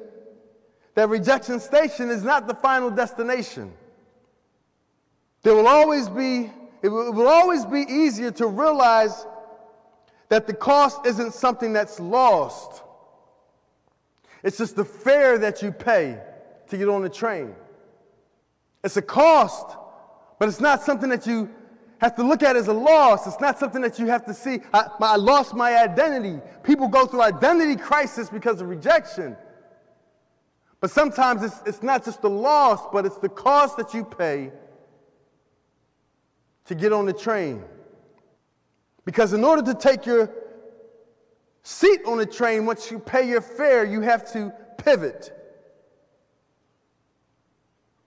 that 0.95 1.09
rejection 1.09 1.59
station 1.59 2.09
is 2.09 2.23
not 2.23 2.47
the 2.47 2.55
final 2.55 2.89
destination. 2.89 3.71
There 5.43 5.53
will 5.53 5.67
always 5.67 6.09
be, 6.09 6.49
it 6.81 6.89
will, 6.89 7.09
it 7.09 7.13
will 7.13 7.27
always 7.27 7.65
be 7.65 7.81
easier 7.81 8.31
to 8.31 8.47
realize 8.47 9.27
that 10.29 10.47
the 10.47 10.55
cost 10.55 11.05
isn't 11.05 11.35
something 11.35 11.71
that's 11.71 11.99
lost. 11.99 12.81
It's 14.43 14.57
just 14.57 14.75
the 14.75 14.85
fare 14.85 15.37
that 15.37 15.61
you 15.61 15.71
pay 15.71 16.19
to 16.69 16.77
get 16.77 16.89
on 16.89 17.01
the 17.01 17.09
train. 17.09 17.55
It's 18.83 18.97
a 18.97 19.01
cost, 19.01 19.77
but 20.39 20.49
it's 20.49 20.59
not 20.59 20.81
something 20.81 21.09
that 21.09 21.27
you 21.27 21.49
have 21.99 22.15
to 22.15 22.23
look 22.23 22.41
at 22.41 22.55
as 22.55 22.67
a 22.67 22.73
loss. 22.73 23.27
It's 23.27 23.39
not 23.39 23.59
something 23.59 23.81
that 23.81 23.99
you 23.99 24.07
have 24.07 24.25
to 24.25 24.33
see. 24.33 24.61
I, 24.73 24.87
I 24.99 25.15
lost 25.17 25.53
my 25.53 25.77
identity. 25.77 26.41
People 26.63 26.87
go 26.87 27.05
through 27.05 27.21
identity 27.21 27.75
crisis 27.75 28.29
because 28.29 28.59
of 28.59 28.69
rejection. 28.69 29.37
But 30.79 30.89
sometimes 30.89 31.43
it's, 31.43 31.61
it's 31.67 31.83
not 31.83 32.03
just 32.03 32.23
the 32.23 32.29
loss, 32.29 32.81
but 32.91 33.05
it's 33.05 33.17
the 33.17 33.29
cost 33.29 33.77
that 33.77 33.93
you 33.93 34.03
pay 34.03 34.51
to 36.65 36.73
get 36.73 36.91
on 36.91 37.05
the 37.05 37.13
train. 37.13 37.63
Because 39.05 39.33
in 39.33 39.43
order 39.43 39.61
to 39.61 39.77
take 39.77 40.07
your 40.07 40.33
seat 41.63 42.01
on 42.05 42.17
the 42.17 42.25
train, 42.25 42.65
once 42.65 42.89
you 42.91 42.99
pay 42.99 43.27
your 43.27 43.41
fare, 43.41 43.83
you 43.85 44.01
have 44.01 44.31
to 44.33 44.53
pivot. 44.77 45.37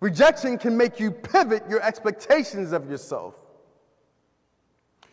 Rejection 0.00 0.58
can 0.58 0.76
make 0.76 1.00
you 1.00 1.10
pivot 1.10 1.62
your 1.68 1.82
expectations 1.82 2.72
of 2.72 2.90
yourself. 2.90 3.34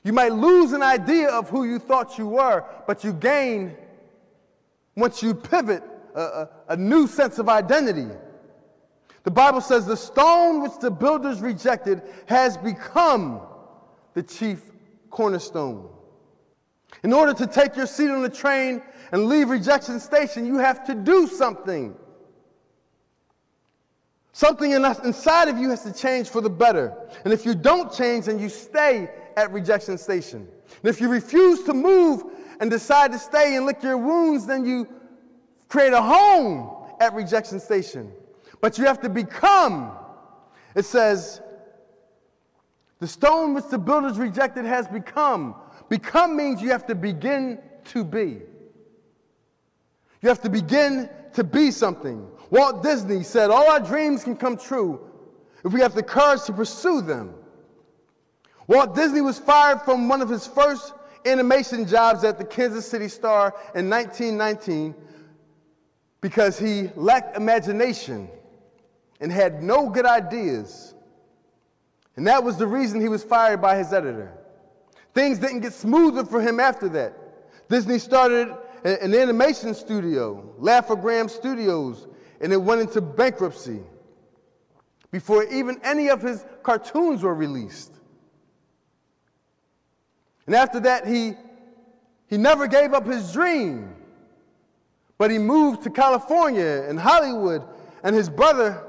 You 0.03 0.13
might 0.13 0.33
lose 0.33 0.73
an 0.73 0.81
idea 0.81 1.29
of 1.29 1.49
who 1.49 1.63
you 1.63 1.77
thought 1.77 2.17
you 2.17 2.27
were, 2.27 2.65
but 2.87 3.03
you 3.03 3.13
gain, 3.13 3.77
once 4.95 5.21
you 5.21 5.33
pivot, 5.33 5.83
a, 6.15 6.21
a, 6.21 6.49
a 6.69 6.77
new 6.77 7.07
sense 7.07 7.37
of 7.39 7.47
identity. 7.47 8.07
The 9.23 9.31
Bible 9.31 9.61
says 9.61 9.85
the 9.85 9.95
stone 9.95 10.61
which 10.63 10.79
the 10.81 10.89
builders 10.89 11.39
rejected 11.39 12.01
has 12.25 12.57
become 12.57 13.41
the 14.13 14.23
chief 14.23 14.61
cornerstone. 15.09 15.87
In 17.03 17.13
order 17.13 17.33
to 17.33 17.47
take 17.47 17.75
your 17.75 17.87
seat 17.87 18.09
on 18.09 18.21
the 18.21 18.29
train 18.29 18.81
and 19.11 19.25
leave 19.25 19.49
rejection 19.49 19.99
station, 19.99 20.45
you 20.45 20.57
have 20.57 20.85
to 20.85 20.93
do 20.93 21.27
something. 21.27 21.95
Something 24.33 24.71
in 24.71 24.85
inside 25.03 25.49
of 25.49 25.57
you 25.57 25.69
has 25.69 25.83
to 25.83 25.93
change 25.93 26.29
for 26.29 26.41
the 26.41 26.49
better. 26.49 26.95
And 27.25 27.33
if 27.33 27.45
you 27.45 27.53
don't 27.53 27.91
change, 27.91 28.25
then 28.25 28.39
you 28.39 28.49
stay 28.49 29.09
at 29.35 29.51
rejection 29.51 29.97
station. 29.97 30.47
And 30.81 30.89
if 30.89 31.01
you 31.01 31.09
refuse 31.09 31.63
to 31.63 31.73
move 31.73 32.23
and 32.59 32.69
decide 32.69 33.11
to 33.11 33.19
stay 33.19 33.55
and 33.55 33.65
lick 33.65 33.83
your 33.83 33.97
wounds, 33.97 34.45
then 34.45 34.65
you 34.65 34.87
create 35.67 35.93
a 35.93 36.01
home 36.01 36.69
at 36.99 37.13
rejection 37.13 37.59
station. 37.59 38.11
But 38.61 38.77
you 38.77 38.85
have 38.85 39.01
to 39.01 39.09
become. 39.09 39.91
It 40.75 40.85
says, 40.85 41.41
the 42.99 43.07
stone 43.07 43.53
which 43.53 43.67
the 43.69 43.79
builders 43.79 44.17
rejected 44.17 44.63
has 44.63 44.87
become. 44.87 45.55
Become 45.91 46.37
means 46.37 46.61
you 46.61 46.69
have 46.69 46.87
to 46.87 46.95
begin 46.95 47.59
to 47.89 48.05
be. 48.05 48.39
You 50.21 50.29
have 50.29 50.41
to 50.43 50.49
begin 50.49 51.09
to 51.33 51.43
be 51.43 51.69
something. 51.69 52.25
Walt 52.49 52.81
Disney 52.81 53.23
said, 53.23 53.49
All 53.49 53.69
our 53.69 53.81
dreams 53.81 54.23
can 54.23 54.37
come 54.37 54.55
true 54.55 55.01
if 55.65 55.73
we 55.73 55.81
have 55.81 55.93
the 55.93 56.01
courage 56.01 56.43
to 56.43 56.53
pursue 56.53 57.01
them. 57.01 57.33
Walt 58.67 58.95
Disney 58.95 59.19
was 59.19 59.37
fired 59.37 59.81
from 59.81 60.07
one 60.07 60.21
of 60.21 60.29
his 60.29 60.47
first 60.47 60.93
animation 61.25 61.85
jobs 61.85 62.23
at 62.23 62.37
the 62.37 62.45
Kansas 62.45 62.87
City 62.87 63.09
Star 63.09 63.53
in 63.75 63.89
1919 63.89 64.95
because 66.21 66.57
he 66.57 66.89
lacked 66.95 67.35
imagination 67.35 68.29
and 69.19 69.29
had 69.29 69.61
no 69.61 69.89
good 69.89 70.05
ideas. 70.05 70.95
And 72.15 72.25
that 72.27 72.45
was 72.45 72.55
the 72.55 72.67
reason 72.67 73.01
he 73.01 73.09
was 73.09 73.25
fired 73.25 73.61
by 73.61 73.75
his 73.75 73.91
editor. 73.91 74.37
Things 75.13 75.39
didn't 75.39 75.59
get 75.59 75.73
smoother 75.73 76.25
for 76.25 76.41
him 76.41 76.59
after 76.59 76.87
that. 76.89 77.17
Disney 77.69 77.99
started 77.99 78.55
an 78.83 79.13
animation 79.13 79.73
studio, 79.73 80.53
Laugh-O-Gram 80.57 81.29
Studios, 81.29 82.07
and 82.39 82.51
it 82.51 82.57
went 82.57 82.81
into 82.81 83.01
bankruptcy 83.01 83.81
before 85.11 85.43
even 85.45 85.79
any 85.83 86.09
of 86.09 86.21
his 86.21 86.45
cartoons 86.63 87.21
were 87.21 87.35
released. 87.35 87.91
And 90.47 90.55
after 90.55 90.79
that, 90.81 91.05
he, 91.05 91.33
he 92.27 92.37
never 92.37 92.67
gave 92.67 92.93
up 92.93 93.05
his 93.05 93.31
dream, 93.31 93.93
but 95.17 95.29
he 95.29 95.37
moved 95.37 95.83
to 95.83 95.89
California 95.89 96.85
and 96.87 96.99
Hollywood, 96.99 97.63
and 98.03 98.15
his 98.15 98.29
brother, 98.29 98.83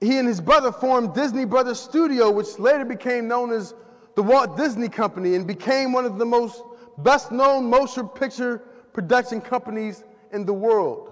he 0.00 0.18
and 0.18 0.26
his 0.26 0.40
brother 0.40 0.72
formed 0.72 1.14
Disney 1.14 1.44
Brothers 1.44 1.78
Studio, 1.78 2.30
which 2.30 2.58
later 2.58 2.84
became 2.84 3.28
known 3.28 3.52
as 3.52 3.74
the 4.14 4.22
Walt 4.22 4.56
Disney 4.56 4.88
Company 4.88 5.34
and 5.34 5.46
became 5.46 5.92
one 5.92 6.04
of 6.04 6.18
the 6.18 6.26
most 6.26 6.62
best 6.98 7.32
known 7.32 7.68
motion 7.68 8.08
picture 8.08 8.62
production 8.92 9.40
companies 9.40 10.04
in 10.32 10.44
the 10.44 10.52
world. 10.52 11.08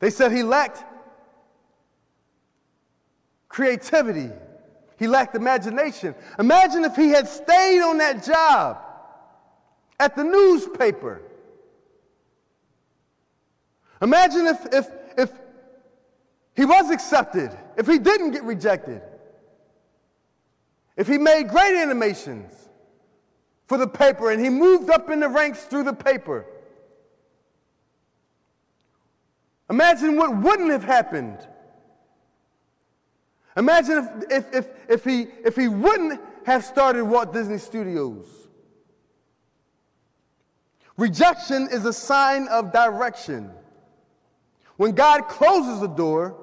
They 0.00 0.10
said 0.10 0.32
he 0.32 0.42
lacked 0.42 0.84
creativity. 3.48 4.30
He 4.98 5.06
lacked 5.06 5.36
imagination. 5.36 6.14
Imagine 6.38 6.84
if 6.84 6.96
he 6.96 7.10
had 7.10 7.28
stayed 7.28 7.82
on 7.82 7.98
that 7.98 8.24
job 8.24 8.78
at 10.00 10.16
the 10.16 10.24
newspaper. 10.24 11.22
Imagine 14.00 14.46
if, 14.46 14.66
if, 14.72 14.86
if 15.16 15.32
he 16.56 16.64
was 16.64 16.90
accepted, 16.90 17.56
if 17.76 17.86
he 17.86 17.98
didn't 17.98 18.32
get 18.32 18.42
rejected, 18.42 19.02
if 20.96 21.06
he 21.06 21.18
made 21.18 21.48
great 21.48 21.80
animations 21.80 22.52
for 23.66 23.78
the 23.78 23.86
paper 23.86 24.30
and 24.30 24.42
he 24.42 24.50
moved 24.50 24.90
up 24.90 25.10
in 25.10 25.20
the 25.20 25.28
ranks 25.28 25.64
through 25.64 25.84
the 25.84 25.92
paper. 25.92 26.44
Imagine 29.70 30.16
what 30.16 30.36
wouldn't 30.36 30.70
have 30.70 30.84
happened. 30.84 31.38
Imagine 33.56 34.08
if, 34.30 34.30
if, 34.30 34.54
if, 34.54 34.68
if, 34.88 35.04
he, 35.04 35.26
if 35.44 35.56
he 35.56 35.68
wouldn't 35.68 36.20
have 36.44 36.64
started 36.64 37.04
Walt 37.04 37.32
Disney 37.32 37.58
Studios. 37.58 38.26
Rejection 40.96 41.68
is 41.70 41.84
a 41.86 41.92
sign 41.92 42.48
of 42.48 42.72
direction. 42.72 43.50
When 44.76 44.92
God 44.92 45.28
closes 45.28 45.80
the 45.80 45.88
door, 45.88 46.36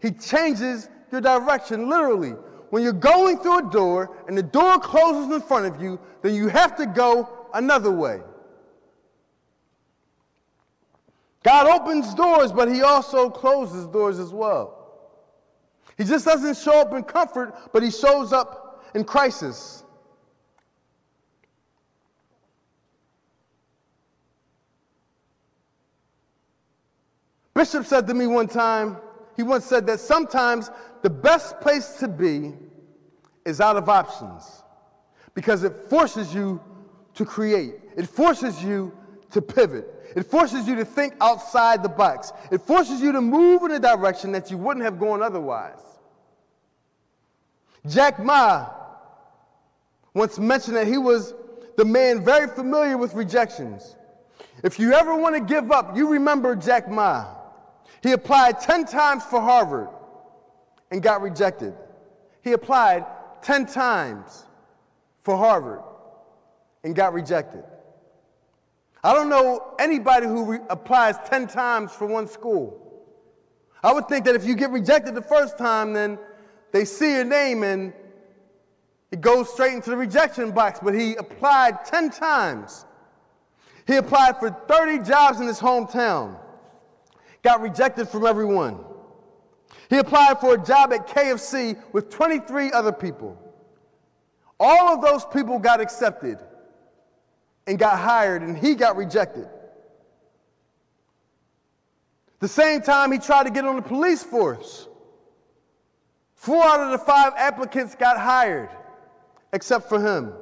he 0.00 0.10
changes 0.10 0.88
your 1.10 1.20
direction, 1.20 1.88
literally. 1.88 2.34
When 2.70 2.82
you're 2.82 2.92
going 2.92 3.38
through 3.38 3.68
a 3.68 3.70
door 3.70 4.16
and 4.26 4.36
the 4.36 4.42
door 4.42 4.78
closes 4.78 5.34
in 5.34 5.40
front 5.40 5.66
of 5.66 5.80
you, 5.80 6.00
then 6.22 6.34
you 6.34 6.48
have 6.48 6.76
to 6.76 6.86
go 6.86 7.28
another 7.54 7.90
way. 7.90 8.20
God 11.44 11.68
opens 11.68 12.12
doors, 12.14 12.50
but 12.50 12.72
He 12.72 12.82
also 12.82 13.30
closes 13.30 13.86
doors 13.86 14.18
as 14.18 14.30
well. 14.30 14.72
He 15.96 16.04
just 16.04 16.24
doesn't 16.24 16.58
show 16.58 16.80
up 16.80 16.92
in 16.92 17.04
comfort, 17.04 17.54
but 17.72 17.82
He 17.82 17.90
shows 17.90 18.32
up 18.32 18.84
in 18.94 19.04
crisis. 19.04 19.84
Bishop 27.54 27.86
said 27.86 28.06
to 28.06 28.12
me 28.12 28.26
one 28.26 28.48
time, 28.48 28.98
he 29.36 29.42
once 29.42 29.64
said 29.64 29.86
that 29.86 30.00
sometimes 30.00 30.70
the 31.06 31.10
best 31.10 31.60
place 31.60 31.98
to 32.00 32.08
be 32.08 32.52
is 33.44 33.60
out 33.60 33.76
of 33.76 33.88
options 33.88 34.64
because 35.34 35.62
it 35.62 35.72
forces 35.88 36.34
you 36.34 36.60
to 37.14 37.24
create, 37.24 37.76
it 37.96 38.08
forces 38.08 38.60
you 38.60 38.92
to 39.30 39.40
pivot. 39.40 39.86
It 40.16 40.24
forces 40.24 40.66
you 40.66 40.74
to 40.74 40.84
think 40.84 41.14
outside 41.20 41.84
the 41.84 41.88
box. 41.88 42.32
It 42.50 42.60
forces 42.60 43.00
you 43.00 43.12
to 43.12 43.20
move 43.20 43.62
in 43.62 43.70
a 43.70 43.78
direction 43.78 44.32
that 44.32 44.50
you 44.50 44.58
wouldn't 44.58 44.84
have 44.84 44.98
gone 44.98 45.22
otherwise. 45.22 45.78
Jack 47.86 48.18
Ma 48.18 48.68
once 50.12 50.40
mentioned 50.40 50.76
that 50.76 50.88
he 50.88 50.98
was 50.98 51.34
the 51.76 51.84
man 51.84 52.24
very 52.24 52.48
familiar 52.48 52.98
with 52.98 53.14
rejections. 53.14 53.94
If 54.64 54.80
you 54.80 54.92
ever 54.92 55.14
want 55.14 55.36
to 55.36 55.40
give 55.40 55.70
up, 55.70 55.96
you 55.96 56.08
remember 56.08 56.56
Jack 56.56 56.90
Ma. 56.90 57.26
He 58.02 58.10
applied 58.10 58.58
10 58.58 58.86
times 58.86 59.22
for 59.22 59.40
Harvard 59.40 59.90
and 60.90 61.02
got 61.02 61.22
rejected. 61.22 61.74
He 62.42 62.52
applied 62.52 63.04
10 63.42 63.66
times 63.66 64.44
for 65.22 65.36
Harvard 65.36 65.82
and 66.84 66.94
got 66.94 67.12
rejected. 67.12 67.64
I 69.02 69.12
don't 69.12 69.28
know 69.28 69.74
anybody 69.78 70.26
who 70.26 70.60
applies 70.68 71.16
10 71.26 71.48
times 71.48 71.92
for 71.92 72.06
one 72.06 72.28
school. 72.28 72.82
I 73.82 73.92
would 73.92 74.08
think 74.08 74.24
that 74.24 74.34
if 74.34 74.44
you 74.44 74.54
get 74.54 74.70
rejected 74.70 75.14
the 75.14 75.22
first 75.22 75.58
time, 75.58 75.92
then 75.92 76.18
they 76.72 76.84
see 76.84 77.14
your 77.14 77.24
name 77.24 77.62
and 77.62 77.92
it 79.10 79.20
goes 79.20 79.52
straight 79.52 79.74
into 79.74 79.90
the 79.90 79.96
rejection 79.96 80.50
box. 80.50 80.80
But 80.82 80.94
he 80.94 81.14
applied 81.14 81.84
10 81.84 82.10
times. 82.10 82.84
He 83.86 83.96
applied 83.96 84.38
for 84.40 84.50
30 84.50 85.04
jobs 85.04 85.40
in 85.40 85.46
his 85.46 85.60
hometown, 85.60 86.36
got 87.42 87.60
rejected 87.60 88.08
from 88.08 88.26
everyone. 88.26 88.84
He 89.88 89.98
applied 89.98 90.40
for 90.40 90.54
a 90.54 90.58
job 90.58 90.92
at 90.92 91.06
KFC 91.06 91.78
with 91.92 92.10
23 92.10 92.72
other 92.72 92.92
people. 92.92 93.40
All 94.58 94.94
of 94.94 95.02
those 95.02 95.24
people 95.26 95.58
got 95.58 95.80
accepted 95.80 96.38
and 97.66 97.78
got 97.78 97.98
hired, 97.98 98.42
and 98.42 98.56
he 98.56 98.74
got 98.74 98.96
rejected. 98.96 99.48
The 102.38 102.48
same 102.48 102.80
time 102.82 103.12
he 103.12 103.18
tried 103.18 103.44
to 103.44 103.50
get 103.50 103.64
on 103.64 103.76
the 103.76 103.82
police 103.82 104.22
force. 104.22 104.88
Four 106.34 106.62
out 106.62 106.80
of 106.80 106.90
the 106.90 106.98
five 106.98 107.32
applicants 107.36 107.94
got 107.94 108.18
hired, 108.18 108.70
except 109.52 109.88
for 109.88 110.00
him. 110.00 110.32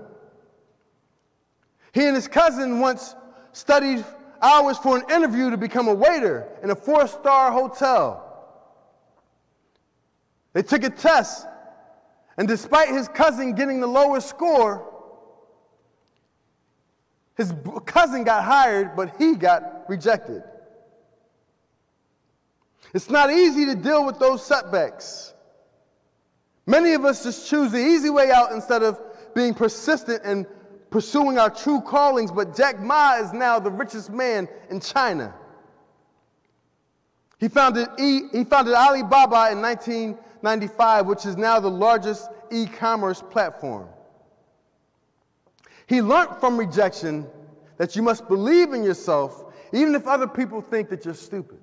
He 1.92 2.06
and 2.06 2.16
his 2.16 2.28
cousin 2.28 2.80
once 2.80 3.14
studied 3.52 4.04
hours 4.42 4.76
for 4.78 4.96
an 4.96 5.04
interview 5.10 5.50
to 5.50 5.56
become 5.56 5.88
a 5.88 5.94
waiter 5.94 6.48
in 6.62 6.70
a 6.70 6.74
four 6.74 7.06
star 7.06 7.52
hotel. 7.52 8.23
They 10.54 10.62
took 10.62 10.84
a 10.84 10.90
test, 10.90 11.46
and 12.38 12.48
despite 12.48 12.88
his 12.88 13.08
cousin 13.08 13.54
getting 13.54 13.80
the 13.80 13.86
lowest 13.86 14.28
score, 14.28 14.90
his 17.36 17.52
cousin 17.84 18.24
got 18.24 18.44
hired, 18.44 18.96
but 18.96 19.16
he 19.18 19.34
got 19.34 19.84
rejected. 19.88 20.42
It's 22.94 23.10
not 23.10 23.30
easy 23.30 23.66
to 23.66 23.74
deal 23.74 24.06
with 24.06 24.20
those 24.20 24.46
setbacks. 24.46 25.34
Many 26.66 26.94
of 26.94 27.04
us 27.04 27.24
just 27.24 27.50
choose 27.50 27.72
the 27.72 27.78
easy 27.78 28.08
way 28.08 28.30
out 28.30 28.52
instead 28.52 28.84
of 28.84 29.00
being 29.34 29.52
persistent 29.52 30.22
and 30.24 30.46
pursuing 30.90 31.38
our 31.38 31.50
true 31.50 31.80
callings. 31.80 32.30
But 32.30 32.56
Jack 32.56 32.80
Ma 32.80 33.16
is 33.16 33.32
now 33.32 33.58
the 33.58 33.70
richest 33.70 34.10
man 34.10 34.48
in 34.70 34.80
China. 34.80 35.34
He 37.40 37.48
founded, 37.48 37.88
he 37.98 38.44
founded 38.44 38.74
Alibaba 38.74 39.50
in 39.50 39.60
1995, 40.44 41.06
which 41.06 41.24
is 41.24 41.36
now 41.36 41.58
the 41.58 41.70
largest 41.70 42.28
e 42.52 42.66
commerce 42.66 43.22
platform. 43.30 43.88
He 45.86 46.02
learned 46.02 46.36
from 46.38 46.58
rejection 46.58 47.26
that 47.78 47.96
you 47.96 48.02
must 48.02 48.28
believe 48.28 48.72
in 48.72 48.84
yourself 48.84 49.44
even 49.72 49.94
if 49.94 50.06
other 50.06 50.28
people 50.28 50.60
think 50.60 50.88
that 50.90 51.04
you're 51.04 51.14
stupid. 51.14 51.58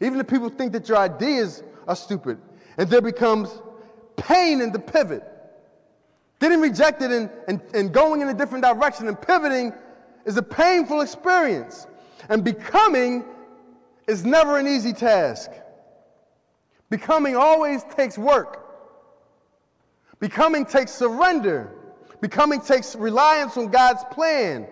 Even 0.00 0.18
if 0.18 0.26
people 0.26 0.48
think 0.48 0.72
that 0.72 0.88
your 0.88 0.98
ideas 0.98 1.62
are 1.86 1.94
stupid, 1.94 2.38
and 2.76 2.88
there 2.88 3.00
becomes 3.02 3.62
pain 4.16 4.60
in 4.60 4.72
the 4.72 4.78
pivot. 4.78 5.22
Getting 6.40 6.60
rejected 6.60 7.12
and, 7.12 7.30
and, 7.46 7.60
and 7.74 7.92
going 7.92 8.20
in 8.22 8.28
a 8.28 8.34
different 8.34 8.64
direction 8.64 9.06
and 9.06 9.20
pivoting 9.20 9.72
is 10.24 10.36
a 10.36 10.42
painful 10.42 11.02
experience. 11.02 11.86
And 12.28 12.42
becoming 12.42 13.24
is 14.06 14.24
never 14.24 14.58
an 14.58 14.66
easy 14.66 14.92
task. 14.92 15.50
Becoming 16.90 17.36
always 17.36 17.84
takes 17.84 18.18
work. 18.18 18.66
Becoming 20.18 20.66
takes 20.66 20.92
surrender. 20.92 21.72
Becoming 22.20 22.60
takes 22.60 22.94
reliance 22.94 23.56
on 23.56 23.68
God's 23.68 24.04
plan. 24.10 24.66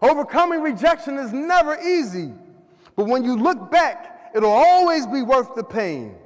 Overcoming 0.00 0.62
rejection 0.62 1.18
is 1.18 1.32
never 1.32 1.78
easy. 1.80 2.32
But 2.96 3.06
when 3.06 3.24
you 3.24 3.36
look 3.36 3.70
back, 3.70 4.30
it'll 4.34 4.50
always 4.50 5.06
be 5.06 5.22
worth 5.22 5.54
the 5.54 5.64
pain 5.64 6.16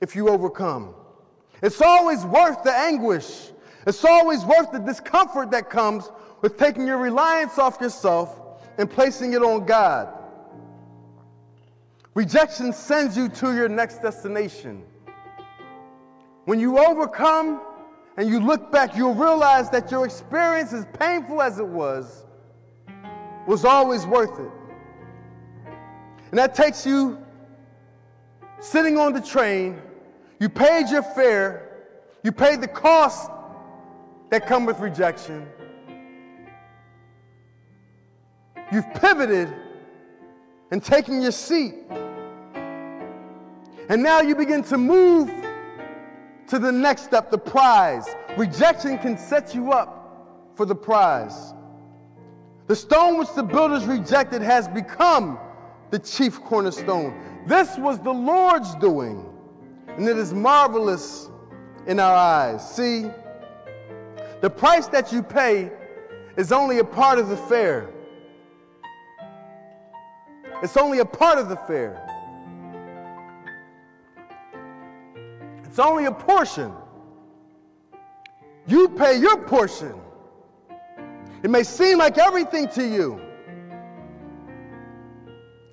if 0.00 0.14
you 0.14 0.28
overcome. 0.28 0.94
It's 1.62 1.80
always 1.80 2.24
worth 2.24 2.62
the 2.62 2.72
anguish. 2.72 3.50
It's 3.86 4.04
always 4.04 4.44
worth 4.44 4.70
the 4.70 4.78
discomfort 4.78 5.50
that 5.50 5.70
comes 5.70 6.10
with 6.42 6.58
taking 6.58 6.86
your 6.86 6.98
reliance 6.98 7.58
off 7.58 7.80
yourself 7.80 8.38
and 8.78 8.90
placing 8.90 9.32
it 9.32 9.42
on 9.42 9.64
God. 9.64 10.12
Rejection 12.14 12.72
sends 12.72 13.16
you 13.16 13.28
to 13.28 13.54
your 13.54 13.68
next 13.68 13.98
destination. 13.98 14.84
When 16.44 16.60
you 16.60 16.78
overcome 16.78 17.60
and 18.16 18.28
you 18.28 18.38
look 18.38 18.70
back, 18.70 18.96
you'll 18.96 19.14
realize 19.14 19.68
that 19.70 19.90
your 19.90 20.04
experience, 20.04 20.72
as 20.72 20.86
painful 20.98 21.42
as 21.42 21.58
it 21.58 21.66
was, 21.66 22.24
was 23.48 23.64
always 23.64 24.06
worth 24.06 24.38
it. 24.38 24.50
And 26.30 26.38
that 26.38 26.54
takes 26.54 26.86
you 26.86 27.18
sitting 28.60 28.96
on 28.96 29.12
the 29.12 29.20
train, 29.20 29.82
you 30.38 30.48
paid 30.48 30.88
your 30.88 31.02
fare, 31.02 31.86
you 32.22 32.30
paid 32.30 32.60
the 32.60 32.68
cost 32.68 33.30
that 34.30 34.46
come 34.46 34.66
with 34.66 34.78
rejection. 34.78 35.46
You've 38.72 38.92
pivoted 38.94 39.52
and 40.70 40.82
taken 40.82 41.20
your 41.20 41.32
seat. 41.32 41.74
And 43.88 44.02
now 44.02 44.20
you 44.20 44.34
begin 44.34 44.62
to 44.64 44.78
move 44.78 45.30
to 46.48 46.58
the 46.58 46.72
next 46.72 47.02
step, 47.02 47.30
the 47.30 47.38
prize. 47.38 48.06
Rejection 48.36 48.98
can 48.98 49.18
set 49.18 49.54
you 49.54 49.72
up 49.72 50.52
for 50.54 50.66
the 50.66 50.74
prize. 50.74 51.52
The 52.66 52.76
stone 52.76 53.18
which 53.18 53.32
the 53.34 53.42
builders 53.42 53.84
rejected 53.84 54.40
has 54.40 54.68
become 54.68 55.38
the 55.90 55.98
chief 55.98 56.40
cornerstone. 56.40 57.14
This 57.46 57.76
was 57.76 58.00
the 58.00 58.12
Lord's 58.12 58.74
doing, 58.76 59.24
and 59.88 60.08
it 60.08 60.16
is 60.16 60.32
marvelous 60.32 61.28
in 61.86 62.00
our 62.00 62.14
eyes. 62.14 62.74
See, 62.74 63.10
the 64.40 64.48
price 64.48 64.86
that 64.88 65.12
you 65.12 65.22
pay 65.22 65.70
is 66.36 66.52
only 66.52 66.78
a 66.78 66.84
part 66.84 67.18
of 67.18 67.28
the 67.28 67.36
fare. 67.36 67.90
It's 70.62 70.76
only 70.78 71.00
a 71.00 71.04
part 71.04 71.38
of 71.38 71.48
the 71.50 71.56
fare. 71.56 72.03
It's 75.74 75.80
only 75.80 76.04
a 76.04 76.12
portion. 76.12 76.72
You 78.68 78.90
pay 78.90 79.18
your 79.18 79.38
portion. 79.38 79.94
It 81.42 81.50
may 81.50 81.64
seem 81.64 81.98
like 81.98 82.16
everything 82.16 82.68
to 82.76 82.86
you. 82.86 83.20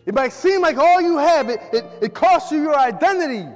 It 0.07 0.15
might 0.15 0.33
seem 0.33 0.61
like 0.61 0.77
all 0.77 1.01
you 1.01 1.19
have, 1.19 1.49
it, 1.49 1.59
it, 1.71 1.85
it 2.01 2.15
costs 2.15 2.51
you 2.51 2.63
your 2.63 2.75
identity. 2.75 3.47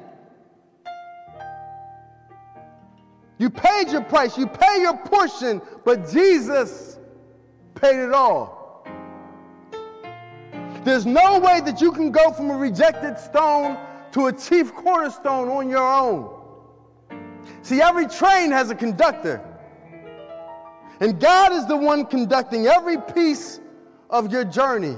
You 3.39 3.49
paid 3.49 3.87
your 3.89 4.03
price, 4.03 4.37
you 4.37 4.45
pay 4.45 4.81
your 4.81 4.97
portion, 4.97 5.63
but 5.83 6.11
Jesus 6.11 6.99
paid 7.73 7.97
it 7.97 8.13
all. 8.13 8.85
There's 10.83 11.07
no 11.07 11.39
way 11.39 11.61
that 11.61 11.81
you 11.81 11.91
can 11.91 12.11
go 12.11 12.31
from 12.31 12.51
a 12.51 12.55
rejected 12.55 13.17
stone 13.17 13.79
to 14.11 14.27
a 14.27 14.31
chief 14.31 14.75
cornerstone 14.75 15.49
on 15.49 15.69
your 15.71 15.91
own. 15.91 16.34
See, 17.61 17.81
every 17.81 18.07
train 18.07 18.51
has 18.51 18.69
a 18.69 18.75
conductor. 18.75 19.41
And 20.99 21.19
God 21.19 21.51
is 21.51 21.65
the 21.65 21.75
one 21.75 22.05
conducting 22.05 22.67
every 22.67 22.97
piece 22.97 23.59
of 24.09 24.31
your 24.31 24.45
journey. 24.45 24.95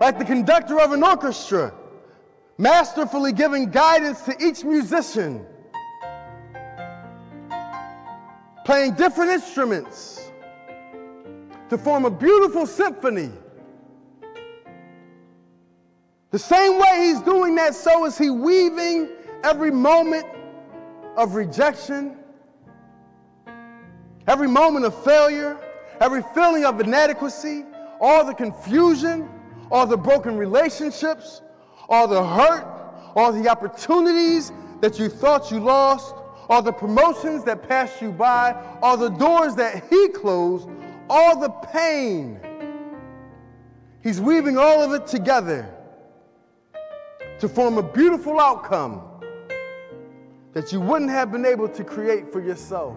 Like 0.00 0.18
the 0.18 0.24
conductor 0.24 0.80
of 0.80 0.92
an 0.92 1.02
orchestra, 1.02 1.72
masterfully 2.58 3.32
giving 3.32 3.70
guidance 3.70 4.20
to 4.22 4.36
each 4.44 4.64
musician, 4.64 5.46
playing 8.64 8.94
different 8.94 9.30
instruments 9.30 10.30
to 11.70 11.78
form 11.78 12.04
a 12.04 12.10
beautiful 12.10 12.66
symphony. 12.66 13.30
The 16.30 16.38
same 16.38 16.78
way 16.80 17.06
he's 17.06 17.20
doing 17.20 17.54
that, 17.54 17.74
so 17.74 18.04
is 18.04 18.18
he 18.18 18.28
weaving 18.28 19.08
every 19.44 19.70
moment 19.70 20.26
of 21.16 21.34
rejection, 21.34 22.16
every 24.26 24.48
moment 24.48 24.84
of 24.84 25.04
failure, 25.04 25.58
every 26.00 26.22
feeling 26.34 26.64
of 26.64 26.80
inadequacy, 26.80 27.64
all 28.00 28.24
the 28.24 28.34
confusion, 28.34 29.28
all 29.70 29.86
the 29.86 29.96
broken 29.96 30.36
relationships, 30.36 31.42
all 31.88 32.08
the 32.08 32.24
hurt, 32.24 32.66
all 33.16 33.32
the 33.32 33.48
opportunities 33.48 34.52
that 34.80 34.98
you 34.98 35.08
thought 35.08 35.50
you 35.50 35.60
lost, 35.60 36.14
all 36.48 36.62
the 36.62 36.72
promotions 36.72 37.44
that 37.44 37.66
passed 37.68 38.02
you 38.02 38.12
by, 38.12 38.54
all 38.82 38.96
the 38.96 39.08
doors 39.10 39.54
that 39.54 39.84
he 39.88 40.08
closed, 40.08 40.68
all 41.08 41.38
the 41.38 41.48
pain. 41.48 42.40
He's 44.02 44.20
weaving 44.20 44.58
all 44.58 44.82
of 44.82 44.92
it 44.92 45.06
together 45.06 45.74
to 47.38 47.48
form 47.48 47.78
a 47.78 47.82
beautiful 47.82 48.38
outcome 48.38 49.02
that 50.54 50.72
you 50.72 50.80
wouldn't 50.80 51.10
have 51.10 51.30
been 51.30 51.44
able 51.44 51.68
to 51.68 51.84
create 51.84 52.32
for 52.32 52.40
yourself. 52.40 52.96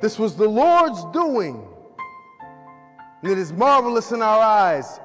This 0.00 0.18
was 0.18 0.36
the 0.36 0.48
Lord's 0.48 1.04
doing, 1.12 1.66
and 3.22 3.32
it 3.32 3.38
is 3.38 3.52
marvelous 3.52 4.12
in 4.12 4.20
our 4.20 4.40
eyes. 4.40 5.00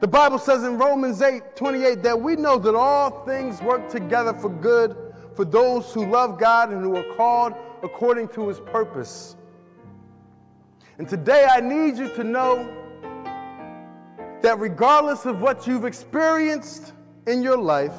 The 0.00 0.08
Bible 0.08 0.38
says 0.38 0.64
in 0.64 0.76
Romans 0.76 1.22
8 1.22 1.56
28 1.56 2.02
that 2.02 2.20
we 2.20 2.36
know 2.36 2.58
that 2.58 2.74
all 2.74 3.24
things 3.24 3.62
work 3.62 3.88
together 3.88 4.34
for 4.34 4.48
good 4.48 4.96
for 5.34 5.44
those 5.44 5.92
who 5.92 6.04
love 6.04 6.38
God 6.38 6.70
and 6.70 6.82
who 6.82 6.96
are 6.96 7.14
called 7.16 7.54
according 7.82 8.28
to 8.28 8.48
his 8.48 8.60
purpose. 8.60 9.36
And 10.98 11.08
today 11.08 11.46
I 11.48 11.60
need 11.60 11.96
you 11.96 12.08
to 12.14 12.24
know 12.24 12.74
that 14.42 14.58
regardless 14.58 15.26
of 15.26 15.40
what 15.40 15.66
you've 15.66 15.84
experienced 15.84 16.92
in 17.26 17.42
your 17.42 17.56
life, 17.56 17.94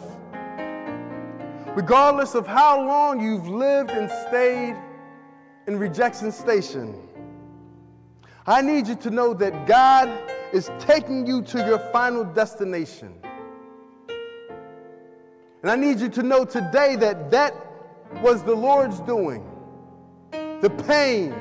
regardless 1.80 2.36
of 2.36 2.46
how 2.46 2.78
long 2.86 3.22
you've 3.22 3.48
lived 3.48 3.92
and 3.92 4.12
stayed 4.28 4.76
in 5.66 5.80
rejection 5.80 6.30
station. 6.30 6.94
I 8.46 8.62
need 8.62 8.86
you 8.86 8.96
to 8.96 9.10
know 9.10 9.34
that 9.36 9.66
God 9.66 10.10
is 10.52 10.70
taking 10.78 11.26
you 11.26 11.42
to 11.44 11.60
your 11.60 11.80
final 11.94 12.26
destination. 12.26 13.14
And 15.62 15.72
I 15.72 15.78
need 15.78 16.02
you 16.02 16.10
to 16.10 16.22
know 16.22 16.44
today 16.44 16.98
that 16.98 17.32
that 17.32 17.54
was 18.22 18.44
the 18.44 18.56
Lord's 18.56 19.00
doing. 19.00 19.42
The 20.32 20.70
pain 20.86 21.34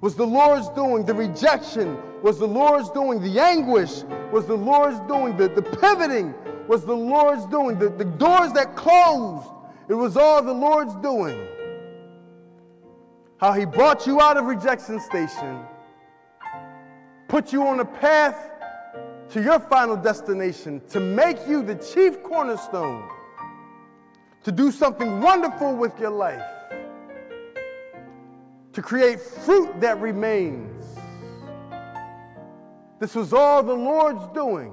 was 0.00 0.16
the 0.16 0.26
Lord's 0.26 0.68
doing. 0.70 1.06
The 1.06 1.14
rejection 1.14 1.96
was 2.22 2.40
the 2.40 2.48
Lord's 2.48 2.90
doing. 2.90 3.22
The 3.22 3.38
anguish 3.38 4.02
was 4.32 4.46
the 4.46 4.56
Lord's 4.56 4.98
doing. 5.06 5.36
The, 5.36 5.46
the 5.46 5.62
pivoting 5.62 6.34
was 6.68 6.84
the 6.84 6.94
Lord's 6.94 7.46
doing. 7.46 7.78
The, 7.78 7.88
the 7.88 8.04
doors 8.04 8.52
that 8.52 8.76
closed, 8.76 9.48
it 9.88 9.94
was 9.94 10.16
all 10.16 10.42
the 10.42 10.52
Lord's 10.52 10.94
doing. 10.96 11.46
How 13.38 13.52
He 13.52 13.64
brought 13.64 14.06
you 14.06 14.20
out 14.20 14.36
of 14.36 14.46
rejection 14.46 15.00
station, 15.00 15.60
put 17.28 17.52
you 17.52 17.66
on 17.66 17.80
a 17.80 17.84
path 17.84 18.50
to 19.30 19.42
your 19.42 19.58
final 19.58 19.96
destination 19.96 20.80
to 20.88 21.00
make 21.00 21.36
you 21.46 21.62
the 21.62 21.74
chief 21.74 22.22
cornerstone, 22.22 23.08
to 24.44 24.52
do 24.52 24.70
something 24.70 25.20
wonderful 25.20 25.74
with 25.74 25.98
your 25.98 26.10
life, 26.10 26.42
to 28.72 28.82
create 28.82 29.20
fruit 29.20 29.80
that 29.80 30.00
remains. 30.00 30.84
This 32.98 33.14
was 33.14 33.32
all 33.34 33.62
the 33.62 33.74
Lord's 33.74 34.26
doing 34.28 34.72